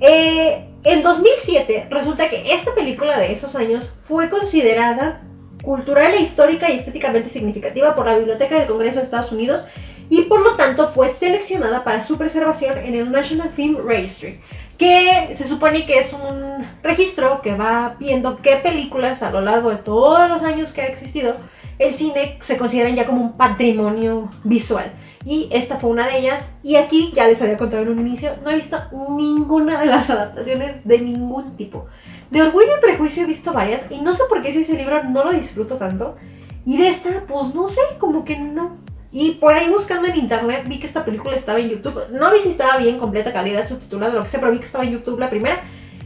Eh, 0.00 0.68
en 0.84 1.02
2007 1.02 1.88
resulta 1.90 2.28
que 2.28 2.52
esta 2.52 2.74
película 2.74 3.18
de 3.18 3.32
esos 3.32 3.54
años 3.54 3.90
fue 4.00 4.28
considerada 4.28 5.22
cultural 5.62 6.12
e 6.14 6.20
histórica 6.20 6.70
y 6.70 6.76
estéticamente 6.76 7.28
significativa 7.28 7.94
por 7.94 8.06
la 8.06 8.16
Biblioteca 8.16 8.58
del 8.58 8.68
Congreso 8.68 8.98
de 8.98 9.04
Estados 9.04 9.32
Unidos 9.32 9.64
y 10.08 10.22
por 10.22 10.40
lo 10.40 10.54
tanto 10.54 10.88
fue 10.88 11.12
seleccionada 11.12 11.82
para 11.82 12.04
su 12.04 12.16
preservación 12.16 12.78
en 12.78 12.94
el 12.94 13.10
National 13.10 13.50
Film 13.50 13.78
Registry, 13.84 14.40
que 14.78 15.30
se 15.34 15.44
supone 15.44 15.86
que 15.86 15.98
es 15.98 16.12
un 16.12 16.64
registro 16.82 17.40
que 17.42 17.56
va 17.56 17.96
viendo 17.98 18.38
qué 18.40 18.56
películas 18.56 19.22
a 19.22 19.30
lo 19.30 19.40
largo 19.40 19.70
de 19.70 19.76
todos 19.76 20.28
los 20.28 20.42
años 20.42 20.72
que 20.72 20.82
ha 20.82 20.86
existido 20.86 21.34
el 21.78 21.94
cine 21.94 22.38
se 22.40 22.56
consideran 22.56 22.94
ya 22.94 23.06
como 23.06 23.20
un 23.22 23.36
patrimonio 23.36 24.30
visual. 24.44 24.92
Y 25.24 25.48
esta 25.52 25.76
fue 25.76 25.90
una 25.90 26.06
de 26.06 26.18
ellas. 26.18 26.48
Y 26.62 26.76
aquí, 26.76 27.12
ya 27.14 27.26
les 27.26 27.42
había 27.42 27.58
contado 27.58 27.82
en 27.82 27.90
un 27.90 28.06
inicio, 28.06 28.32
no 28.44 28.50
he 28.50 28.56
visto 28.56 28.78
ninguna 29.16 29.80
de 29.80 29.86
las 29.86 30.08
adaptaciones 30.08 30.84
de 30.84 30.98
ningún 31.00 31.56
tipo. 31.56 31.86
De 32.30 32.42
Orgullo 32.42 32.76
y 32.78 32.80
Prejuicio 32.80 33.22
he 33.22 33.26
visto 33.26 33.52
varias 33.52 33.82
y 33.90 34.00
no 34.00 34.14
sé 34.14 34.24
por 34.28 34.42
qué 34.42 34.52
si 34.52 34.62
ese 34.62 34.74
libro 34.74 35.04
no 35.04 35.24
lo 35.24 35.32
disfruto 35.32 35.76
tanto. 35.76 36.16
Y 36.64 36.78
de 36.78 36.88
esta, 36.88 37.24
pues 37.28 37.54
no 37.54 37.68
sé, 37.68 37.80
como 37.98 38.24
que 38.24 38.36
no. 38.36 38.76
Y 39.12 39.32
por 39.36 39.54
ahí 39.54 39.68
buscando 39.68 40.08
en 40.08 40.16
internet 40.16 40.64
vi 40.66 40.80
que 40.80 40.86
esta 40.86 41.04
película 41.04 41.36
estaba 41.36 41.60
en 41.60 41.68
YouTube. 41.68 42.02
No 42.12 42.32
vi 42.32 42.40
si 42.42 42.48
estaba 42.48 42.76
bien, 42.76 42.98
completa 42.98 43.32
calidad, 43.32 43.68
subtitulada, 43.68 44.14
lo 44.14 44.22
que 44.22 44.28
sea, 44.28 44.40
pero 44.40 44.52
vi 44.52 44.58
que 44.58 44.66
estaba 44.66 44.84
en 44.84 44.92
YouTube 44.92 45.18
la 45.18 45.30
primera. 45.30 45.60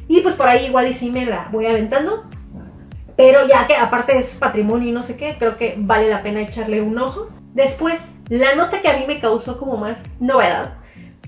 Y 0.08 0.20
pues 0.20 0.34
por 0.34 0.48
ahí 0.48 0.66
igual 0.66 0.88
y 0.88 0.92
sí 0.92 1.10
me 1.10 1.24
la 1.24 1.48
voy 1.50 1.66
aventando. 1.66 2.24
Pero 3.20 3.46
ya 3.46 3.66
que 3.66 3.76
aparte 3.76 4.18
es 4.18 4.34
patrimonio 4.34 4.88
y 4.88 4.92
no 4.92 5.02
sé 5.02 5.14
qué, 5.14 5.36
creo 5.38 5.58
que 5.58 5.74
vale 5.76 6.08
la 6.08 6.22
pena 6.22 6.40
echarle 6.40 6.80
un 6.80 6.98
ojo. 6.98 7.28
Después, 7.52 8.12
la 8.30 8.54
nota 8.54 8.80
que 8.80 8.88
a 8.88 8.96
mí 8.96 9.04
me 9.06 9.20
causó 9.20 9.58
como 9.58 9.76
más 9.76 10.04
novedad, 10.20 10.78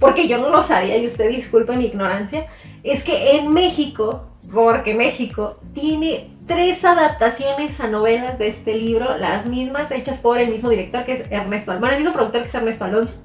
porque 0.01 0.27
yo 0.27 0.39
no 0.39 0.49
lo 0.49 0.63
sabía 0.63 0.97
y 0.97 1.07
usted 1.07 1.29
disculpe 1.29 1.77
mi 1.77 1.85
ignorancia, 1.85 2.47
es 2.83 3.05
que 3.05 3.37
en 3.37 3.53
México, 3.53 4.25
porque 4.51 4.95
México 4.95 5.59
tiene 5.75 6.31
tres 6.47 6.83
adaptaciones 6.87 7.79
a 7.81 7.89
novelas 7.89 8.39
de 8.39 8.49
este 8.49 8.75
libro, 8.75 9.19
las 9.19 9.45
mismas 9.45 9.91
hechas 9.91 10.17
por 10.17 10.39
el 10.39 10.49
mismo 10.49 10.71
director 10.71 11.05
que 11.05 11.13
es 11.13 11.31
Ernesto, 11.31 11.79
bueno, 11.79 11.95
el 11.95 12.01
mismo 12.01 12.15
productor 12.15 12.41
que 12.41 12.49
es 12.49 12.55
Ernesto 12.55 12.87
Alonso. 12.87 13.17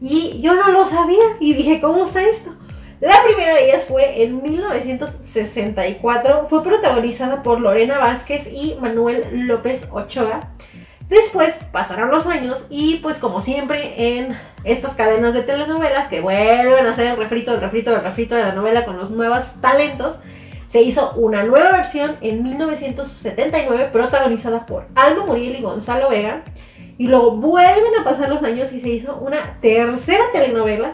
Y 0.00 0.40
yo 0.40 0.56
no 0.56 0.72
lo 0.72 0.84
sabía 0.84 1.22
y 1.38 1.54
dije, 1.54 1.80
¿cómo 1.80 2.02
está 2.02 2.20
esto? 2.24 2.52
La 3.02 3.22
primera 3.24 3.54
de 3.54 3.64
ellas 3.64 3.84
fue 3.88 4.22
en 4.22 4.40
1964, 4.40 6.46
fue 6.48 6.62
protagonizada 6.62 7.42
por 7.42 7.60
Lorena 7.60 7.98
Vázquez 7.98 8.46
y 8.46 8.76
Manuel 8.80 9.48
López 9.48 9.88
Ochoa. 9.90 10.50
Después 11.08 11.52
pasaron 11.72 12.12
los 12.12 12.26
años 12.26 12.62
y 12.70 12.98
pues 12.98 13.18
como 13.18 13.40
siempre 13.40 14.16
en 14.16 14.38
estas 14.62 14.94
cadenas 14.94 15.34
de 15.34 15.42
telenovelas 15.42 16.06
que 16.06 16.20
vuelven 16.20 16.86
a 16.86 16.92
hacer 16.92 17.08
el 17.08 17.16
refrito, 17.16 17.52
el 17.52 17.60
refrito, 17.60 17.92
el 17.92 18.04
refrito 18.04 18.36
de 18.36 18.44
la 18.44 18.52
novela 18.52 18.84
con 18.84 18.96
los 18.96 19.10
nuevos 19.10 19.54
talentos, 19.60 20.20
se 20.68 20.82
hizo 20.82 21.12
una 21.16 21.42
nueva 21.42 21.72
versión 21.72 22.16
en 22.20 22.44
1979 22.44 23.88
protagonizada 23.92 24.64
por 24.64 24.86
Alma 24.94 25.26
Muriel 25.26 25.56
y 25.56 25.62
Gonzalo 25.62 26.08
Vega. 26.08 26.44
Y 26.98 27.08
luego 27.08 27.32
vuelven 27.32 27.98
a 28.00 28.04
pasar 28.04 28.28
los 28.28 28.44
años 28.44 28.72
y 28.72 28.80
se 28.80 28.90
hizo 28.90 29.16
una 29.16 29.58
tercera 29.60 30.22
telenovela 30.32 30.92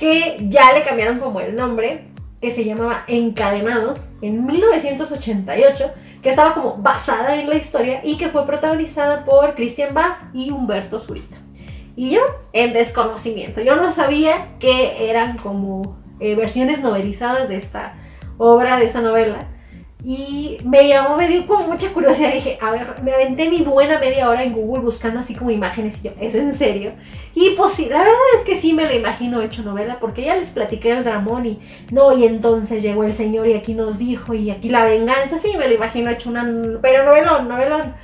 que 0.00 0.38
ya 0.48 0.72
le 0.72 0.82
cambiaron 0.82 1.20
como 1.20 1.40
el 1.40 1.54
nombre, 1.54 2.06
que 2.40 2.50
se 2.50 2.64
llamaba 2.64 3.04
Encadenados, 3.06 4.06
en 4.22 4.46
1988, 4.46 5.92
que 6.22 6.30
estaba 6.30 6.54
como 6.54 6.78
basada 6.78 7.36
en 7.36 7.50
la 7.50 7.56
historia 7.56 8.00
y 8.02 8.16
que 8.16 8.30
fue 8.30 8.46
protagonizada 8.46 9.26
por 9.26 9.54
Christian 9.54 9.92
Bach 9.92 10.16
y 10.32 10.50
Humberto 10.50 10.98
Zurita. 10.98 11.36
Y 11.96 12.10
yo, 12.10 12.20
en 12.54 12.72
desconocimiento, 12.72 13.60
yo 13.60 13.76
no 13.76 13.92
sabía 13.92 14.56
que 14.58 15.10
eran 15.10 15.36
como 15.36 15.98
eh, 16.18 16.34
versiones 16.34 16.80
novelizadas 16.80 17.50
de 17.50 17.56
esta 17.56 17.94
obra, 18.38 18.78
de 18.78 18.86
esta 18.86 19.02
novela. 19.02 19.48
Y 20.02 20.58
me 20.64 20.88
llamó, 20.88 21.16
me 21.16 21.28
dio 21.28 21.46
como 21.46 21.66
mucha 21.66 21.92
curiosidad. 21.92 22.32
Dije, 22.32 22.58
a 22.62 22.70
ver, 22.70 23.02
me 23.02 23.12
aventé 23.12 23.50
mi 23.50 23.62
buena 23.62 23.98
media 23.98 24.30
hora 24.30 24.42
en 24.42 24.54
Google 24.54 24.82
buscando 24.82 25.20
así 25.20 25.34
como 25.34 25.50
imágenes. 25.50 25.96
Y 25.98 26.08
yo, 26.08 26.12
¿es 26.20 26.34
en 26.34 26.54
serio? 26.54 26.92
Y 27.34 27.50
pues 27.50 27.72
sí, 27.72 27.86
la 27.90 27.98
verdad 27.98 28.14
es 28.38 28.44
que 28.44 28.56
sí 28.56 28.72
me 28.72 28.84
la 28.84 28.94
imagino 28.94 29.42
hecho 29.42 29.62
novela, 29.62 29.98
porque 30.00 30.22
ya 30.22 30.36
les 30.36 30.48
platiqué 30.48 30.92
el 30.92 31.04
dramón 31.04 31.44
y 31.44 31.60
no, 31.90 32.16
y 32.16 32.24
entonces 32.24 32.82
llegó 32.82 33.04
el 33.04 33.12
señor 33.12 33.46
y 33.48 33.54
aquí 33.54 33.74
nos 33.74 33.98
dijo, 33.98 34.32
y 34.32 34.50
aquí 34.50 34.70
la 34.70 34.84
venganza. 34.84 35.38
Sí, 35.38 35.54
me 35.58 35.68
la 35.68 35.74
imagino 35.74 36.10
hecho 36.10 36.30
una. 36.30 36.44
Pero 36.80 37.04
novelón, 37.04 37.48
novelón. 37.48 37.94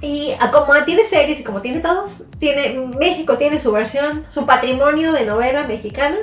Y 0.00 0.32
como 0.52 0.84
tiene 0.84 1.02
series 1.02 1.40
y 1.40 1.44
como 1.44 1.60
tiene 1.60 1.80
todos, 1.80 2.22
tiene 2.38 2.78
México 2.98 3.38
tiene 3.38 3.58
su 3.58 3.72
versión, 3.72 4.26
su 4.28 4.44
patrimonio 4.44 5.12
de 5.12 5.24
novela 5.24 5.64
mexicana. 5.66 6.16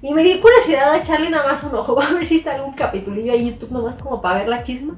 Y 0.00 0.14
me 0.14 0.22
dio 0.22 0.40
curiosidad 0.40 0.92
a 0.92 0.98
echarle 0.98 1.28
nada 1.28 1.50
más 1.50 1.62
un 1.64 1.74
ojo, 1.74 2.00
a 2.00 2.12
ver 2.12 2.26
si 2.26 2.38
está 2.38 2.54
algún 2.54 2.72
capitulillo 2.72 3.32
en 3.32 3.50
YouTube 3.50 3.72
nomás 3.72 3.96
como 3.96 4.22
para 4.22 4.38
ver 4.38 4.48
la 4.48 4.62
chisma. 4.62 4.94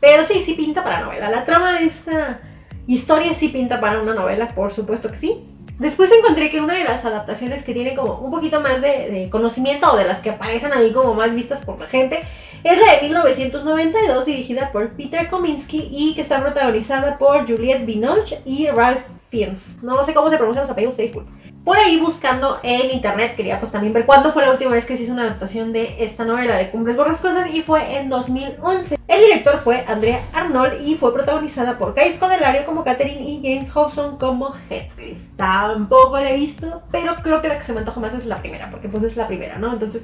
Pero 0.00 0.24
sí, 0.24 0.40
sí 0.40 0.54
pinta 0.54 0.84
para 0.84 1.00
novela. 1.00 1.30
La 1.30 1.44
trama 1.44 1.72
de 1.72 1.86
esta 1.86 2.40
historia 2.86 3.32
sí 3.34 3.48
pinta 3.48 3.80
para 3.80 4.00
una 4.00 4.14
novela, 4.14 4.48
por 4.48 4.70
supuesto 4.70 5.10
que 5.10 5.16
sí. 5.16 5.44
Después 5.78 6.12
encontré 6.12 6.50
que 6.50 6.60
una 6.60 6.74
de 6.74 6.84
las 6.84 7.04
adaptaciones 7.04 7.64
que 7.64 7.74
tiene 7.74 7.96
como 7.96 8.18
un 8.18 8.30
poquito 8.30 8.60
más 8.60 8.80
de, 8.80 9.28
conocimiento 9.30 9.92
o 9.92 9.96
de 9.96 10.04
las 10.04 10.20
que 10.20 10.30
aparecen 10.30 10.72
ahí 10.72 10.92
como 10.92 11.14
más 11.14 11.34
vistas 11.34 11.64
por 11.64 11.80
la 11.80 11.88
gente 11.88 12.22
es 12.62 12.78
la 12.78 12.92
de 12.92 13.00
1992 13.02 14.24
dirigida 14.24 14.70
por 14.70 14.90
Peter 14.90 15.28
Kominsky 15.28 15.88
y 15.90 16.14
que 16.14 16.20
está 16.20 16.40
protagonizada 16.40 17.18
por 17.18 17.44
Juliette 17.48 17.84
Binoche 17.84 18.40
y 18.44 18.68
Ralph 18.68 19.02
Fiennes. 19.30 19.82
No 19.82 20.04
sé 20.04 20.14
cómo 20.14 20.30
se 20.30 20.36
pronuncian 20.36 20.62
los 20.62 20.70
apellidos, 20.70 20.96
disculpen 20.96 21.43
por 21.64 21.78
ahí 21.78 21.98
buscando 21.98 22.58
en 22.62 22.90
internet, 22.90 23.34
quería 23.36 23.58
pues 23.58 23.72
también 23.72 23.94
ver 23.94 24.04
cuándo 24.04 24.32
fue 24.32 24.42
la 24.42 24.50
última 24.50 24.72
vez 24.72 24.84
que 24.84 24.98
se 24.98 25.04
hizo 25.04 25.12
una 25.12 25.22
adaptación 25.22 25.72
de 25.72 26.04
esta 26.04 26.24
novela 26.24 26.56
de 26.56 26.70
Cumbres 26.70 26.96
Borrascosas 26.96 27.54
y 27.54 27.62
fue 27.62 27.96
en 27.96 28.10
2011. 28.10 28.98
El 29.08 29.20
director 29.20 29.58
fue 29.58 29.82
Andrea 29.88 30.20
Arnold 30.34 30.86
y 30.86 30.96
fue 30.96 31.14
protagonizada 31.14 31.78
por 31.78 31.94
Kai 31.94 32.12
Scodelario 32.12 32.66
como 32.66 32.84
Catherine 32.84 33.22
y 33.22 33.40
James 33.42 33.70
Hobson 33.70 34.18
como 34.18 34.54
Heathcliff. 34.68 35.16
Tampoco 35.36 36.18
la 36.18 36.32
he 36.32 36.36
visto, 36.36 36.82
pero 36.92 37.16
creo 37.22 37.40
que 37.40 37.48
la 37.48 37.56
que 37.56 37.64
se 37.64 37.72
me 37.72 37.78
antoja 37.78 37.98
más 37.98 38.12
es 38.12 38.26
la 38.26 38.42
primera, 38.42 38.70
porque 38.70 38.90
pues 38.90 39.02
es 39.02 39.16
la 39.16 39.26
primera, 39.26 39.58
¿no? 39.58 39.72
Entonces 39.72 40.02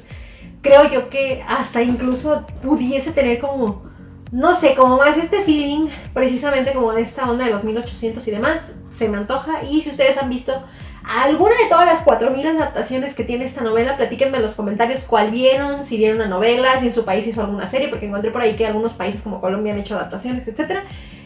creo 0.62 0.88
yo 0.90 1.11
que 1.11 1.44
hasta 1.46 1.83
incluso 1.83 2.46
pudiese 2.62 3.12
tener 3.12 3.38
como 3.38 3.90
no 4.33 4.55
sé, 4.55 4.75
como 4.77 4.96
más 4.96 5.16
este 5.16 5.42
feeling, 5.42 5.88
precisamente 6.14 6.73
como 6.73 6.92
de 6.92 7.03
esta 7.03 7.29
onda 7.29 7.44
de 7.44 7.51
los 7.51 7.64
1800 7.64 8.27
y 8.29 8.31
demás, 8.31 8.70
se 8.88 9.09
me 9.09 9.16
antoja. 9.18 9.64
Y 9.64 9.81
si 9.81 9.90
ustedes 9.90 10.16
han 10.18 10.31
visto 10.31 10.55
alguna 11.11 11.57
de 11.57 11.68
todas 11.68 11.87
las 11.87 12.05
4.000 12.05 12.57
adaptaciones 12.57 13.14
que 13.14 13.25
tiene 13.25 13.44
esta 13.44 13.62
novela, 13.62 13.96
platíquenme 13.96 14.37
en 14.37 14.44
los 14.44 14.53
comentarios 14.53 15.01
cuál 15.05 15.33
vieron, 15.33 15.85
si 15.85 15.96
vieron 15.96 16.18
una 16.18 16.29
novela, 16.29 16.79
si 16.79 16.87
en 16.87 16.94
su 16.94 17.05
país 17.05 17.27
hizo 17.27 17.40
alguna 17.40 17.66
serie, 17.66 17.88
porque 17.88 18.07
encontré 18.07 18.31
por 18.31 18.42
ahí 18.42 18.55
que 18.55 18.66
algunos 18.66 18.92
países 18.92 19.23
como 19.23 19.40
Colombia 19.40 19.73
han 19.73 19.81
hecho 19.81 19.96
adaptaciones, 19.96 20.46
etc. 20.46 20.81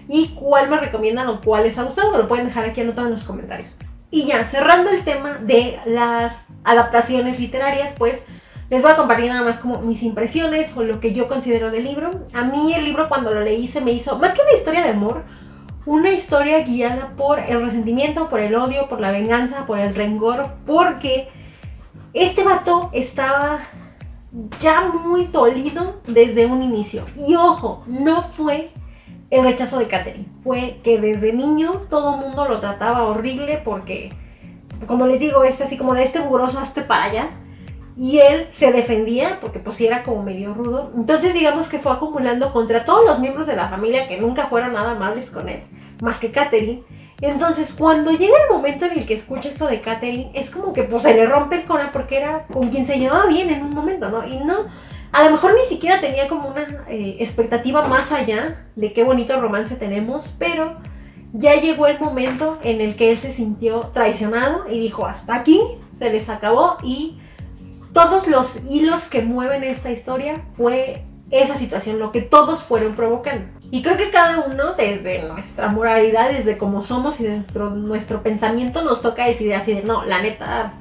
Y 0.08 0.28
cuál 0.28 0.70
me 0.70 0.78
recomiendan 0.78 1.28
o 1.28 1.40
cuál 1.42 1.64
les 1.64 1.76
ha 1.76 1.82
gustado, 1.82 2.10
me 2.12 2.18
lo 2.18 2.28
pueden 2.28 2.46
dejar 2.46 2.64
aquí 2.64 2.80
anotado 2.80 3.08
en 3.08 3.12
los 3.12 3.24
comentarios. 3.24 3.70
Y 4.10 4.24
ya, 4.24 4.44
cerrando 4.44 4.90
el 4.90 5.04
tema 5.04 5.34
de 5.40 5.78
las 5.84 6.46
adaptaciones 6.64 7.38
literarias, 7.38 7.92
pues 7.98 8.22
les 8.70 8.80
voy 8.80 8.90
a 8.90 8.96
compartir 8.96 9.28
nada 9.28 9.42
más 9.42 9.58
como 9.58 9.80
mis 9.80 10.02
impresiones 10.02 10.74
o 10.76 10.82
lo 10.82 10.98
que 10.98 11.12
yo 11.12 11.28
considero 11.28 11.70
del 11.70 11.84
libro. 11.84 12.10
A 12.32 12.44
mí 12.44 12.72
el 12.74 12.84
libro 12.84 13.08
cuando 13.10 13.34
lo 13.34 13.40
leí 13.40 13.68
se 13.68 13.82
me 13.82 13.92
hizo, 13.92 14.18
más 14.18 14.32
que 14.32 14.40
una 14.40 14.56
historia 14.56 14.82
de 14.82 14.90
amor, 14.90 15.24
una 15.86 16.10
historia 16.10 16.60
guiada 16.60 17.12
por 17.16 17.38
el 17.38 17.62
resentimiento, 17.62 18.28
por 18.28 18.40
el 18.40 18.54
odio, 18.54 18.88
por 18.88 19.00
la 19.00 19.10
venganza, 19.10 19.66
por 19.66 19.78
el 19.78 19.94
rencor, 19.94 20.46
porque 20.64 21.28
este 22.14 22.42
vato 22.42 22.90
estaba 22.92 23.58
ya 24.60 24.88
muy 24.88 25.26
dolido 25.26 26.00
desde 26.06 26.46
un 26.46 26.62
inicio. 26.62 27.04
Y 27.16 27.34
ojo, 27.36 27.84
no 27.86 28.22
fue 28.22 28.70
el 29.30 29.44
rechazo 29.44 29.78
de 29.78 29.88
Catherine, 29.88 30.26
fue 30.42 30.80
que 30.82 31.00
desde 31.00 31.32
niño 31.32 31.82
todo 31.90 32.14
el 32.14 32.20
mundo 32.20 32.48
lo 32.48 32.60
trataba 32.60 33.04
horrible 33.04 33.60
porque, 33.64 34.12
como 34.86 35.06
les 35.06 35.20
digo, 35.20 35.44
es 35.44 35.60
así 35.60 35.76
como 35.76 35.94
de 35.94 36.04
este 36.04 36.20
mugroso 36.20 36.58
hasta 36.58 36.86
para 36.86 37.04
allá. 37.04 37.28
Y 37.96 38.18
él 38.18 38.48
se 38.50 38.72
defendía 38.72 39.38
porque 39.40 39.60
pues 39.60 39.80
era 39.80 40.02
como 40.02 40.24
medio 40.24 40.52
rudo. 40.52 40.90
Entonces 40.96 41.32
digamos 41.32 41.68
que 41.68 41.78
fue 41.78 41.92
acumulando 41.92 42.52
contra 42.52 42.84
todos 42.84 43.04
los 43.04 43.20
miembros 43.20 43.46
de 43.46 43.54
la 43.54 43.68
familia 43.68 44.08
que 44.08 44.20
nunca 44.20 44.46
fueron 44.46 44.72
nada 44.72 44.92
amables 44.92 45.30
con 45.30 45.48
él 45.48 45.62
más 46.00 46.18
que 46.18 46.30
Katherine. 46.30 46.82
Entonces, 47.20 47.72
cuando 47.76 48.10
llega 48.10 48.34
el 48.48 48.54
momento 48.54 48.84
en 48.84 48.98
el 48.98 49.06
que 49.06 49.14
escucha 49.14 49.48
esto 49.48 49.66
de 49.66 49.80
Katherine, 49.80 50.30
es 50.34 50.50
como 50.50 50.72
que 50.72 50.82
pues 50.82 51.02
se 51.02 51.14
le 51.14 51.26
rompe 51.26 51.56
el 51.56 51.64
cora 51.64 51.90
porque 51.92 52.18
era 52.18 52.46
con 52.52 52.68
quien 52.68 52.84
se 52.84 52.98
llevaba 52.98 53.26
bien 53.26 53.50
en 53.50 53.62
un 53.62 53.70
momento, 53.70 54.10
¿no? 54.10 54.26
Y 54.26 54.38
no, 54.38 54.54
a 55.12 55.24
lo 55.24 55.30
mejor 55.30 55.54
ni 55.54 55.66
siquiera 55.68 56.00
tenía 56.00 56.28
como 56.28 56.48
una 56.48 56.62
eh, 56.88 57.16
expectativa 57.20 57.86
más 57.86 58.10
allá 58.10 58.66
de 58.74 58.92
qué 58.92 59.04
bonito 59.04 59.40
romance 59.40 59.76
tenemos, 59.76 60.34
pero 60.38 60.76
ya 61.32 61.54
llegó 61.54 61.86
el 61.86 61.98
momento 62.00 62.58
en 62.62 62.80
el 62.80 62.96
que 62.96 63.12
él 63.12 63.18
se 63.18 63.30
sintió 63.32 63.90
traicionado 63.92 64.68
y 64.68 64.80
dijo, 64.80 65.06
hasta 65.06 65.36
aquí, 65.36 65.60
se 65.96 66.10
les 66.10 66.28
acabó 66.28 66.78
y 66.82 67.20
todos 67.92 68.26
los 68.26 68.56
hilos 68.68 69.04
que 69.04 69.22
mueven 69.22 69.62
esta 69.62 69.90
historia 69.90 70.44
fue 70.50 71.04
esa 71.30 71.56
situación, 71.56 71.98
lo 71.98 72.12
que 72.12 72.20
todos 72.20 72.64
fueron 72.64 72.94
provocando. 72.94 73.46
Y 73.74 73.82
creo 73.82 73.96
que 73.96 74.10
cada 74.10 74.38
uno, 74.38 74.74
desde 74.78 75.24
nuestra 75.24 75.66
moralidad, 75.66 76.30
desde 76.30 76.56
cómo 76.56 76.80
somos 76.80 77.18
y 77.18 77.24
dentro 77.24 77.70
de 77.70 77.76
nuestro 77.80 78.22
pensamiento, 78.22 78.82
nos 78.82 79.02
toca 79.02 79.26
decidir 79.26 79.56
así 79.56 79.74
de, 79.74 79.82
no, 79.82 80.04
la 80.04 80.22
neta 80.22 80.74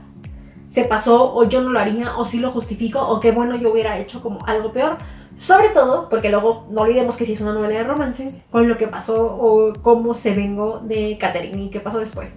se 0.67 0.83
pasó, 0.83 1.33
o 1.33 1.43
yo 1.49 1.61
no 1.61 1.71
lo 1.71 1.79
haría, 1.79 2.15
o 2.17 2.23
sí 2.23 2.37
lo 2.37 2.51
justifico, 2.51 3.01
o 3.01 3.19
qué 3.19 3.31
bueno 3.31 3.55
yo 3.55 3.71
hubiera 3.71 3.97
hecho 3.97 4.21
como 4.21 4.45
algo 4.45 4.71
peor. 4.71 4.97
Sobre 5.33 5.69
todo, 5.69 6.07
porque 6.07 6.29
luego 6.29 6.67
no 6.69 6.81
olvidemos 6.81 7.15
que 7.15 7.25
si 7.25 7.33
es 7.33 7.41
una 7.41 7.53
novela 7.53 7.79
de 7.79 7.83
romance, 7.83 8.43
con 8.51 8.69
lo 8.69 8.77
que 8.77 8.87
pasó 8.87 9.37
o 9.41 9.73
cómo 9.81 10.13
se 10.13 10.35
vengó 10.35 10.77
de 10.77 11.17
Catherine 11.19 11.63
y 11.63 11.69
qué 11.71 11.79
pasó 11.79 11.97
después. 11.97 12.35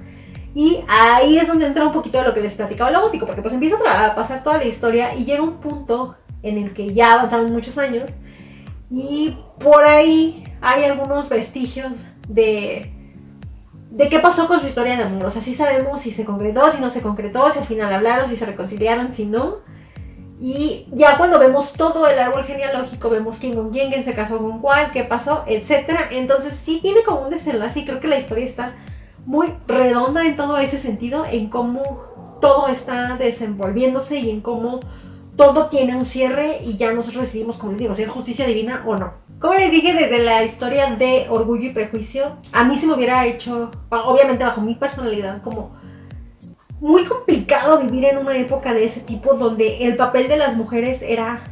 Y 0.54 0.82
ahí 0.88 1.36
es 1.36 1.48
donde 1.48 1.66
entra 1.66 1.84
un 1.84 1.92
poquito 1.92 2.16
de 2.16 2.24
lo 2.24 2.32
que 2.32 2.40
les 2.40 2.54
platicaba 2.54 2.90
lo 2.90 3.02
gótico, 3.02 3.26
porque 3.26 3.42
pues 3.42 3.52
empieza 3.52 3.76
a 3.76 4.14
pasar 4.14 4.42
toda 4.42 4.56
la 4.56 4.64
historia 4.64 5.14
y 5.14 5.26
llega 5.26 5.42
un 5.42 5.58
punto 5.58 6.16
en 6.42 6.56
el 6.56 6.72
que 6.72 6.94
ya 6.94 7.12
avanzaron 7.12 7.52
muchos 7.52 7.76
años 7.76 8.04
y 8.90 9.36
por 9.58 9.84
ahí 9.84 10.45
hay 10.60 10.84
algunos 10.84 11.28
vestigios 11.28 11.92
de, 12.28 12.90
de 13.90 14.08
qué 14.08 14.18
pasó 14.18 14.48
con 14.48 14.60
su 14.60 14.66
historia 14.66 14.96
de 14.96 15.04
amor. 15.04 15.26
O 15.26 15.30
sea, 15.30 15.42
sí 15.42 15.54
sabemos 15.54 16.00
si 16.00 16.10
se 16.10 16.24
concretó, 16.24 16.70
si 16.70 16.80
no 16.80 16.90
se 16.90 17.02
concretó, 17.02 17.50
si 17.50 17.58
al 17.58 17.66
final 17.66 17.92
hablaron, 17.92 18.28
si 18.28 18.36
se 18.36 18.46
reconciliaron, 18.46 19.12
si 19.12 19.24
no. 19.24 19.56
Y 20.38 20.86
ya 20.92 21.16
cuando 21.16 21.38
vemos 21.38 21.72
todo 21.72 22.06
el 22.06 22.18
árbol 22.18 22.44
genealógico, 22.44 23.08
vemos 23.08 23.36
quién 23.38 23.54
con 23.54 23.70
quién, 23.70 23.90
quién 23.90 24.04
se 24.04 24.12
casó 24.12 24.38
con 24.38 24.60
cuál, 24.60 24.90
qué 24.92 25.02
pasó, 25.02 25.44
etc. 25.46 25.98
Entonces 26.10 26.54
sí 26.54 26.80
tiene 26.82 27.02
como 27.04 27.22
un 27.22 27.30
desenlace 27.30 27.80
y 27.80 27.84
creo 27.86 28.00
que 28.00 28.08
la 28.08 28.18
historia 28.18 28.44
está 28.44 28.74
muy 29.24 29.52
redonda 29.66 30.24
en 30.24 30.36
todo 30.36 30.58
ese 30.58 30.78
sentido, 30.78 31.24
en 31.24 31.48
cómo 31.48 31.82
todo 32.40 32.68
está 32.68 33.16
desenvolviéndose 33.16 34.18
y 34.18 34.30
en 34.30 34.40
cómo 34.42 34.80
todo 35.36 35.66
tiene 35.66 35.96
un 35.96 36.04
cierre 36.04 36.60
y 36.64 36.76
ya 36.76 36.92
nosotros 36.92 37.24
decidimos, 37.24 37.56
como 37.56 37.72
les 37.72 37.80
digo, 37.80 37.94
si 37.94 38.02
es 38.02 38.10
justicia 38.10 38.46
divina 38.46 38.84
o 38.86 38.96
no. 38.96 39.25
Como 39.38 39.54
les 39.54 39.70
dije 39.70 39.92
desde 39.92 40.22
la 40.22 40.44
historia 40.44 40.94
de 40.94 41.26
Orgullo 41.28 41.68
y 41.68 41.72
Prejuicio, 41.72 42.38
a 42.52 42.64
mí 42.64 42.76
se 42.78 42.86
me 42.86 42.94
hubiera 42.94 43.26
hecho, 43.26 43.70
obviamente 43.90 44.44
bajo 44.44 44.62
mi 44.62 44.74
personalidad, 44.74 45.42
como 45.42 45.76
muy 46.80 47.04
complicado 47.04 47.78
vivir 47.78 48.06
en 48.06 48.18
una 48.18 48.36
época 48.36 48.72
de 48.72 48.84
ese 48.84 49.00
tipo 49.00 49.34
donde 49.34 49.84
el 49.84 49.96
papel 49.96 50.28
de 50.28 50.38
las 50.38 50.56
mujeres 50.56 51.02
era 51.02 51.42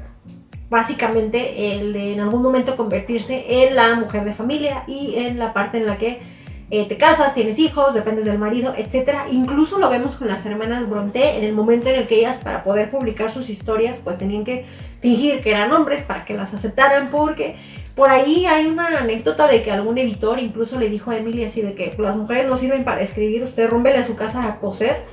básicamente 0.71 1.75
el 1.75 1.93
de 1.93 2.15
en 2.15 2.21
algún 2.21 2.43
momento 2.43 2.75
convertirse 2.75 3.45
en 3.65 3.77
la 3.77 3.95
mujer 3.97 4.25
de 4.25 4.33
familia 4.33 4.85
y 4.87 5.17
en 5.17 5.39
la 5.39 5.53
parte 5.53 5.77
en 5.79 5.87
la 5.87 5.99
que 5.99 6.23
eh, 6.71 6.87
te 6.89 6.97
casas, 6.97 7.35
tienes 7.35 7.59
hijos, 7.59 7.93
dependes 7.93 8.25
del 8.25 8.39
marido, 8.39 8.75
etc. 8.77 9.19
Incluso 9.31 9.79
lo 9.79 9.91
vemos 9.91 10.17
con 10.17 10.29
las 10.29 10.45
hermanas 10.47 10.89
Bronte 10.89 11.37
en 11.37 11.45
el 11.45 11.53
momento 11.53 11.91
en 11.91 11.97
el 11.97 12.07
que 12.07 12.17
ellas 12.17 12.39
para 12.39 12.65
poder 12.65 12.91
publicar 12.91 13.31
sus 13.31 13.51
historias 13.51 14.01
pues 14.03 14.17
tenían 14.19 14.45
que 14.45 14.65
fingir 15.05 15.43
que 15.43 15.51
eran 15.51 15.71
hombres 15.71 16.03
para 16.03 16.25
que 16.25 16.33
las 16.33 16.55
aceptaran 16.55 17.11
porque 17.11 17.57
por 17.95 18.09
ahí 18.09 18.47
hay 18.47 18.65
una 18.65 19.01
anécdota 19.01 19.47
de 19.47 19.63
que 19.63 19.71
algún 19.71 19.99
editor 19.99 20.39
incluso 20.39 20.79
le 20.79 20.89
dijo 20.89 21.11
a 21.11 21.19
Emily 21.19 21.45
así 21.45 21.61
de 21.61 21.75
que 21.75 21.95
las 21.99 22.17
mujeres 22.17 22.49
no 22.49 22.57
sirven 22.57 22.85
para 22.85 23.03
escribir, 23.03 23.43
usted 23.43 23.69
rómbele 23.69 23.99
a 23.99 24.07
su 24.07 24.17
casa 24.17 24.49
a 24.49 24.59
coser 24.59 25.05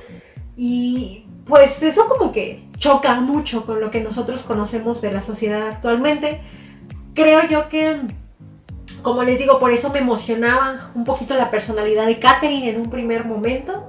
y 0.56 1.26
pues 1.44 1.82
eso 1.82 2.08
como 2.08 2.32
que 2.32 2.62
choca 2.78 3.20
mucho 3.20 3.66
con 3.66 3.82
lo 3.82 3.90
que 3.90 4.00
nosotros 4.00 4.40
conocemos 4.40 5.02
de 5.02 5.12
la 5.12 5.20
sociedad 5.20 5.68
actualmente. 5.68 6.40
Creo 7.12 7.46
yo 7.50 7.68
que 7.68 8.00
como 9.02 9.24
les 9.24 9.38
digo, 9.38 9.58
por 9.58 9.72
eso 9.72 9.90
me 9.90 9.98
emocionaba 9.98 10.90
un 10.94 11.04
poquito 11.04 11.34
la 11.34 11.50
personalidad 11.50 12.06
de 12.06 12.18
Catherine 12.18 12.70
en 12.70 12.80
un 12.80 12.88
primer 12.88 13.26
momento 13.26 13.88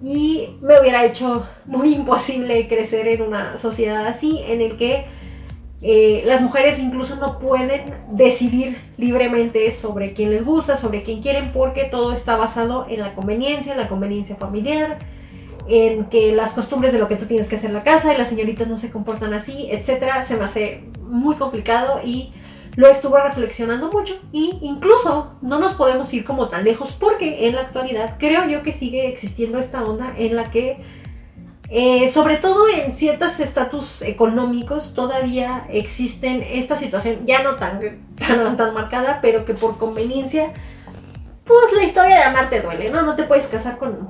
y 0.00 0.56
me 0.62 0.80
hubiera 0.80 1.04
hecho 1.04 1.46
muy 1.66 1.92
imposible 1.92 2.66
crecer 2.66 3.08
en 3.08 3.20
una 3.20 3.58
sociedad 3.58 4.06
así, 4.06 4.40
en 4.46 4.62
el 4.62 4.78
que 4.78 5.04
eh, 5.86 6.22
las 6.24 6.40
mujeres 6.40 6.78
incluso 6.78 7.16
no 7.16 7.38
pueden 7.38 7.82
decidir 8.10 8.78
libremente 8.96 9.70
sobre 9.70 10.14
quién 10.14 10.30
les 10.30 10.42
gusta, 10.42 10.76
sobre 10.76 11.02
quién 11.02 11.20
quieren, 11.20 11.52
porque 11.52 11.84
todo 11.84 12.14
está 12.14 12.36
basado 12.36 12.86
en 12.88 13.00
la 13.00 13.14
conveniencia, 13.14 13.72
en 13.72 13.78
la 13.78 13.86
conveniencia 13.86 14.34
familiar, 14.34 14.98
en 15.68 16.06
que 16.06 16.32
las 16.32 16.52
costumbres 16.52 16.94
de 16.94 16.98
lo 16.98 17.06
que 17.06 17.16
tú 17.16 17.26
tienes 17.26 17.48
que 17.48 17.56
hacer 17.56 17.68
en 17.68 17.74
la 17.74 17.84
casa 17.84 18.14
y 18.14 18.16
las 18.16 18.28
señoritas 18.28 18.66
no 18.66 18.78
se 18.78 18.90
comportan 18.90 19.34
así, 19.34 19.68
etcétera, 19.70 20.24
se 20.24 20.38
me 20.38 20.44
hace 20.44 20.84
muy 21.02 21.36
complicado 21.36 22.00
y 22.02 22.32
lo 22.76 22.88
estuvo 22.88 23.18
reflexionando 23.18 23.92
mucho 23.92 24.18
y 24.32 24.58
incluso 24.62 25.34
no 25.42 25.58
nos 25.58 25.74
podemos 25.74 26.10
ir 26.14 26.24
como 26.24 26.48
tan 26.48 26.64
lejos 26.64 26.96
porque 26.98 27.46
en 27.46 27.56
la 27.56 27.60
actualidad 27.60 28.16
creo 28.18 28.48
yo 28.48 28.62
que 28.62 28.72
sigue 28.72 29.06
existiendo 29.08 29.58
esta 29.58 29.84
onda 29.84 30.14
en 30.16 30.34
la 30.34 30.50
que 30.50 30.78
eh, 31.76 32.08
sobre 32.08 32.36
todo 32.36 32.68
en 32.68 32.92
ciertos 32.92 33.40
estatus 33.40 34.02
económicos 34.02 34.94
todavía 34.94 35.66
existen 35.70 36.40
esta 36.48 36.76
situación 36.76 37.26
ya 37.26 37.42
no 37.42 37.56
tan, 37.56 37.80
tan, 38.16 38.56
tan 38.56 38.72
marcada 38.72 39.18
pero 39.20 39.44
que 39.44 39.54
por 39.54 39.76
conveniencia 39.76 40.52
pues 41.44 41.72
la 41.76 41.82
historia 41.82 42.16
de 42.16 42.22
amar 42.22 42.48
te 42.48 42.60
duele, 42.60 42.90
¿no? 42.90 43.02
No 43.02 43.16
te 43.16 43.24
puedes 43.24 43.48
casar 43.48 43.76
con 43.76 44.08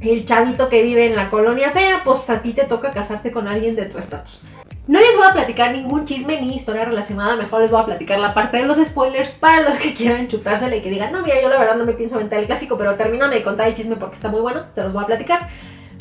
el 0.00 0.24
chavito 0.24 0.68
que 0.68 0.82
vive 0.82 1.06
en 1.06 1.14
la 1.14 1.30
colonia 1.30 1.70
fea, 1.70 2.02
pues 2.04 2.28
a 2.30 2.42
ti 2.42 2.52
te 2.52 2.64
toca 2.64 2.92
casarte 2.92 3.30
con 3.30 3.46
alguien 3.46 3.76
de 3.76 3.86
tu 3.86 3.96
estatus. 3.96 4.42
No 4.88 4.98
les 4.98 5.16
voy 5.16 5.26
a 5.26 5.34
platicar 5.34 5.70
ningún 5.72 6.04
chisme 6.04 6.40
ni 6.40 6.56
historia 6.56 6.84
relacionada, 6.84 7.36
mejor 7.36 7.62
les 7.62 7.70
voy 7.70 7.80
a 7.80 7.84
platicar 7.84 8.18
la 8.18 8.34
parte 8.34 8.56
de 8.56 8.64
los 8.64 8.78
spoilers 8.78 9.30
para 9.30 9.62
los 9.62 9.76
que 9.76 9.94
quieran 9.94 10.26
chutársela 10.26 10.74
y 10.74 10.82
que 10.82 10.90
digan, 10.90 11.12
no, 11.12 11.22
mira, 11.22 11.40
yo 11.40 11.48
la 11.48 11.60
verdad 11.60 11.76
no 11.76 11.84
me 11.84 11.92
pienso 11.92 12.16
aventar 12.16 12.40
el 12.40 12.46
clásico, 12.46 12.76
pero 12.76 12.96
termíname 12.96 13.36
de 13.36 13.42
contar 13.44 13.68
el 13.68 13.74
chisme 13.74 13.94
porque 13.94 14.16
está 14.16 14.28
muy 14.28 14.40
bueno, 14.40 14.64
se 14.74 14.82
los 14.82 14.92
voy 14.92 15.04
a 15.04 15.06
platicar. 15.06 15.48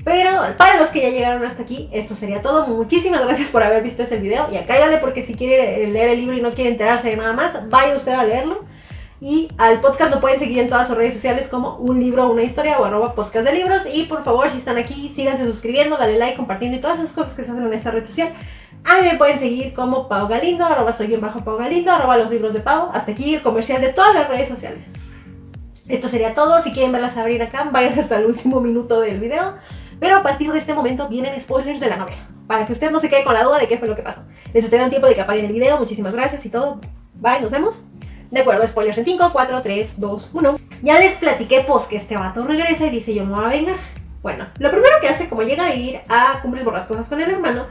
Pero 0.07 0.31
para 0.57 0.79
los 0.79 0.87
que 0.87 1.01
ya 1.01 1.09
llegaron 1.09 1.43
hasta 1.43 1.63
aquí, 1.63 1.89
esto 1.91 2.15
sería 2.15 2.41
todo. 2.41 2.65
Muchísimas 2.67 3.25
gracias 3.25 3.49
por 3.49 3.61
haber 3.61 3.83
visto 3.83 4.03
este 4.03 4.15
video. 4.15 4.47
Y 4.49 4.55
acá 4.55 4.75
porque 5.01 5.21
si 5.21 5.35
quiere 5.35 5.85
leer 5.87 6.11
el 6.11 6.19
libro 6.21 6.33
y 6.33 6.39
no 6.39 6.53
quiere 6.53 6.69
enterarse 6.69 7.09
de 7.09 7.17
nada 7.17 7.33
más, 7.33 7.69
vaya 7.69 7.97
usted 7.97 8.13
a 8.13 8.23
leerlo. 8.23 8.63
Y 9.19 9.49
al 9.57 9.81
podcast 9.81 10.11
lo 10.11 10.21
pueden 10.21 10.39
seguir 10.39 10.59
en 10.59 10.69
todas 10.69 10.87
sus 10.87 10.95
redes 10.95 11.13
sociales 11.13 11.49
como 11.49 11.75
un 11.75 11.99
libro, 11.99 12.31
una 12.31 12.43
historia 12.43 12.79
o 12.79 12.85
arroba 12.85 13.15
podcast 13.15 13.45
de 13.45 13.51
libros. 13.51 13.81
Y 13.93 14.03
por 14.03 14.23
favor, 14.23 14.49
si 14.49 14.59
están 14.59 14.77
aquí, 14.77 15.11
síganse 15.13 15.43
suscribiendo, 15.43 15.97
dale 15.97 16.17
like, 16.17 16.37
compartiendo 16.37 16.77
y 16.77 16.79
todas 16.79 16.99
esas 16.99 17.11
cosas 17.11 17.33
que 17.33 17.43
se 17.43 17.51
hacen 17.51 17.67
en 17.67 17.73
esta 17.73 17.91
red 17.91 18.05
social. 18.05 18.29
A 18.85 19.01
mí 19.01 19.09
me 19.11 19.17
pueden 19.17 19.37
seguir 19.37 19.73
como 19.73 20.07
Pau 20.07 20.29
Galindo, 20.29 20.63
arroba 20.63 20.93
soy 20.93 21.13
en 21.13 21.19
bajo 21.19 21.43
Pau 21.43 21.57
Galindo, 21.57 21.91
arroba 21.91 22.15
los 22.15 22.29
libros 22.29 22.53
de 22.53 22.61
Pau. 22.61 22.91
Hasta 22.93 23.11
aquí 23.11 23.35
el 23.35 23.41
comercial 23.41 23.81
de 23.81 23.89
todas 23.89 24.13
las 24.13 24.29
redes 24.29 24.47
sociales. 24.47 24.85
Esto 25.89 26.07
sería 26.07 26.33
todo. 26.33 26.61
Si 26.61 26.71
quieren 26.71 26.93
verlas 26.93 27.17
abrir 27.17 27.43
acá, 27.43 27.67
vayan 27.73 27.99
hasta 27.99 28.15
el 28.15 28.27
último 28.27 28.61
minuto 28.61 29.01
del 29.01 29.19
video. 29.19 29.53
Pero 29.99 30.17
a 30.17 30.23
partir 30.23 30.51
de 30.51 30.59
este 30.59 30.73
momento 30.73 31.07
vienen 31.07 31.39
spoilers 31.39 31.79
de 31.79 31.87
la 31.87 31.97
novela. 31.97 32.17
Para 32.47 32.65
que 32.65 32.73
usted 32.73 32.91
no 32.91 32.99
se 32.99 33.09
quede 33.09 33.23
con 33.23 33.33
la 33.33 33.43
duda 33.43 33.59
de 33.59 33.67
qué 33.67 33.77
fue 33.77 33.87
lo 33.87 33.95
que 33.95 34.03
pasó. 34.03 34.21
Les 34.53 34.63
estoy 34.63 34.79
dando 34.79 34.91
tiempo 34.91 35.07
de 35.07 35.15
que 35.15 35.21
apaguen 35.21 35.45
el 35.45 35.53
video. 35.53 35.77
Muchísimas 35.77 36.13
gracias 36.13 36.45
y 36.45 36.49
todo. 36.49 36.79
Bye, 37.15 37.41
nos 37.41 37.51
vemos. 37.51 37.81
De 38.31 38.41
acuerdo, 38.41 38.67
spoilers 38.67 38.97
en 38.97 39.05
5, 39.05 39.29
4, 39.31 39.61
3, 39.61 39.99
2, 39.99 40.29
1. 40.33 40.59
Ya 40.83 40.99
les 40.99 41.15
platiqué 41.15 41.63
pues 41.67 41.83
que 41.83 41.95
este 41.95 42.17
vato 42.17 42.43
regresa 42.43 42.85
y 42.85 42.89
dice 42.89 43.13
yo 43.13 43.25
me 43.25 43.35
voy 43.35 43.45
a 43.45 43.49
vengar. 43.49 43.75
Bueno, 44.21 44.47
lo 44.59 44.69
primero 44.71 44.95
que 45.01 45.07
hace 45.07 45.29
como 45.29 45.43
llega 45.43 45.65
a 45.65 45.75
ir 45.75 46.01
a 46.09 46.39
Cumbres 46.41 46.65
Borrascosas 46.65 47.07
con 47.07 47.21
el 47.21 47.31
hermano 47.31 47.65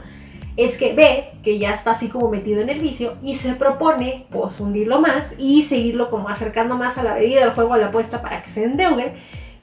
es 0.55 0.77
que 0.77 0.93
ve 0.93 1.29
que 1.43 1.59
ya 1.59 1.73
está 1.73 1.91
así 1.91 2.09
como 2.09 2.29
metido 2.29 2.61
en 2.61 2.69
el 2.69 2.79
vicio 2.79 3.13
y 3.21 3.35
se 3.35 3.53
propone 3.53 4.25
pues 4.31 4.59
hundirlo 4.59 4.99
más 4.99 5.35
y 5.37 5.61
seguirlo 5.61 6.09
como 6.09 6.29
acercando 6.29 6.75
más 6.75 6.97
a 6.97 7.03
la 7.03 7.13
bebida, 7.13 7.43
al 7.43 7.53
juego, 7.53 7.75
a 7.75 7.77
la 7.77 7.87
apuesta 7.87 8.23
para 8.23 8.41
que 8.41 8.49
se 8.49 8.63
endeude 8.63 9.13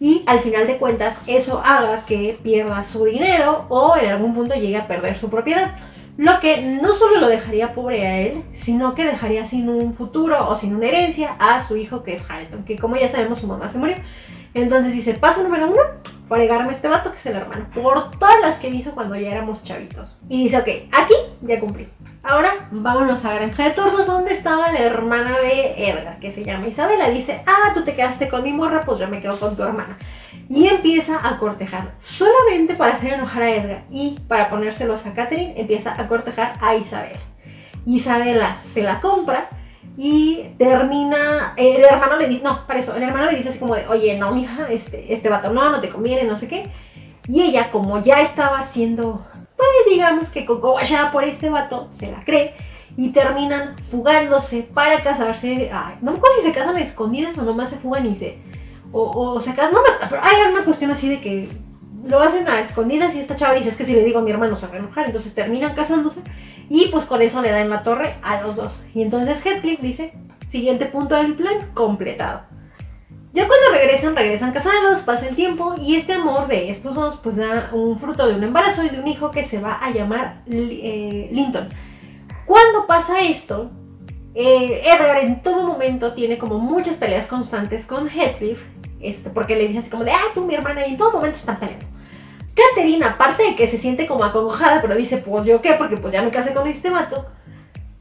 y 0.05 0.23
al 0.27 0.41
final 0.41 0.67
de 0.67 0.77
cuentas 0.77 1.17
eso 1.27 1.63
haga 1.65 2.05
que 2.05 2.39
pierda 2.43 2.85
su 2.85 3.07
dinero 3.07 3.65
o 3.71 3.97
en 3.97 4.11
algún 4.11 4.35
punto 4.35 4.55
llegue 4.55 4.77
a 4.77 4.87
perder 4.87 5.17
su 5.17 5.31
propiedad. 5.31 5.75
Lo 6.19 6.41
que 6.41 6.61
no 6.61 6.93
solo 6.93 7.19
lo 7.21 7.29
dejaría 7.29 7.73
pobre 7.73 8.07
a 8.07 8.21
él, 8.21 8.45
sino 8.53 8.95
que 8.95 9.07
dejaría 9.07 9.47
sin 9.47 9.71
un 9.71 9.95
futuro 9.95 10.47
o 10.51 10.59
sin 10.59 10.77
una 10.77 10.89
herencia 10.89 11.35
a 11.39 11.67
su 11.67 11.79
hijo 11.79 12.03
que 12.03 12.13
es 12.13 12.31
Harrington, 12.31 12.65
que 12.65 12.79
como 12.79 12.97
ya 12.97 13.09
sabemos 13.09 13.39
su 13.39 13.47
mamá 13.47 13.71
se 13.71 13.79
murió. 13.79 13.97
Entonces 14.53 14.93
dice, 14.93 15.15
paso 15.15 15.43
número 15.43 15.69
uno, 15.69 15.81
fregarme 16.29 16.75
este 16.75 16.89
vato 16.89 17.11
que 17.11 17.17
es 17.17 17.25
el 17.25 17.37
hermano, 17.37 17.67
por 17.75 18.11
todas 18.19 18.39
las 18.43 18.59
que 18.59 18.69
me 18.69 18.77
hizo 18.77 18.93
cuando 18.93 19.17
ya 19.17 19.31
éramos 19.31 19.65
chavitos. 19.65 20.19
Y 20.29 20.43
dice, 20.45 20.59
ok, 20.59 20.69
aquí 20.93 21.15
ya 21.41 21.61
cumplí. 21.61 21.89
Ahora 22.27 22.69
vámonos 22.71 23.23
a 23.27 23.35
Granja 23.35 23.65
de 23.65 23.71
Tordos, 23.73 24.07
donde 24.07 24.33
estaba 24.33 24.73
la 24.73 24.79
hermana 24.79 25.37
de 25.39 25.91
Edgar, 25.91 26.19
que 26.21 26.33
se 26.33 26.43
llama 26.43 26.69
Isabela. 26.69 27.11
Dice, 27.11 27.43
ah, 27.47 27.73
tú 27.75 27.85
te 27.85 27.95
quedaste 27.95 28.31
con 28.31 28.43
mi 28.43 28.51
morra, 28.51 28.83
pues 28.87 28.99
yo 28.99 29.09
me 29.09 29.21
quedo 29.21 29.39
con 29.39 29.55
tu 29.55 29.63
hermana. 29.63 29.99
Y 30.49 30.69
empieza 30.69 31.21
a 31.23 31.37
cortejar, 31.37 31.93
solamente 31.99 32.77
para 32.77 32.95
hacer 32.95 33.13
enojar 33.13 33.43
a 33.43 33.51
Edgar 33.51 33.85
y 33.91 34.19
para 34.27 34.49
ponérselos 34.49 35.05
a 35.05 35.13
Catherine, 35.13 35.53
empieza 35.59 36.01
a 36.01 36.09
cortejar 36.09 36.57
a 36.63 36.75
Isabela. 36.77 37.19
Isabela 37.85 38.57
se 38.73 38.83
la 38.83 39.01
compra 39.01 39.47
y 39.99 40.55
termina, 40.57 41.53
el 41.59 41.85
hermano 41.85 42.17
le 42.17 42.27
dice, 42.27 42.43
no, 42.43 42.67
para 42.67 42.81
eso, 42.81 42.97
el 42.97 43.03
hermano 43.03 43.31
le 43.31 43.37
dice 43.37 43.51
así 43.51 43.59
como 43.59 43.75
de, 43.75 43.87
oye, 43.89 44.17
no, 44.17 44.33
mija, 44.33 44.69
este, 44.71 45.13
este 45.13 45.29
vato 45.29 45.53
no, 45.53 45.69
no 45.69 45.83
te 45.83 45.91
conviene, 45.91 46.25
no 46.25 46.39
sé 46.39 46.49
qué. 46.49 46.71
Y 47.29 47.43
ella, 47.43 47.71
como 47.71 48.03
ya 48.03 48.21
estaba 48.21 48.59
haciendo, 48.59 49.27
pues 49.57 49.69
digamos 49.91 50.29
que 50.29 50.47
ya 50.87 51.11
por 51.13 51.25
este 51.25 51.51
vato, 51.51 51.89
se 51.91 52.11
la 52.11 52.21
cree 52.21 52.55
y 52.97 53.11
terminan 53.11 53.77
fugándose 53.79 54.63
para 54.63 55.03
casarse. 55.03 55.71
No 56.01 56.13
me 56.13 56.19
acuerdo 56.19 56.37
si 56.41 56.49
se 56.49 56.53
casan 56.53 56.79
escondidas 56.79 57.37
o 57.39 57.43
nomás 57.43 57.71
se 57.71 57.77
fugan 57.77 58.07
y 58.07 58.15
se. 58.15 58.39
O, 58.93 59.41
se 59.41 59.55
casan, 59.55 59.73
no 59.73 59.81
pero 60.09 60.23
hay 60.23 60.53
una 60.53 60.63
cuestión 60.63 60.93
así 60.93 61.09
de 61.09 61.21
que 61.21 61.49
lo 62.05 62.21
hacen 62.21 62.47
a 62.47 62.61
escondidas 62.61 63.15
y 63.15 63.21
esta 63.21 63.37
chava 63.37 63.55
dice: 63.55 63.69
Es 63.69 63.77
que 63.77 63.85
si 63.85 63.93
le 63.93 64.05
digo 64.05 64.21
a 64.21 64.23
mi 64.23 64.31
hermano 64.31 64.57
se 64.57 64.69
va 64.69 64.75
a 64.75 64.79
enojar, 64.79 65.07
entonces 65.07 65.35
terminan 65.35 65.75
casándose 65.75 66.21
y 66.69 66.87
pues 66.89 67.05
con 67.05 67.23
eso 67.23 67.43
le 67.43 67.51
dan 67.51 67.71
la 67.71 67.83
torre 67.83 68.15
a 68.23 68.41
los 68.41 68.57
dos. 68.57 68.83
Y 68.95 69.03
entonces 69.03 69.45
Heathcliff 69.45 69.81
dice, 69.81 70.13
siguiente 70.47 70.87
punto 70.87 71.15
del 71.15 71.35
plan, 71.35 71.71
completado. 71.75 72.43
Ya 73.35 73.49
cuando 73.49 73.77
regresan, 73.77 74.15
regresan 74.15 74.53
casados, 74.53 75.01
pasa 75.01 75.27
el 75.27 75.35
tiempo 75.35 75.75
y 75.77 75.97
este 75.97 76.13
amor 76.13 76.47
de 76.47 76.71
estos 76.71 76.95
dos 76.95 77.19
pues 77.21 77.35
da 77.35 77.69
un 77.73 77.99
fruto 77.99 78.29
de 78.29 78.35
un 78.35 78.45
embarazo 78.45 78.85
y 78.85 78.91
de 78.91 79.01
un 79.01 79.09
hijo 79.09 79.33
que 79.33 79.43
se 79.43 79.59
va 79.59 79.73
a 79.73 79.91
llamar 79.91 80.45
eh, 80.49 81.29
Linton. 81.33 81.69
Cuando 82.47 82.87
pasa 82.87 83.23
esto, 83.23 83.73
eh, 84.37 84.83
Edgar 84.85 85.17
en 85.25 85.43
todo 85.43 85.67
momento 85.67 86.13
tiene 86.13 86.39
como 86.39 86.61
muchas 86.61 86.97
peleas 86.97 87.27
constantes 87.27 87.87
con 87.87 88.09
Heathcliff, 88.09 88.63
este, 89.01 89.31
porque 89.31 89.57
le 89.57 89.67
dice 89.67 89.81
así 89.81 89.91
como 89.91 90.05
de, 90.05 90.13
ah, 90.13 90.31
tú 90.33 90.45
mi 90.45 90.55
hermana 90.55 90.87
y 90.87 90.93
en 90.93 90.97
todo 90.97 91.11
momento 91.11 91.37
están 91.37 91.59
peleando. 91.59 91.87
Catherine, 92.55 93.05
aparte 93.05 93.43
de 93.43 93.57
que 93.57 93.67
se 93.67 93.79
siente 93.79 94.07
como 94.07 94.23
acongojada, 94.23 94.81
pero 94.81 94.95
dice, 94.95 95.17
pues 95.17 95.45
yo 95.45 95.61
qué, 95.61 95.73
porque 95.73 95.97
pues 95.97 96.13
ya 96.13 96.23
me 96.23 96.31
casé 96.31 96.55
con 96.55 96.69
este 96.69 96.89
vato, 96.89 97.27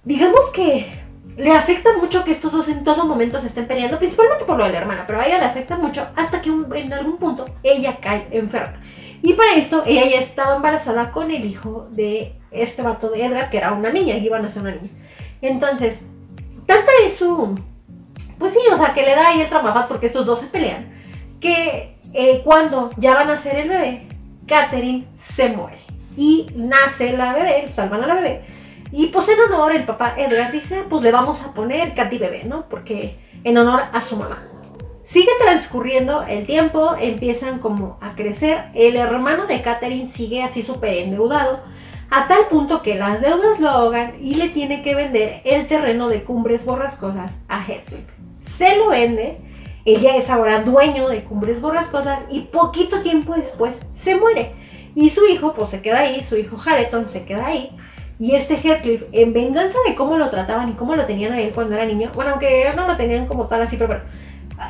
digamos 0.04 0.52
que 0.52 1.03
le 1.38 1.52
afecta 1.52 1.98
mucho 1.98 2.24
que 2.24 2.32
estos 2.32 2.52
dos 2.52 2.70
en 2.70 2.84
todo 2.84 3.06
momento 3.06 3.40
se 3.42 3.48
estén 3.48 3.68
peleando, 3.68 3.98
principalmente 3.98 4.46
por 4.46 4.58
lo 4.58 4.66
de 4.66 4.72
la 4.72 4.80
hermana, 4.80 5.04
pero 5.08 5.20
a 5.20 5.26
ella 5.26 5.40
le 5.40 5.46
afecta 5.46 5.78
mucho 5.78 6.08
hasta 6.16 6.42
que 6.42 6.50
en 6.50 6.94
algún 6.94 7.18
punto 7.18 7.46
ella 7.64 7.98
cae 8.00 8.28
enferma. 8.32 8.74
Y 9.22 9.34
para 9.34 9.56
esto 9.56 9.84
ella 9.86 10.06
ya 10.06 10.20
estaba 10.20 10.56
embarazada 10.56 11.12
con 11.12 11.32
el 11.32 11.46
hijo 11.46 11.88
de 11.92 12.34
este 12.52 12.82
vato 12.82 13.10
de 13.10 13.26
Edgar, 13.26 13.50
que 13.50 13.58
era 13.58 13.72
una 13.72 13.90
niña, 13.90 14.16
y 14.18 14.26
iban 14.26 14.46
a 14.46 14.52
ser 14.52 14.62
una 14.62 14.72
niña. 14.72 14.90
Entonces, 15.42 16.00
tanta 16.66 16.92
es 17.06 17.16
su... 17.16 17.58
Pues 18.38 18.54
sí, 18.54 18.60
o 18.72 18.78
sea, 18.78 18.94
que 18.94 19.04
le 19.04 19.16
da 19.16 19.30
ahí 19.30 19.42
el 19.42 19.48
tramafat 19.48 19.88
porque 19.88 20.08
estos 20.08 20.26
dos 20.26 20.40
se 20.40 20.48
pelean, 20.48 20.92
que 21.40 21.98
eh, 22.14 22.42
cuando 22.44 22.92
ya 22.98 23.14
van 23.14 23.30
a 23.30 23.38
ser 23.38 23.56
el 23.56 23.70
bebé, 23.70 24.08
Catherine 24.46 25.08
se 25.16 25.50
muere. 25.50 25.78
y 26.16 26.48
nace 26.56 27.14
la 27.14 27.34
bebé, 27.34 27.70
salvan 27.72 28.04
a 28.04 28.08
la 28.08 28.16
bebé. 28.16 28.46
Y 28.96 29.08
pues 29.08 29.28
en 29.28 29.40
honor 29.40 29.76
el 29.76 29.86
papá 29.86 30.14
Edgar 30.16 30.52
dice, 30.52 30.84
pues 30.88 31.02
le 31.02 31.12
vamos 31.12 31.42
a 31.42 31.52
poner 31.56 31.96
Katy 31.96 32.20
bebé, 32.20 32.44
¿no? 32.44 32.70
Porque 32.70 33.18
en 33.44 33.58
honor 33.58 33.82
a 33.92 34.02
su 34.02 34.18
mamá. 34.18 34.44
Sigue 35.02 35.32
transcurriendo 35.44 36.22
el 36.22 36.46
tiempo, 36.46 36.94
empiezan 37.00 37.58
como 37.58 37.98
a 38.02 38.14
crecer. 38.14 38.66
El 38.76 38.96
hermano 38.96 39.48
de 39.48 39.64
Catherine 39.64 40.08
sigue 40.08 40.44
así 40.44 40.62
súper 40.62 40.94
endeudado, 41.00 41.62
a 42.12 42.28
tal 42.28 42.46
punto 42.52 42.84
que 42.84 42.94
las 42.94 43.20
deudas 43.22 43.60
lo 43.60 43.70
ahogan 43.70 44.14
y 44.22 44.36
le 44.36 44.50
tiene 44.50 44.84
que 44.84 44.94
vender 44.94 45.42
el 45.44 45.66
terreno 45.66 46.08
de 46.08 46.24
Cumbres 46.24 46.64
Borrascosas 46.64 47.32
a 47.48 47.64
Heathcliff. 47.66 48.06
Se 48.40 48.78
lo 48.78 48.90
vende, 48.90 49.40
ella 49.86 50.18
es 50.18 50.30
ahora 50.30 50.62
dueño 50.62 51.10
de 51.10 51.24
Cumbres 51.24 51.62
Borrascosas 51.62 52.26
y 52.30 52.42
poquito 52.42 53.02
tiempo 53.02 53.34
después 53.34 53.80
se 53.92 54.18
muere. 54.18 54.54
Y 54.94 55.10
su 55.10 55.26
hijo 55.26 55.56
pues 55.56 55.72
se 55.72 55.82
queda 55.82 56.02
ahí, 56.02 56.24
su 56.24 56.38
hijo 56.38 56.60
Hareton 56.64 57.10
se 57.10 57.26
queda 57.26 57.48
ahí. 57.48 57.76
Y 58.20 58.36
este 58.36 58.58
Heathcliff, 58.58 59.04
en 59.12 59.34
venganza 59.34 59.78
de 59.88 59.96
cómo 59.96 60.18
lo 60.18 60.30
trataban 60.30 60.70
y 60.70 60.74
cómo 60.74 60.96
lo 60.96 61.06
tenían 61.06 61.34
a 61.34 61.42
él 61.42 61.52
cuando 61.54 61.76
era 61.76 61.86
niño, 61.86 62.12
bueno, 62.14 62.32
aunque 62.32 62.72
no 62.76 62.88
lo 62.88 62.96
tenían 62.96 63.26
como 63.26 63.48
tal 63.48 63.62
así, 63.62 63.76
pero 63.76 63.88
bueno, 63.88 64.04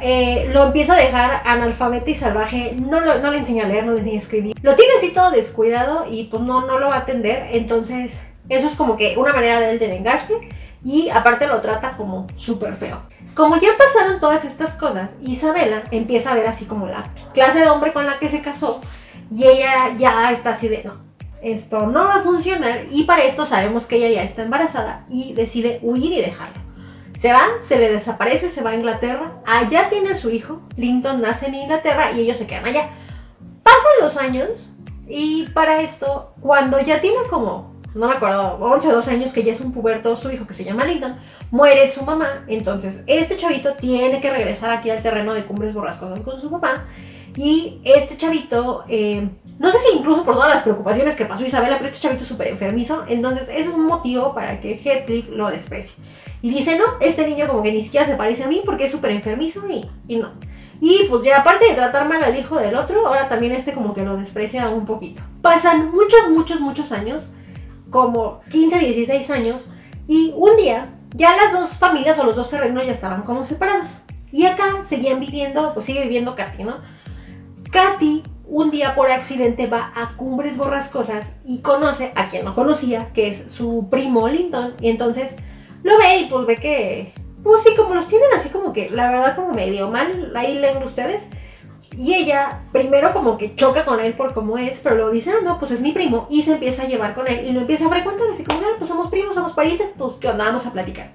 eh, 0.02 0.50
lo 0.54 0.64
empieza 0.64 0.94
a 0.94 0.98
dejar 0.98 1.42
analfabeto 1.46 2.10
y 2.10 2.16
salvaje, 2.16 2.76
no, 2.80 3.02
no 3.02 3.32
le 3.32 3.38
enseña 3.38 3.66
a 3.66 3.68
leer, 3.68 3.86
no 3.86 3.94
le 3.94 4.00
enseña 4.00 4.18
a 4.18 4.22
escribir. 4.22 4.56
Lo 4.62 4.76
tiene 4.76 4.94
así 4.98 5.14
todo 5.14 5.32
descuidado 5.32 6.06
y 6.10 6.26
pues 6.26 6.42
no, 6.42 6.66
no 6.66 6.80
lo 6.80 6.88
va 6.88 6.96
a 6.96 7.00
atender, 7.00 7.48
entonces 7.52 8.20
eso 8.50 8.68
es 8.68 8.74
como 8.74 8.98
que 8.98 9.16
una 9.18 9.34
manera 9.34 9.60
de 9.60 9.72
él 9.72 9.80
de 9.80 9.88
vengarse 9.88 10.34
y 10.84 11.10
aparte 11.10 11.48
lo 11.48 11.62
trata 11.62 11.96
como 11.98 12.28
súper 12.36 12.76
feo. 12.76 13.02
Como 13.36 13.56
ya 13.58 13.70
pasaron 13.78 14.20
todas 14.20 14.46
estas 14.46 14.74
cosas, 14.74 15.12
Isabela 15.22 15.84
empieza 15.92 16.32
a 16.32 16.36
ver 16.36 16.48
así 16.48 16.66
como 16.66 16.88
la 16.88 17.06
clase 17.34 17.60
de 17.60 17.70
hombre 17.70 17.94
con 17.94 18.06
la 18.06 18.20
que 18.20 18.30
se 18.30 18.42
casó 18.42 18.82
y 19.34 19.46
ella 19.46 19.96
ya 19.98 20.32
está 20.32 20.52
así 20.52 20.68
de, 20.68 20.84
no, 20.84 20.98
esto 21.44 21.88
no 21.88 22.06
va 22.06 22.16
a 22.16 22.22
funcionar 22.22 22.86
y 22.90 23.04
para 23.04 23.24
esto 23.24 23.46
sabemos 23.46 23.86
que 23.86 23.98
ella 23.98 24.10
ya 24.10 24.24
está 24.24 24.44
embarazada 24.44 25.06
y 25.10 25.34
decide 25.34 25.80
huir 25.84 26.14
y 26.14 26.22
dejarlo. 26.22 26.62
Se 27.18 27.32
va, 27.32 27.44
se 27.62 27.78
le 27.78 27.92
desaparece, 27.92 28.50
se 28.50 28.64
va 28.64 28.72
a 28.72 28.76
Inglaterra, 28.76 29.34
allá 29.46 29.90
tiene 29.90 30.16
su 30.16 30.32
hijo, 30.32 30.62
Linton 30.78 31.22
nace 31.22 31.48
en 31.48 31.56
Inglaterra 31.56 32.12
y 32.14 32.22
ellos 32.22 32.38
se 32.38 32.48
quedan 32.48 32.66
allá. 32.66 32.90
Pasan 33.62 33.92
los 34.02 34.18
años 34.18 34.70
y 35.08 35.48
para 35.54 35.82
esto, 35.82 36.34
cuando 36.40 36.80
ya 36.80 37.02
tiene 37.02 37.18
como, 37.30 37.76
no 37.94 38.08
me 38.08 38.14
acuerdo, 38.14 38.58
11 38.60 38.88
o 38.88 38.94
12 38.94 39.12
años 39.12 39.34
que 39.34 39.44
ya 39.44 39.52
es 39.52 39.62
un 39.62 39.74
puberto, 39.74 40.16
su 40.16 40.32
hijo 40.32 40.48
que 40.48 40.54
se 40.54 40.64
llama 40.64 40.86
Linton, 40.86 41.16
muere 41.52 41.88
su 41.92 42.04
mamá, 42.04 42.46
entonces 42.48 43.02
este 43.06 43.38
chavito 43.38 43.74
tiene 43.74 44.22
que 44.22 44.32
regresar 44.32 44.72
aquí 44.72 44.90
al 44.90 45.04
terreno 45.04 45.34
de 45.34 45.44
Cumbres 45.44 45.74
Borrascosas 45.74 46.22
con 46.22 46.40
su 46.40 46.50
papá 46.50 46.86
y 47.36 47.82
este 47.84 48.16
chavito... 48.16 48.86
Eh, 48.88 49.28
no 49.60 49.72
sé 49.72 49.78
si 49.80 49.98
incluso 49.98 50.24
por 50.24 50.36
todas 50.36 50.54
las 50.54 50.64
preocupaciones 50.64 51.16
que 51.16 51.26
pasó 51.26 51.46
Isabela, 51.46 51.78
pero 51.78 51.90
este 51.90 52.02
chavito 52.02 52.24
es 52.24 52.28
súper 52.28 52.48
enfermizo. 52.48 53.04
Entonces, 53.08 53.48
eso 53.50 53.70
es 53.70 53.76
un 53.76 53.86
motivo 53.86 54.34
para 54.34 54.60
que 54.60 54.76
Heathcliff 54.76 55.30
lo 55.30 55.50
desprecie. 55.50 55.96
Y 56.42 56.50
dice, 56.50 56.78
no, 56.78 56.86
este 57.00 57.28
niño 57.28 57.48
como 57.48 57.64
que 57.64 57.72
ni 57.72 57.82
siquiera 57.82 58.06
se 58.06 58.16
parece 58.16 58.44
a 58.44 58.48
mí 58.48 58.62
porque 58.66 58.86
es 58.86 58.92
súper 58.92 59.12
enfermizo 59.12 59.62
y, 59.70 59.90
y 60.08 60.18
no. 60.18 60.32
Y 60.82 61.08
pues 61.10 61.24
ya 61.24 61.40
aparte 61.40 61.66
de 61.66 61.76
tratar 61.76 62.08
mal 62.10 62.22
al 62.22 62.38
hijo 62.38 62.58
del 62.58 62.76
otro, 62.76 63.08
ahora 63.08 63.30
también 63.30 63.54
este 63.54 63.74
como 63.74 63.94
que 63.94 64.04
lo 64.04 64.18
desprecia 64.18 64.68
un 64.70 64.86
poquito. 64.86 65.22
Pasan 65.42 65.92
muchos, 65.92 66.30
muchos, 66.30 66.60
muchos 66.60 66.92
años, 66.92 67.24
como 67.90 68.42
15, 68.52 68.80
16 68.80 69.30
años, 69.30 69.68
y 70.08 70.34
un 70.36 70.58
día 70.58 70.90
ya 71.16 71.36
las 71.38 71.54
dos 71.54 71.70
familias 71.78 72.20
o 72.20 72.26
los 72.26 72.36
dos 72.36 72.50
terrenos 72.50 72.86
ya 72.86 72.92
estaban 72.92 73.22
como 73.22 73.46
separados. 73.46 73.90
Y 74.32 74.46
acá 74.46 74.84
seguían 74.84 75.20
viviendo, 75.20 75.74
pues 75.74 75.86
sigue 75.86 76.02
viviendo 76.02 76.36
Katy, 76.36 76.64
¿no? 76.64 76.76
Katy 77.72 78.24
un 78.54 78.70
día 78.70 78.94
por 78.94 79.10
accidente 79.10 79.66
va 79.66 79.92
a 79.96 80.16
Cumbres 80.16 80.58
Borrascosas 80.58 81.32
y 81.44 81.62
conoce 81.62 82.12
a 82.16 82.28
quien 82.28 82.46
no 82.46 82.54
conocía, 82.54 83.12
que 83.12 83.28
es 83.28 83.52
su 83.52 83.88
primo 83.90 84.30
Linton. 84.30 84.76
Y 84.80 84.90
entonces 84.90 85.34
lo 85.82 85.98
ve 85.98 86.18
y 86.20 86.26
pues 86.26 86.46
ve 86.46 86.58
que, 86.58 87.14
pues 87.42 87.64
sí, 87.64 87.72
como 87.76 87.96
los 87.96 88.08
tienen 88.08 88.28
así 88.36 88.50
como 88.50 88.72
que, 88.72 88.92
la 88.92 89.10
verdad 89.10 89.36
como 89.36 89.54
medio 89.54 89.90
mal, 89.90 90.32
ahí 90.36 90.60
leen 90.60 90.84
ustedes. 90.84 91.30
Y 91.98 92.14
ella 92.14 92.62
primero 92.72 93.12
como 93.12 93.40
que 93.40 93.56
choca 93.56 93.86
con 93.86 94.00
él 94.00 94.14
por 94.14 94.36
cómo 94.36 94.60
es, 94.60 94.82
pero 94.84 94.98
luego 94.98 95.10
dice, 95.10 95.32
ah, 95.32 95.42
no, 95.44 95.58
pues 95.58 95.72
es 95.72 95.82
mi 95.82 95.92
primo. 95.92 96.28
Y 96.30 96.44
se 96.44 96.54
empieza 96.54 96.84
a 96.84 96.88
llevar 96.88 97.16
con 97.16 97.28
él 97.28 97.48
y 97.48 97.54
lo 97.54 97.62
empieza 97.62 97.88
a 97.88 97.90
frecuentar 97.90 98.28
así 98.32 98.44
como, 98.44 98.60
ah, 98.60 98.76
pues 98.78 98.88
somos 98.88 99.10
primos, 99.10 99.34
somos 99.34 99.54
parientes, 99.54 99.90
pues 99.98 100.14
que 100.14 100.28
andábamos 100.28 100.64
a 100.68 100.72
platicar. 100.72 101.12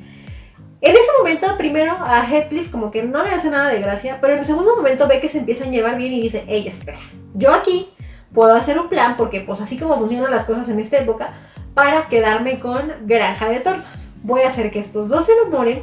En 0.81 0.93
ese 0.93 1.11
momento, 1.19 1.47
primero 1.57 1.93
a 2.01 2.25
Heathcliff 2.25 2.71
como 2.71 2.91
que 2.91 3.05
no 3.05 3.23
le 3.23 3.31
hace 3.31 3.49
nada 3.49 3.69
de 3.69 3.81
gracia, 3.81 4.19
pero 4.21 4.33
en 4.33 4.41
el 4.41 4.45
segundo 4.45 4.75
momento 4.75 5.07
ve 5.07 5.21
que 5.21 5.29
se 5.29 5.39
empiezan 5.39 5.69
a 5.69 5.71
llevar 5.71 5.97
bien 5.97 6.13
y 6.13 6.21
dice, 6.21 6.45
ey, 6.49 6.67
espera, 6.67 6.99
yo 7.39 7.55
aquí 7.55 7.89
puedo 8.35 8.55
hacer 8.55 8.79
un 8.79 8.89
plan, 8.89 9.17
porque 9.17 9.41
pues 9.41 9.61
así 9.61 9.79
como 9.79 9.97
funcionan 9.97 10.31
las 10.31 10.45
cosas 10.45 10.69
en 10.69 10.79
esta 10.81 10.99
época, 10.99 11.35
para 11.75 12.09
quedarme 12.09 12.59
con 12.59 12.93
Granja 13.07 13.49
de 13.49 13.61
Tornos. 13.61 14.09
Voy 14.23 14.43
a 14.43 14.49
hacer 14.49 14.71
que 14.71 14.81
estos 14.81 15.09
dos 15.09 15.27
se 15.27 15.33
enamoren 15.33 15.83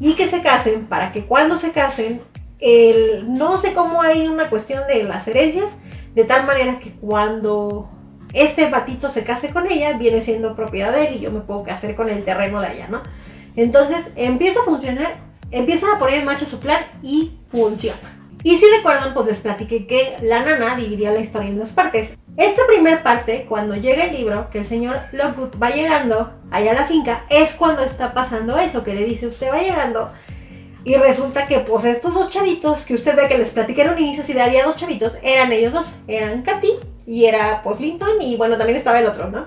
y 0.00 0.14
que 0.14 0.26
se 0.26 0.42
casen, 0.42 0.86
para 0.86 1.12
que 1.12 1.24
cuando 1.24 1.58
se 1.58 1.70
casen, 1.70 2.20
el, 2.58 3.32
no 3.32 3.58
sé 3.58 3.74
cómo 3.74 4.00
hay 4.00 4.26
una 4.26 4.48
cuestión 4.48 4.82
de 4.88 5.04
las 5.04 5.28
herencias, 5.28 5.72
de 6.14 6.24
tal 6.24 6.46
manera 6.46 6.78
que 6.78 6.92
cuando 6.92 7.90
este 8.32 8.68
batito 8.70 9.10
se 9.10 9.22
case 9.22 9.50
con 9.50 9.70
ella, 9.70 9.96
viene 9.98 10.20
siendo 10.20 10.56
propiedad 10.56 10.92
de 10.92 11.08
él 11.08 11.16
y 11.16 11.20
yo 11.20 11.30
me 11.30 11.40
puedo 11.40 11.62
casar 11.62 11.94
con 11.94 12.08
el 12.08 12.24
terreno 12.24 12.60
de 12.60 12.68
allá, 12.68 12.88
¿no? 12.88 13.02
Entonces 13.54 14.08
empieza 14.16 14.60
a 14.60 14.64
funcionar, 14.64 15.16
empieza 15.50 15.86
a 15.94 15.98
poner 15.98 16.20
en 16.20 16.24
marcha 16.24 16.46
su 16.46 16.58
plan 16.58 16.80
y 17.02 17.32
funciona. 17.48 18.13
Y 18.44 18.58
si 18.58 18.66
recuerdan, 18.76 19.14
pues 19.14 19.26
les 19.26 19.38
platiqué 19.38 19.86
que 19.86 20.18
la 20.20 20.42
nana 20.42 20.76
dividía 20.76 21.10
la 21.10 21.20
historia 21.20 21.48
en 21.48 21.58
dos 21.58 21.70
partes. 21.70 22.10
Esta 22.36 22.60
primera 22.68 23.02
parte, 23.02 23.46
cuando 23.48 23.74
llega 23.74 24.04
el 24.04 24.12
libro, 24.14 24.50
que 24.50 24.58
el 24.58 24.66
señor 24.66 25.00
Lockwood 25.12 25.58
va 25.60 25.70
llegando 25.70 26.30
allá 26.50 26.72
a 26.72 26.74
la 26.74 26.84
finca, 26.84 27.24
es 27.30 27.54
cuando 27.54 27.82
está 27.82 28.12
pasando 28.12 28.58
eso, 28.58 28.84
que 28.84 28.92
le 28.92 29.04
dice, 29.04 29.28
usted 29.28 29.50
va 29.50 29.62
llegando, 29.62 30.12
y 30.84 30.94
resulta 30.96 31.46
que 31.46 31.60
pues 31.60 31.86
estos 31.86 32.12
dos 32.12 32.30
chavitos, 32.30 32.84
que 32.84 32.92
usted 32.92 33.16
ve 33.16 33.28
que 33.28 33.38
les 33.38 33.48
platiqué 33.48 33.80
en 33.80 33.90
un 33.92 33.98
inicio, 33.98 34.22
si 34.22 34.38
había 34.38 34.66
dos 34.66 34.76
chavitos, 34.76 35.16
eran 35.22 35.50
ellos 35.50 35.72
dos, 35.72 35.86
eran 36.06 36.42
Katy 36.42 36.70
y 37.06 37.24
era 37.24 37.62
pues 37.62 37.80
Linton, 37.80 38.20
y 38.20 38.36
bueno, 38.36 38.58
también 38.58 38.76
estaba 38.76 38.98
el 38.98 39.06
otro, 39.06 39.30
¿no? 39.30 39.46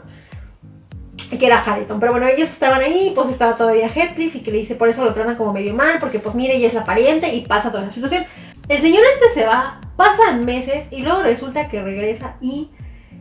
que 1.38 1.46
era 1.46 1.62
Harrington. 1.62 2.00
Pero 2.00 2.14
bueno, 2.14 2.28
ellos 2.28 2.50
estaban 2.50 2.82
ahí, 2.82 3.12
pues 3.14 3.30
estaba 3.30 3.56
todavía 3.56 3.90
Heathcliff 3.90 4.36
y 4.36 4.40
que 4.40 4.52
le 4.52 4.60
dice, 4.60 4.76
por 4.76 4.88
eso 4.88 5.04
lo 5.04 5.14
tratan 5.14 5.36
como 5.36 5.54
medio 5.54 5.74
mal, 5.74 5.98
porque 6.00 6.20
pues 6.20 6.36
mire, 6.36 6.56
ella 6.56 6.70
es 6.70 6.74
la 6.74 6.86
pariente 6.86 7.34
y 7.36 7.42
pasa 7.46 7.70
toda 7.70 7.84
esa 7.84 7.92
situación. 7.92 8.26
El 8.70 8.82
señor 8.82 9.04
este 9.14 9.40
se 9.40 9.46
va, 9.46 9.80
pasan 9.96 10.44
meses 10.44 10.88
y 10.92 11.02
luego 11.02 11.22
resulta 11.22 11.70
que 11.70 11.82
regresa 11.82 12.36
y 12.42 12.70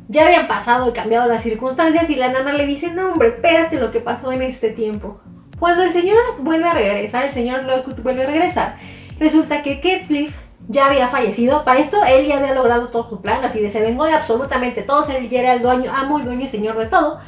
ya 0.09 0.27
habían 0.27 0.49
pasado 0.49 0.89
y 0.89 0.93
cambiado 0.93 1.29
las 1.29 1.43
circunstancias 1.43 2.11
y 2.11 2.17
la 2.17 2.29
nana 2.29 2.53
le 2.53 2.67
dice, 2.67 2.91
no 2.91 3.13
hombre, 3.13 3.29
espérate 3.29 3.79
lo 3.79 3.93
que 3.93 4.01
pasó 4.01 4.33
en 4.33 4.43
este 4.43 4.71
tiempo. 4.71 5.21
Cuando 5.59 5.85
el 5.85 5.93
señor 5.93 6.17
vuelve 6.41 6.69
a 6.69 6.75
regresar, 6.75 7.25
el 7.25 7.33
señor 7.33 7.63
Lockwood 7.63 8.01
vuelve 8.01 8.25
a 8.25 8.27
regresar, 8.27 8.77
resulta 9.21 9.63
que 9.63 9.81
Heathcliff 9.81 10.35
ya 10.67 10.87
había 10.87 11.07
fallecido. 11.07 11.65
Para 11.65 11.79
esto 11.79 11.97
él 12.09 12.27
ya 12.27 12.39
había 12.39 12.55
logrado 12.55 12.89
todo 12.89 13.09
su 13.09 13.21
plan, 13.21 13.45
así 13.45 13.61
de 13.61 13.71
se 13.71 13.81
vengó 13.81 14.05
de 14.05 14.15
absolutamente 14.15 14.83
todos, 14.83 15.09
él 15.11 15.29
ya 15.29 15.41
era 15.41 15.53
el 15.55 15.63
dueño, 15.63 15.93
amo 15.95 16.19
y 16.19 16.23
dueño 16.23 16.45
y 16.45 16.49
señor 16.49 16.77
de 16.77 16.87
todo. 16.87 17.21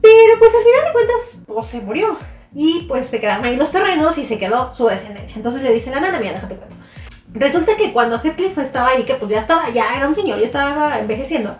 Pero 0.00 0.38
pues 0.38 0.52
al 0.54 0.62
final 0.62 0.86
de 0.86 0.92
cuentas, 0.92 1.38
pues 1.46 1.66
se 1.66 1.80
murió. 1.80 2.16
Y 2.54 2.86
pues 2.88 3.06
se 3.06 3.20
quedaron 3.20 3.44
ahí 3.44 3.56
los 3.56 3.70
terrenos 3.70 4.16
y 4.16 4.24
se 4.24 4.38
quedó 4.38 4.74
su 4.74 4.86
descendencia. 4.86 5.36
Entonces 5.36 5.62
le 5.62 5.70
dice 5.70 5.90
la 5.90 6.00
nana, 6.00 6.18
mira, 6.18 6.32
déjate 6.32 6.56
cuento. 6.56 6.77
Resulta 7.34 7.76
que 7.76 7.92
cuando 7.92 8.16
Heathcliff 8.16 8.56
estaba 8.58 8.88
ahí, 8.88 9.04
que 9.04 9.14
pues 9.14 9.30
ya 9.30 9.38
estaba, 9.38 9.68
ya 9.70 9.96
era 9.96 10.08
un 10.08 10.14
señor, 10.14 10.38
ya 10.38 10.46
estaba 10.46 10.98
envejeciendo, 10.98 11.56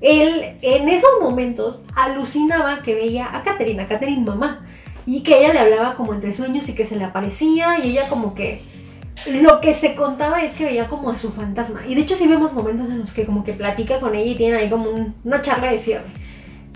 él 0.00 0.56
en 0.62 0.88
esos 0.88 1.10
momentos 1.20 1.82
alucinaba 1.96 2.82
que 2.82 2.94
veía 2.94 3.34
a 3.34 3.42
Catherine, 3.42 3.82
a 3.82 3.88
Catherine 3.88 4.24
mamá, 4.24 4.64
y 5.06 5.22
que 5.22 5.38
ella 5.38 5.54
le 5.54 5.60
hablaba 5.60 5.94
como 5.94 6.12
entre 6.12 6.32
sueños 6.32 6.68
y 6.68 6.74
que 6.74 6.84
se 6.84 6.96
le 6.96 7.04
aparecía 7.04 7.78
y 7.78 7.92
ella 7.92 8.08
como 8.08 8.34
que 8.34 8.62
lo 9.26 9.60
que 9.60 9.74
se 9.74 9.94
contaba 9.94 10.42
es 10.42 10.52
que 10.52 10.66
veía 10.66 10.86
como 10.86 11.10
a 11.10 11.16
su 11.16 11.30
fantasma. 11.30 11.80
Y 11.86 11.94
de 11.94 12.02
hecho 12.02 12.14
sí 12.14 12.26
vemos 12.26 12.52
momentos 12.52 12.88
en 12.88 12.98
los 12.98 13.12
que 13.12 13.24
como 13.24 13.42
que 13.42 13.54
platica 13.54 14.00
con 14.00 14.14
ella 14.14 14.30
y 14.32 14.36
tiene 14.36 14.58
ahí 14.58 14.68
como 14.68 14.90
una 15.24 15.42
charla 15.42 15.70
de 15.70 15.78
cierre. 15.78 16.04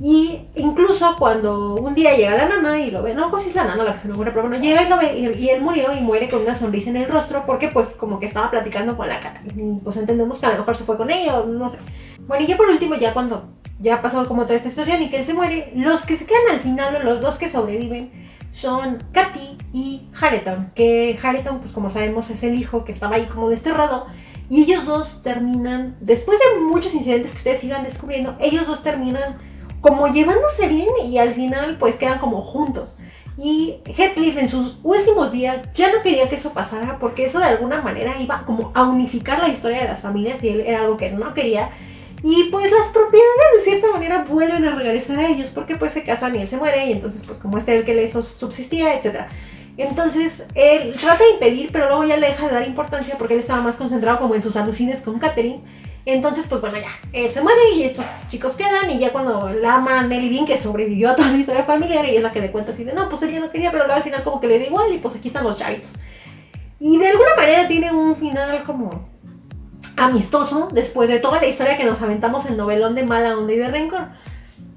Y 0.05 0.49
incluso 0.57 1.15
cuando 1.17 1.77
un 1.77 1.95
día 1.95 2.17
llega 2.17 2.37
la 2.37 2.49
nana 2.49 2.77
y 2.81 2.91
lo 2.91 3.05
ve, 3.05 3.15
no, 3.15 3.31
pues 3.31 3.47
es 3.47 3.55
la 3.55 3.63
nana 3.63 3.85
la 3.85 3.93
que 3.93 4.01
se 4.01 4.09
me 4.09 4.15
muere, 4.15 4.33
pero 4.33 4.49
bueno, 4.49 4.61
llega 4.61 4.83
y 4.83 4.89
lo 4.89 4.99
ve 4.99 5.17
y, 5.17 5.49
él 5.49 5.61
murió 5.61 5.97
y 5.97 6.01
muere 6.01 6.29
con 6.29 6.43
una 6.43 6.57
sonrisa 6.57 6.91
en 6.91 6.97
el 6.97 7.09
rostro 7.09 7.45
porque 7.47 7.69
pues 7.69 7.91
como 7.91 8.19
que 8.19 8.27
estaba 8.27 8.51
platicando 8.51 8.97
con 8.97 9.07
la 9.07 9.21
cata. 9.21 9.41
pues 9.85 9.97
entendemos 9.97 10.41
que 10.41 10.47
a 10.47 10.53
lo 10.55 10.59
mejor 10.59 10.75
se 10.75 10.83
fue 10.83 10.97
con 10.97 11.09
ella 11.09 11.45
no 11.47 11.69
sé. 11.69 11.79
Bueno, 12.27 12.45
y 12.45 12.49
ya 12.49 12.57
por 12.57 12.69
último, 12.69 12.97
ya 12.97 13.13
cuando 13.13 13.45
ya 13.79 13.95
ha 13.95 14.03
pasado 14.03 14.27
como 14.27 14.43
toda 14.43 14.57
esta 14.57 14.71
situación 14.71 15.03
y 15.03 15.09
que 15.09 15.19
él 15.19 15.25
se 15.25 15.35
muere, 15.35 15.73
los 15.77 16.05
que 16.05 16.17
se 16.17 16.27
quedan 16.27 16.51
al 16.51 16.59
final, 16.59 16.99
los 17.05 17.21
dos 17.21 17.37
que 17.37 17.49
sobreviven, 17.49 18.11
son 18.51 19.05
Katy 19.13 19.57
y 19.73 20.09
Hareton, 20.21 20.73
que 20.75 21.17
Hareton, 21.23 21.61
pues 21.61 21.71
como 21.71 21.91
sabemos, 21.91 22.29
es 22.29 22.43
el 22.43 22.55
hijo 22.55 22.85
que 22.85 22.91
estaba 22.91 23.15
ahí 23.15 23.27
como 23.27 23.51
desterrado. 23.51 24.07
Y 24.51 24.63
ellos 24.63 24.85
dos 24.85 25.23
terminan, 25.23 25.97
después 26.01 26.41
de 26.41 26.61
muchos 26.61 26.93
incidentes 26.93 27.31
que 27.31 27.39
ustedes 27.39 27.61
sigan 27.61 27.85
descubriendo, 27.85 28.35
ellos 28.41 28.67
dos 28.67 28.83
terminan 28.83 29.37
como 29.83 30.09
llevándose 30.09 30.69
bien 30.69 30.89
y 31.05 31.19
al 31.19 31.35
final 31.35 31.77
pues 31.79 31.97
quedan 31.97 32.19
como 32.19 32.41
juntos. 32.41 32.95
Y 33.37 33.79
Heathcliff 33.85 34.37
en 34.37 34.49
sus 34.49 34.79
últimos 34.83 35.33
días 35.33 35.61
ya 35.75 35.93
no 35.93 36.03
quería 36.03 36.29
que 36.29 36.37
eso 36.37 36.53
pasara 36.53 36.99
porque 36.99 37.25
eso 37.27 37.39
de 37.41 37.47
alguna 37.47 37.83
manera 37.83 38.19
iba 38.21 38.45
como 38.45 38.71
a 38.75 38.85
unificar 38.85 39.41
la 39.41 39.49
historia 39.49 39.81
de 39.81 39.89
las 39.89 40.01
familias 40.01 40.43
y 40.45 40.49
él 40.49 40.61
era 40.67 40.83
algo 40.83 40.97
que 40.97 41.11
no 41.11 41.35
quería. 41.35 41.69
Y 42.23 42.51
pues 42.53 42.71
las 42.71 42.87
propiedades 42.89 43.57
de 43.57 43.65
cierta 43.65 43.91
manera 43.91 44.25
vuelven 44.29 44.65
a 44.65 44.77
regresar 44.77 45.19
a 45.19 45.29
ellos 45.29 45.51
porque 45.53 45.75
pues 45.75 45.93
se 45.93 46.05
casan 46.05 46.37
y 46.37 46.43
él 46.43 46.49
se 46.49 46.57
muere 46.57 46.87
y 46.87 46.93
entonces 46.93 47.23
pues 47.27 47.39
como 47.39 47.59
este 47.59 47.77
el 47.77 47.85
que 47.85 47.95
le 47.95 48.11
subsistía, 48.11 48.95
etc. 48.95 49.23
Entonces 49.77 50.45
él 50.55 50.95
trata 51.01 51.25
de 51.25 51.31
impedir 51.31 51.71
pero 51.73 51.89
luego 51.89 52.05
ya 52.05 52.19
le 52.19 52.29
deja 52.29 52.47
de 52.47 52.55
dar 52.55 52.69
importancia 52.69 53.17
porque 53.19 53.35
él 53.35 53.41
estaba 53.41 53.63
más 53.63 53.77
concentrado 53.77 54.19
como 54.19 54.37
en 54.37 54.43
sus 54.43 54.55
alucines 54.55 55.01
con 55.01 55.19
Catherine. 55.19 55.63
Entonces 56.05 56.47
pues 56.49 56.61
bueno 56.61 56.77
ya, 56.79 56.91
él 57.13 57.31
se 57.31 57.43
muere 57.43 57.61
y 57.77 57.85
estos 57.85 58.05
chicos 58.29 58.55
quedan 58.55 58.91
y 58.91 58.99
ya 58.99 59.11
cuando 59.11 59.53
la 59.53 59.77
ama 59.77 60.03
Nelly 60.03 60.31
Bean 60.31 60.47
que 60.47 60.61
sobrevivió 60.61 61.11
a 61.11 61.17
toda 61.17 61.31
la 61.31 61.39
historia 61.39 61.63
familiar 61.63 62.05
y 62.05 62.17
es 62.17 62.23
la 62.23 62.33
que 62.33 62.41
le 62.41 62.51
cuenta 62.51 62.73
así 62.73 62.83
de 62.83 62.93
no 62.93 63.09
pues 63.09 63.23
él 63.23 63.31
ya 63.31 63.39
no 63.39 63.51
quería 63.51 63.71
pero 63.71 63.85
luego 63.85 63.99
al 63.99 64.03
final 64.03 64.23
como 64.25 64.41
que 64.41 64.49
le 64.49 64.59
da 64.59 64.67
igual 64.67 64.93
y 64.93 64.99
pues 64.99 65.15
aquí 65.15 65.29
están 65.29 65.45
los 65.45 65.57
chavitos. 65.57 65.93
Y 66.81 66.99
de 66.99 67.09
alguna 67.09 67.37
manera 67.37 67.69
tiene 67.69 67.93
un 67.93 68.17
final 68.17 68.65
como 68.65 69.09
amistoso 69.97 70.69
después 70.73 71.09
de 71.09 71.21
toda 71.21 71.41
la 71.41 71.47
historia 71.47 71.77
que 71.77 71.85
nos 71.85 72.03
aventamos 72.03 72.47
en 72.47 72.57
novelón 72.57 72.97
de 72.97 73.05
mala 73.05 73.39
onda 73.39 73.53
y 73.53 73.59
de 73.59 73.69
rencor. 73.69 74.09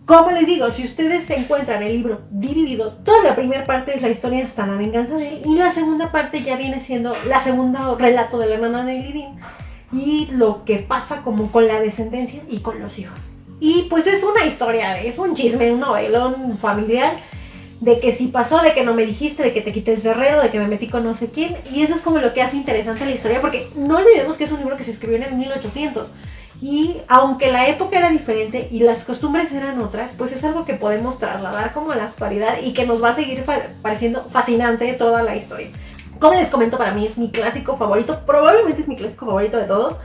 Como 0.06 0.30
les 0.30 0.46
digo, 0.46 0.70
si 0.70 0.84
ustedes 0.84 1.24
se 1.24 1.34
encuentran 1.34 1.82
el 1.82 1.94
libro 1.94 2.22
dividido, 2.30 2.92
toda 2.94 3.24
la 3.24 3.36
primera 3.36 3.66
parte 3.66 3.96
es 3.96 4.04
la 4.04 4.10
historia 4.10 4.46
hasta 4.46 4.68
la 4.68 4.76
venganza 4.76 5.16
de 5.16 5.30
él 5.30 5.42
y 5.44 5.58
la 5.58 5.72
segunda 5.72 6.12
parte 6.12 6.44
ya 6.44 6.58
viene 6.58 6.80
siendo 6.80 7.16
la 7.26 7.40
segunda 7.40 7.96
relato 7.98 8.38
de 8.38 8.46
la 8.46 8.54
hermana 8.54 8.86
de 8.86 9.00
Lydin 9.00 9.40
y 9.96 10.28
lo 10.32 10.66
que 10.66 10.78
pasa 10.78 11.22
como 11.22 11.52
con 11.52 11.68
la 11.68 11.80
descendencia 11.80 12.42
y 12.50 12.60
con 12.60 12.80
los 12.80 13.00
hijos. 13.00 13.18
Y 13.60 13.84
pues 13.90 14.06
es 14.08 14.24
una 14.24 14.46
historia, 14.46 15.02
es 15.02 15.18
un 15.18 15.34
chisme, 15.34 15.72
un 15.72 15.80
novelón 15.80 16.58
familiar 16.58 17.20
de 17.80 18.00
que 18.00 18.12
si 18.12 18.28
pasó, 18.28 18.62
de 18.62 18.74
que 18.74 18.84
no 18.84 18.94
me 18.94 19.06
dijiste, 19.06 19.44
de 19.44 19.54
que 19.54 19.62
te 19.62 19.72
quité 19.72 19.94
el 19.94 20.02
terreno, 20.02 20.42
de 20.42 20.50
que 20.50 20.60
me 20.60 20.68
metí 20.68 20.88
con 20.88 21.04
no 21.04 21.14
sé 21.14 21.30
quién. 21.30 21.56
Y 21.72 21.82
eso 21.82 21.94
es 21.94 22.02
como 22.02 22.20
lo 22.20 22.34
que 22.34 22.42
hace 22.42 22.58
interesante 22.58 23.06
la 23.06 23.12
historia, 23.12 23.42
porque 23.42 23.70
no 23.76 23.98
olvidemos 23.98 24.36
que 24.36 24.44
es 24.44 24.52
un 24.52 24.60
libro 24.60 24.76
que 24.76 24.84
se 24.84 24.92
escribió 24.92 25.18
en 25.18 25.24
el 25.24 25.36
1800. 25.36 26.08
Y 26.62 26.98
aunque 27.08 27.52
la 27.52 27.68
época 27.68 27.98
era 27.98 28.10
diferente 28.10 28.70
y 28.72 28.80
las 28.80 29.04
costumbres 29.04 29.52
eran 29.52 29.80
otras, 29.82 30.14
pues 30.18 30.32
es 30.32 30.44
algo 30.44 30.66
que 30.66 30.74
podemos 30.74 31.20
trasladar 31.20 31.74
como 31.74 31.92
a 31.92 31.96
la 31.96 32.06
actualidad 32.06 32.58
y 32.64 32.74
que 32.74 32.86
nos 32.86 33.04
va 33.04 33.10
a 33.10 33.16
seguir 33.16 33.44
pareciendo 33.82 34.26
fascinante 34.30 34.92
toda 34.94 35.22
la 35.22 35.36
historia. 35.36 35.70
Como 36.20 36.34
les 36.34 36.50
comento, 36.50 36.78
para 36.78 36.94
mí 36.94 37.06
es 37.06 37.18
mi 37.18 37.32
clásico 37.32 37.78
favorito, 37.78 38.22
probablemente 38.26 38.82
es 38.82 38.88
mi 38.88 38.96
clásico 38.96 39.26
favorito 39.26 39.58
de 39.58 39.66
todos. 39.66 39.98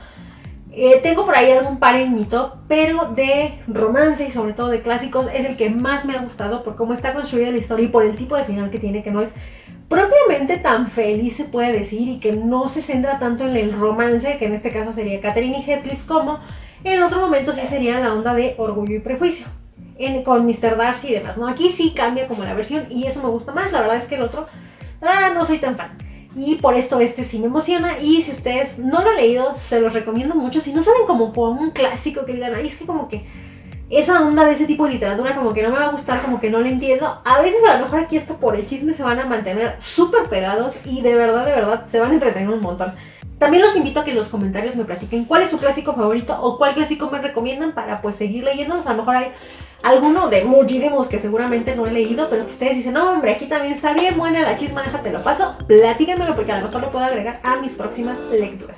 Eh, 0.73 1.01
tengo 1.03 1.27
por 1.27 1.35
ahí 1.35 1.51
algún 1.51 1.79
par 1.79 1.97
en 1.97 2.15
mi 2.15 2.25
top, 2.25 2.53
pero 2.69 3.07
de 3.07 3.59
romance 3.67 4.27
y 4.27 4.31
sobre 4.31 4.53
todo 4.53 4.69
de 4.69 4.83
clásicos 4.83 5.27
es 5.35 5.45
el 5.45 5.57
que 5.57 5.69
más 5.69 6.05
me 6.05 6.15
ha 6.15 6.21
gustado 6.21 6.63
por 6.63 6.77
cómo 6.77 6.95
está 6.95 7.13
construida 7.13 7.51
la 7.51 7.57
historia 7.57 7.87
y 7.87 7.89
por 7.89 8.05
el 8.05 8.17
tipo 8.17 8.37
de 8.37 8.45
final 8.45 8.71
que 8.71 8.79
tiene, 8.79 9.03
que 9.03 9.11
no 9.11 9.21
es 9.21 9.31
propiamente 9.91 10.57
tan 10.59 10.87
feliz 10.87 11.37
se 11.37 11.45
puede 11.45 11.73
decir 11.73 12.09
y 12.09 12.21
que 12.21 12.31
no 12.33 12.69
se 12.69 12.81
centra 12.81 13.19
tanto 13.19 13.45
en 13.45 13.57
el 13.57 13.73
romance, 13.73 14.39
que 14.39 14.45
en 14.45 14.55
este 14.55 14.71
caso 14.71 14.93
sería 14.93 15.21
Catherine 15.21 15.59
y 15.59 15.63
Heathcliff, 15.69 16.07
como 16.07 16.39
en 16.85 17.03
otro 17.03 17.21
momento 17.21 17.53
sí 17.53 17.67
sería 17.67 17.99
la 17.99 18.15
onda 18.15 18.33
de 18.33 18.55
orgullo 18.57 18.95
y 18.95 19.01
prejuicio. 19.01 19.47
con 20.25 20.47
Mr. 20.47 20.77
Darcy 20.77 21.09
y 21.09 21.15
demás, 21.15 21.37
¿no? 21.37 21.49
Aquí 21.49 21.69
sí 21.69 21.93
cambia 21.95 22.29
como 22.29 22.45
la 22.45 22.55
versión 22.55 22.87
y 22.89 23.07
eso 23.07 23.21
me 23.21 23.29
gusta 23.29 23.53
más, 23.53 23.73
la 23.73 23.81
verdad 23.81 23.97
es 23.97 24.05
que 24.05 24.15
el 24.15 24.23
otro, 24.23 24.47
ah, 25.03 25.31
no 25.35 25.45
soy 25.45 25.59
tan 25.59 25.77
fan. 25.77 25.97
Y 26.37 26.57
por 26.57 26.75
esto 26.75 27.01
este 27.01 27.25
sí 27.25 27.39
me 27.39 27.47
emociona. 27.47 27.99
Y 28.01 28.23
si 28.23 28.31
ustedes 28.31 28.79
no 28.79 29.03
lo 29.03 29.11
han 29.11 29.17
leído, 29.17 29.55
se 29.55 29.81
los 29.81 29.93
recomiendo 29.93 30.35
mucho. 30.35 30.61
Si 30.61 30.73
no 30.73 30.83
saben 30.83 31.07
como 31.07 31.33
por 31.33 31.51
un 31.51 31.71
clásico 31.71 32.25
que 32.25 32.35
digan, 32.35 32.55
ay, 32.55 32.69
es 32.69 32.77
que 32.77 32.87
como 32.87 33.09
que 33.09 33.25
esa 33.91 34.25
onda 34.25 34.45
de 34.45 34.53
ese 34.53 34.67
tipo 34.67 34.87
de 34.87 34.93
literatura 34.93 35.35
como 35.35 35.53
que 35.53 35.63
no 35.63 35.71
me 35.71 35.79
va 35.79 35.87
a 35.87 35.91
gustar, 35.91 36.23
como 36.23 36.39
que 36.39 36.49
no 36.49 36.61
la 36.61 36.69
entiendo. 36.69 37.21
A 37.25 37.43
veces 37.43 37.61
a 37.69 37.77
lo 37.77 37.85
mejor 37.85 38.01
aquí 38.01 38.17
esto 38.17 38.37
por 38.37 38.55
el 38.55 38.67
chisme 38.67 38.93
se 38.93 39.03
van 39.03 39.19
a 39.19 39.27
mantener 39.27 39.75
súper 39.81 40.29
pegados 40.29 40.77
y 40.85 41.01
de 41.01 41.15
verdad, 41.15 41.45
de 41.45 41.53
verdad, 41.53 41.85
se 41.87 41.99
van 41.99 42.13
a 42.13 42.15
entretener 42.15 42.49
un 42.49 42.61
montón. 42.61 42.95
También 43.41 43.63
los 43.63 43.75
invito 43.75 44.01
a 44.01 44.05
que 44.05 44.11
en 44.11 44.19
los 44.19 44.29
comentarios 44.29 44.77
me 44.77 44.85
platiquen 44.85 45.25
cuál 45.25 45.41
es 45.41 45.49
su 45.49 45.57
clásico 45.57 45.95
favorito 45.95 46.37
o 46.43 46.59
cuál 46.59 46.75
clásico 46.75 47.09
me 47.11 47.23
recomiendan 47.23 47.73
para 47.73 48.03
pues 48.03 48.17
seguir 48.17 48.45
leyéndolos. 48.45 48.87
A 48.87 48.91
lo 48.91 48.99
mejor 48.99 49.17
hay 49.17 49.33
alguno 49.83 50.29
de 50.29 50.45
muchísimos 50.45 51.07
que 51.07 51.19
seguramente 51.19 51.75
no 51.75 51.87
he 51.87 51.91
leído, 51.91 52.29
pero 52.29 52.45
que 52.45 52.53
ustedes 52.53 52.75
dicen, 52.75 52.93
no, 52.93 53.13
hombre, 53.13 53.33
aquí 53.33 53.47
también 53.47 53.73
está 53.73 53.95
bien 53.95 54.19
buena 54.19 54.43
la 54.43 54.57
chisma, 54.57 54.83
déjate 54.83 55.11
lo 55.11 55.23
paso, 55.23 55.57
platíquenmelo 55.67 56.37
porque 56.37 56.53
a 56.53 56.59
lo 56.59 56.67
mejor 56.67 56.83
lo 56.83 56.91
puedo 56.91 57.07
agregar 57.07 57.41
a 57.43 57.57
mis 57.57 57.73
próximas 57.73 58.19
lecturas. 58.31 58.77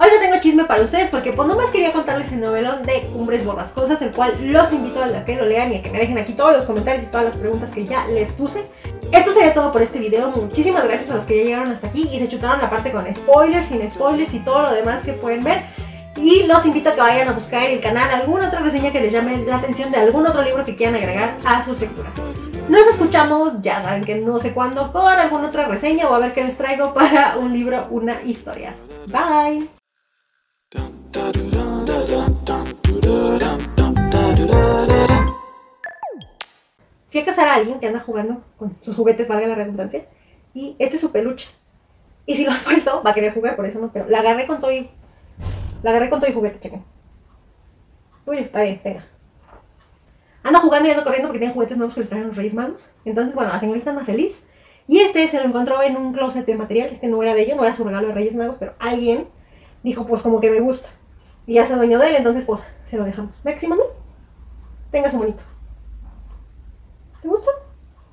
Hoy 0.00 0.08
no 0.14 0.20
tengo 0.20 0.40
chisme 0.40 0.64
para 0.64 0.82
ustedes 0.82 1.10
porque 1.10 1.34
pues 1.34 1.46
nomás 1.46 1.70
quería 1.70 1.92
contarles 1.92 2.32
el 2.32 2.40
novelón 2.40 2.86
de 2.86 3.10
Cumbres 3.12 3.44
Borrascosas, 3.44 4.00
el 4.00 4.12
cual 4.12 4.32
los 4.40 4.72
invito 4.72 5.02
a 5.02 5.24
que 5.26 5.36
lo 5.36 5.44
lean 5.44 5.70
y 5.70 5.76
a 5.76 5.82
que 5.82 5.90
me 5.90 5.98
dejen 5.98 6.16
aquí 6.16 6.32
todos 6.32 6.56
los 6.56 6.64
comentarios 6.64 7.04
y 7.04 7.08
todas 7.08 7.26
las 7.26 7.36
preguntas 7.36 7.72
que 7.72 7.84
ya 7.84 8.06
les 8.06 8.32
puse. 8.32 8.64
Esto 9.12 9.32
sería 9.32 9.54
todo 9.54 9.72
por 9.72 9.82
este 9.82 9.98
video, 9.98 10.30
muchísimas 10.30 10.84
gracias 10.84 11.10
a 11.10 11.14
los 11.14 11.24
que 11.24 11.38
ya 11.38 11.44
llegaron 11.44 11.72
hasta 11.72 11.86
aquí 11.86 12.08
y 12.12 12.18
se 12.18 12.28
chutaron 12.28 12.60
la 12.60 12.68
parte 12.68 12.92
con 12.92 13.12
spoilers, 13.12 13.68
sin 13.68 13.88
spoilers 13.90 14.34
y 14.34 14.40
todo 14.40 14.62
lo 14.62 14.72
demás 14.72 15.02
que 15.02 15.12
pueden 15.14 15.42
ver. 15.42 15.62
Y 16.16 16.46
los 16.46 16.66
invito 16.66 16.90
a 16.90 16.94
que 16.94 17.00
vayan 17.00 17.28
a 17.28 17.32
buscar 17.32 17.64
en 17.64 17.74
el 17.74 17.80
canal 17.80 18.10
alguna 18.10 18.48
otra 18.48 18.60
reseña 18.60 18.90
que 18.90 19.00
les 19.00 19.12
llame 19.12 19.38
la 19.46 19.56
atención 19.56 19.90
de 19.90 19.98
algún 19.98 20.26
otro 20.26 20.42
libro 20.42 20.64
que 20.64 20.74
quieran 20.74 20.96
agregar 20.96 21.36
a 21.44 21.64
sus 21.64 21.80
lecturas. 21.80 22.12
Nos 22.68 22.86
escuchamos, 22.86 23.62
ya 23.62 23.82
saben 23.82 24.04
que 24.04 24.16
no 24.16 24.38
sé 24.38 24.52
cuándo, 24.52 24.92
con 24.92 25.06
alguna 25.06 25.48
otra 25.48 25.66
reseña 25.66 26.08
o 26.08 26.14
a 26.14 26.18
ver 26.18 26.34
qué 26.34 26.44
les 26.44 26.56
traigo 26.56 26.92
para 26.92 27.36
un 27.38 27.52
libro, 27.52 27.86
una 27.90 28.20
historia. 28.22 28.74
Bye. 29.06 29.68
Fui 37.24 37.44
a 37.44 37.52
a 37.52 37.54
alguien 37.54 37.80
que 37.80 37.86
anda 37.86 38.00
jugando 38.00 38.42
con 38.56 38.76
sus 38.80 38.94
juguetes, 38.94 39.28
valga 39.28 39.48
la 39.48 39.54
redundancia, 39.54 40.04
y 40.54 40.76
este 40.78 40.94
es 40.94 41.00
su 41.00 41.10
peluche. 41.10 41.48
Y 42.26 42.36
si 42.36 42.44
lo 42.44 42.52
suelto, 42.54 43.02
va 43.04 43.10
a 43.10 43.14
querer 43.14 43.34
jugar, 43.34 43.56
por 43.56 43.66
eso 43.66 43.80
no, 43.80 43.92
pero 43.92 44.08
la 44.08 44.20
agarré 44.20 44.46
con 44.46 44.60
todo 44.60 44.70
y 44.70 44.88
la 45.82 45.90
agarré 45.90 46.10
con 46.10 46.20
todo 46.20 46.30
y 46.30 46.34
juguete, 46.34 46.60
chequen. 46.60 46.84
Uy, 48.26 48.38
está 48.38 48.62
bien, 48.62 48.80
venga. 48.84 49.04
Anda 50.44 50.60
jugando 50.60 50.88
y 50.88 50.92
anda 50.92 51.02
corriendo 51.02 51.28
porque 51.28 51.40
tiene 51.40 51.54
juguetes 51.54 51.76
nuevos 51.76 51.94
que 51.94 52.00
le 52.00 52.06
traen 52.06 52.28
los 52.28 52.36
Reyes 52.36 52.54
Magos. 52.54 52.88
Entonces, 53.04 53.34
bueno, 53.34 53.52
la 53.52 53.58
señorita 53.58 53.90
anda 53.90 54.04
feliz. 54.04 54.42
Y 54.86 55.00
este 55.00 55.26
se 55.28 55.38
lo 55.38 55.46
encontró 55.46 55.82
en 55.82 55.96
un 55.96 56.12
closet 56.12 56.46
de 56.46 56.54
material. 56.54 56.88
Este 56.92 57.08
no 57.08 57.22
era 57.22 57.34
de 57.34 57.42
ella, 57.42 57.54
no 57.54 57.64
era 57.64 57.74
su 57.74 57.84
regalo 57.84 58.08
de 58.08 58.14
Reyes 58.14 58.34
Magos, 58.34 58.56
pero 58.58 58.74
alguien 58.78 59.26
dijo, 59.82 60.06
pues 60.06 60.22
como 60.22 60.40
que 60.40 60.50
me 60.50 60.60
gusta. 60.60 60.88
Y 61.46 61.54
ya 61.54 61.66
se 61.66 61.74
dueño 61.74 61.98
de 61.98 62.10
él, 62.10 62.16
entonces 62.16 62.44
pues 62.44 62.60
se 62.88 62.96
lo 62.96 63.04
dejamos. 63.04 63.34
Máximo, 63.44 63.76
Tenga 64.90 65.10
su 65.10 65.18
bonito. 65.18 65.42
Ну, 67.22 67.30
Ты 67.34 67.40
устал? 67.40 67.57